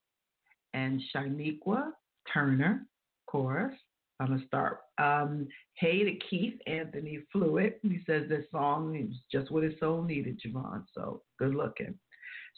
and 0.74 1.00
Shaniqua 1.14 1.92
Turner, 2.32 2.86
chorus. 3.26 3.74
I'm 4.18 4.26
gonna 4.26 4.46
start. 4.46 4.80
Um, 4.98 5.48
hey 5.74 6.04
to 6.04 6.12
Keith 6.28 6.60
Anthony 6.66 7.20
Fluid. 7.32 7.74
He 7.82 8.00
says 8.06 8.28
this 8.28 8.44
song 8.52 8.94
is 8.94 9.16
just 9.32 9.50
what 9.50 9.62
his 9.62 9.72
soul 9.80 10.02
needed, 10.02 10.40
JaVonne. 10.44 10.84
So 10.94 11.22
good 11.38 11.54
looking. 11.54 11.94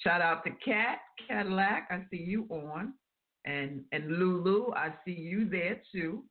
Shout 0.02 0.20
out 0.20 0.42
to 0.44 0.50
Cat 0.64 0.98
Cadillac. 1.28 1.86
I 1.90 2.04
see 2.10 2.16
you 2.16 2.46
on. 2.50 2.94
And 3.44 3.84
and 3.92 4.18
Lulu, 4.18 4.72
I 4.74 4.94
see 5.04 5.12
you 5.12 5.48
there 5.48 5.80
too. 5.92 6.24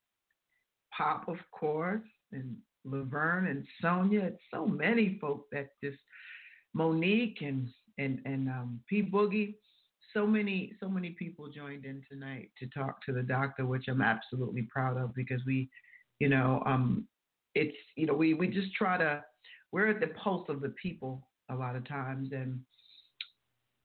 Pop, 0.98 1.28
of 1.28 1.38
course, 1.52 2.08
and 2.32 2.56
Laverne 2.86 3.48
and 3.48 3.66
Sonia. 3.82 4.22
It's 4.22 4.42
so 4.54 4.66
many 4.66 5.18
folk 5.20 5.46
that 5.52 5.70
just 5.84 6.00
Monique 6.74 7.40
and 7.42 7.68
and 7.98 8.20
and 8.26 8.50
um, 8.50 8.80
P 8.90 9.04
Boogie. 9.04 9.56
So 10.14 10.26
many 10.26 10.74
so 10.80 10.90
many 10.90 11.12
people 11.12 11.50
joined 11.50 11.86
in 11.86 12.02
tonight 12.10 12.50
to 12.60 12.68
talk 12.68 13.06
to 13.06 13.14
the 13.14 13.24
doctor, 13.24 13.66
which 13.66 13.86
I'm 13.88 14.02
absolutely 14.02 14.64
proud 14.64 14.98
of 14.98 15.14
because 15.16 15.42
we, 15.46 15.70
you 16.20 16.30
know, 16.30 16.64
um, 16.66 17.08
it's 17.56 17.78
you 17.96 18.06
know 18.06 18.14
we 18.14 18.34
we 18.34 18.48
just 18.48 18.74
try 18.74 18.98
to 18.98 19.24
we're 19.72 19.88
at 19.88 20.00
the 20.00 20.08
pulse 20.08 20.48
of 20.50 20.62
the 20.62 20.74
people 20.82 21.28
a 21.50 21.56
lot 21.56 21.76
of 21.76 21.88
times 21.88 22.30
and 22.32 22.60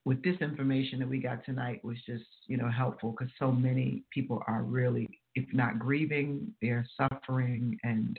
with 0.07 0.23
this 0.23 0.37
information 0.39 0.99
that 0.99 1.09
we 1.09 1.19
got 1.19 1.43
tonight 1.43 1.83
was 1.83 1.97
just 2.05 2.23
you 2.47 2.55
know 2.55 2.71
helpful 2.71 3.11
because 3.11 3.31
so 3.37 3.51
many 3.51 4.03
people 4.09 4.41
are 4.47 4.63
really 4.63 5.05
if 5.35 5.43
not 5.51 5.77
grieving 5.77 6.47
they're 6.61 6.87
suffering 6.95 7.77
and 7.83 8.17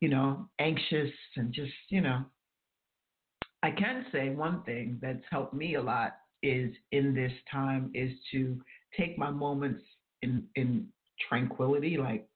you 0.00 0.10
know 0.10 0.46
anxious 0.60 1.10
and 1.36 1.52
just 1.52 1.72
you 1.88 2.02
know. 2.02 2.22
I 3.62 3.70
can 3.70 4.04
say 4.12 4.28
one 4.28 4.62
thing 4.64 4.98
that's 5.00 5.24
helped 5.30 5.54
me 5.54 5.76
a 5.76 5.80
lot 5.80 6.16
is 6.42 6.70
in 6.92 7.14
this 7.14 7.32
time 7.50 7.90
is 7.94 8.10
to 8.32 8.60
take 8.94 9.16
my 9.16 9.30
moments 9.30 9.82
in 10.20 10.44
in 10.54 10.86
tranquility 11.30 11.96
like 11.96 12.28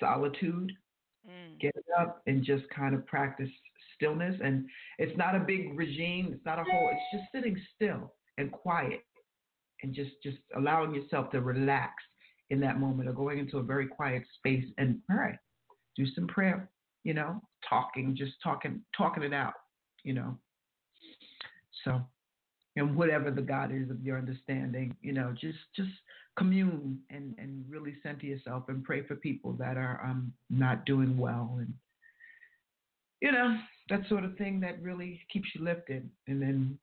solitude 0.00 0.72
mm. 1.24 1.60
get 1.60 1.72
up 2.00 2.20
and 2.26 2.42
just 2.42 2.64
kind 2.70 2.96
of 2.96 3.06
practice 3.06 3.50
stillness. 4.00 4.36
And 4.42 4.66
it's 4.98 5.16
not 5.16 5.36
a 5.36 5.40
big 5.40 5.76
regime. 5.76 6.30
It's 6.32 6.44
not 6.44 6.58
a 6.58 6.64
whole. 6.64 6.90
It's 6.92 7.20
just 7.20 7.32
sitting 7.34 7.60
still 7.74 8.14
and 8.38 8.50
quiet, 8.50 9.02
and 9.82 9.94
just 9.94 10.10
just 10.22 10.38
allowing 10.56 10.94
yourself 10.94 11.30
to 11.32 11.40
relax 11.40 11.94
in 12.50 12.60
that 12.60 12.80
moment, 12.80 13.08
or 13.08 13.12
going 13.12 13.38
into 13.38 13.58
a 13.58 13.62
very 13.62 13.86
quiet 13.86 14.22
space 14.38 14.64
and 14.78 15.00
pray. 15.08 15.38
Do 15.96 16.06
some 16.14 16.26
prayer. 16.26 16.70
You 17.04 17.14
know, 17.14 17.40
talking, 17.68 18.14
just 18.16 18.32
talking, 18.42 18.82
talking 18.96 19.22
it 19.22 19.32
out. 19.32 19.54
You 20.04 20.14
know. 20.14 20.38
So, 21.84 22.00
and 22.76 22.94
whatever 22.94 23.30
the 23.30 23.42
God 23.42 23.72
is 23.72 23.90
of 23.90 24.02
your 24.02 24.18
understanding, 24.18 24.94
you 25.00 25.12
know, 25.12 25.34
just 25.40 25.58
just 25.74 25.90
commune 26.36 26.98
and 27.10 27.34
and 27.38 27.64
really 27.68 27.94
center 28.02 28.26
yourself 28.26 28.64
and 28.68 28.84
pray 28.84 29.02
for 29.02 29.16
people 29.16 29.52
that 29.54 29.76
are 29.76 30.00
um 30.04 30.32
not 30.48 30.86
doing 30.86 31.18
well 31.18 31.56
and 31.58 31.72
you 33.20 33.32
know 33.32 33.56
that 33.90 34.08
sort 34.08 34.24
of 34.24 34.36
thing 34.36 34.60
that 34.60 34.82
really 34.82 35.20
keeps 35.32 35.48
you 35.54 35.64
lifted. 35.64 36.08
And 36.26 36.40
then 36.40 36.78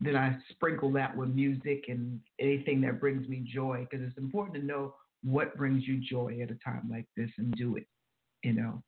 then 0.00 0.16
I 0.16 0.36
sprinkle 0.50 0.90
that 0.92 1.16
with 1.16 1.28
music 1.28 1.84
and 1.88 2.18
anything 2.40 2.80
that 2.80 3.00
brings 3.00 3.28
me 3.28 3.44
joy 3.46 3.86
because 3.88 4.04
it's 4.04 4.18
important 4.18 4.56
to 4.56 4.66
know 4.66 4.94
what 5.22 5.56
brings 5.56 5.86
you 5.86 5.98
joy 5.98 6.40
at 6.42 6.50
a 6.50 6.58
time 6.64 6.88
like 6.90 7.06
this 7.16 7.30
and 7.38 7.52
do 7.54 7.76
it 7.76 7.86
you 8.42 8.52
know? 8.52 8.82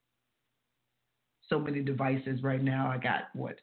So 1.48 1.58
many 1.58 1.80
devices 1.80 2.42
right 2.42 2.62
now. 2.62 2.90
I 2.90 2.98
got 2.98 3.24
what 3.34 3.56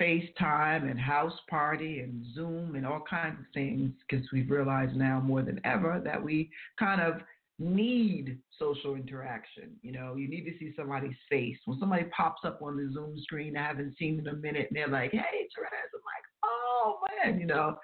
FaceTime 0.00 0.90
and 0.90 0.98
house 0.98 1.38
party 1.48 2.00
and 2.00 2.24
Zoom 2.34 2.74
and 2.74 2.86
all 2.86 3.02
kinds 3.08 3.38
of 3.40 3.46
things 3.54 3.92
because 4.08 4.26
we've 4.32 4.50
realized 4.50 4.96
now 4.96 5.20
more 5.20 5.42
than 5.42 5.60
ever 5.64 6.00
that 6.04 6.22
we 6.22 6.50
kind 6.78 7.00
of 7.00 7.20
need 7.60 8.38
social 8.58 8.94
interaction. 8.94 9.70
You 9.82 9.92
know, 9.92 10.16
you 10.16 10.28
need 10.28 10.44
to 10.44 10.58
see 10.58 10.72
somebody's 10.74 11.16
face. 11.28 11.58
When 11.66 11.78
somebody 11.78 12.04
pops 12.04 12.40
up 12.44 12.60
on 12.62 12.76
the 12.76 12.90
Zoom 12.92 13.14
screen 13.18 13.56
I 13.56 13.62
haven't 13.66 13.96
seen 13.98 14.18
in 14.18 14.26
a 14.26 14.34
minute 14.34 14.68
and 14.70 14.76
they're 14.76 14.88
like, 14.88 15.12
hey, 15.12 15.18
Terez, 15.20 15.90
I'm 15.94 16.00
like, 16.04 16.24
oh 16.44 16.98
man, 17.24 17.38
you 17.38 17.46
know, 17.46 17.76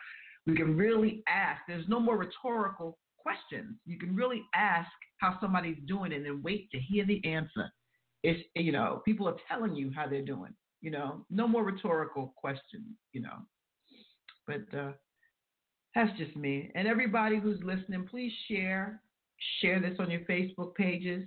we 0.47 0.57
can 0.57 0.77
really 0.77 1.23
ask. 1.29 1.61
There's 1.69 1.89
no 1.89 2.01
more 2.01 2.17
rhetorical 2.17 2.99
questions. 3.19 3.77
You 3.85 3.99
can 3.99 4.17
really 4.17 4.43
ask 4.55 4.91
how 5.19 5.39
somebody's 5.41 5.79
doing 5.87 6.13
and 6.13 6.25
then 6.25 6.41
wait 6.43 6.71
to 6.71 6.79
hear 6.79 7.05
the 7.05 7.23
answer. 7.25 7.71
It's, 8.23 8.41
you 8.55 8.73
know, 8.73 9.03
people 9.05 9.29
are 9.29 9.37
telling 9.49 9.75
you 9.75 9.93
how 9.95 10.09
they're 10.09 10.25
doing. 10.25 10.55
You 10.81 10.91
know, 10.91 11.25
no 11.31 11.47
more 11.47 11.65
rhetorical 11.65 12.33
questions, 12.37 12.87
you 13.13 13.21
know. 13.21 13.37
But 14.47 14.79
uh, 14.79 14.93
that's 15.95 16.17
just 16.19 16.37
me. 16.37 16.71
And 16.75 16.87
everybody 16.87 17.39
who's 17.39 17.59
listening, 17.63 18.07
please 18.09 18.33
share. 18.49 19.03
Share 19.61 19.81
this 19.81 19.97
on 19.99 20.11
your 20.11 20.21
Facebook 20.21 20.75
pages. 20.75 21.25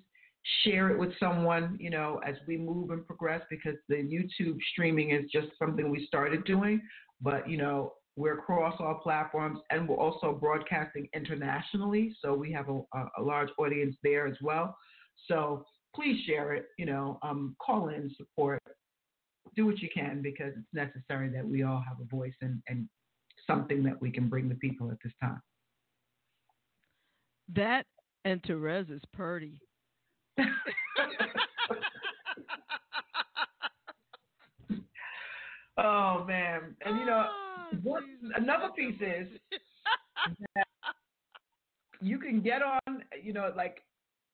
Share 0.64 0.90
it 0.90 0.98
with 0.98 1.12
someone, 1.20 1.78
you 1.80 1.90
know, 1.90 2.22
as 2.26 2.36
we 2.48 2.58
move 2.58 2.92
and 2.92 3.06
progress 3.06 3.42
because 3.50 3.76
the 3.88 3.96
YouTube 3.96 4.58
streaming 4.72 5.12
is 5.12 5.30
just 5.32 5.48
something 5.60 5.90
we 5.90 6.06
started 6.06 6.44
doing. 6.46 6.82
But, 7.22 7.50
you 7.50 7.58
know, 7.58 7.94
we're 8.16 8.40
across 8.40 8.76
all 8.80 8.96
platforms 8.96 9.60
and 9.70 9.88
we're 9.88 9.98
also 9.98 10.34
broadcasting 10.34 11.08
internationally. 11.14 12.16
So 12.22 12.34
we 12.34 12.52
have 12.52 12.68
a, 12.70 12.82
a 13.18 13.22
large 13.22 13.50
audience 13.58 13.96
there 14.04 14.28
as 14.28 14.36
well. 14.42 14.76
So 15.28 15.66
please 15.96 16.24
share 16.26 16.54
it, 16.54 16.66
you 16.78 16.86
know, 16.86 17.20
um, 17.22 17.56
call 17.66 17.90
in, 17.90 18.12
support, 18.18 18.62
do 19.56 19.66
what 19.66 19.80
you 19.80 19.90
can 19.94 20.22
because 20.22 20.54
it's 20.58 20.74
necessary 20.74 21.30
that 21.30 21.46
we 21.48 21.64
all 21.64 21.84
have 21.88 21.98
a 22.02 22.16
voice 22.16 22.34
and, 22.42 22.62
and 22.68 22.88
something 23.48 23.84
that 23.84 24.00
we 24.02 24.12
can 24.12 24.28
bring 24.28 24.50
to 24.50 24.56
people 24.56 24.92
at 24.92 24.98
this 25.04 25.14
time. 25.22 25.42
That 27.56 27.86
and 28.26 28.44
Terez's 28.44 29.02
Purdy. 29.14 29.62
oh 35.78 36.26
man, 36.26 36.76
and 36.86 37.00
you 37.00 37.06
know, 37.06 37.26
what, 37.84 38.04
another 38.36 38.70
piece 38.76 39.00
is 39.02 39.28
that 40.56 40.68
you 42.02 42.20
can 42.20 42.42
get 42.42 42.62
on, 42.62 43.04
you 43.22 43.34
know, 43.34 43.52
like 43.56 43.84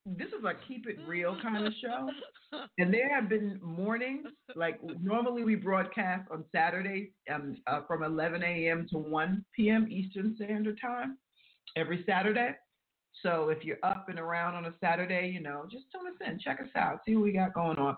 this 0.06 0.28
is 0.28 0.44
a 0.46 0.54
keep 0.68 0.88
it 0.88 0.98
real 1.08 1.36
kind 1.42 1.66
of 1.66 1.74
show. 1.82 2.10
And 2.78 2.94
there 2.94 3.14
have 3.14 3.28
been 3.28 3.60
mornings, 3.62 4.28
like 4.56 4.80
normally 5.02 5.44
we 5.44 5.56
broadcast 5.56 6.30
on 6.32 6.46
Saturdays 6.52 7.10
um, 7.34 7.58
uh, 7.66 7.82
from 7.88 8.04
11 8.04 8.44
a.m. 8.44 8.86
to 8.92 8.98
1 9.00 9.44
p.m. 9.56 9.88
Eastern 9.90 10.36
Standard 10.36 10.80
Time 10.80 11.18
every 11.76 12.04
Saturday. 12.06 12.52
So 13.24 13.50
if 13.50 13.64
you're 13.64 13.78
up 13.84 14.08
and 14.10 14.20
around 14.20 14.56
on 14.56 14.66
a 14.66 14.74
Saturday, 14.80 15.32
you 15.34 15.42
know, 15.42 15.66
just 15.70 15.86
tune 15.92 16.08
us 16.08 16.28
in, 16.28 16.40
check 16.40 16.60
us 16.60 16.70
out, 16.76 17.00
see 17.06 17.16
what 17.16 17.24
we 17.24 17.32
got 17.32 17.54
going 17.54 17.78
on. 17.78 17.98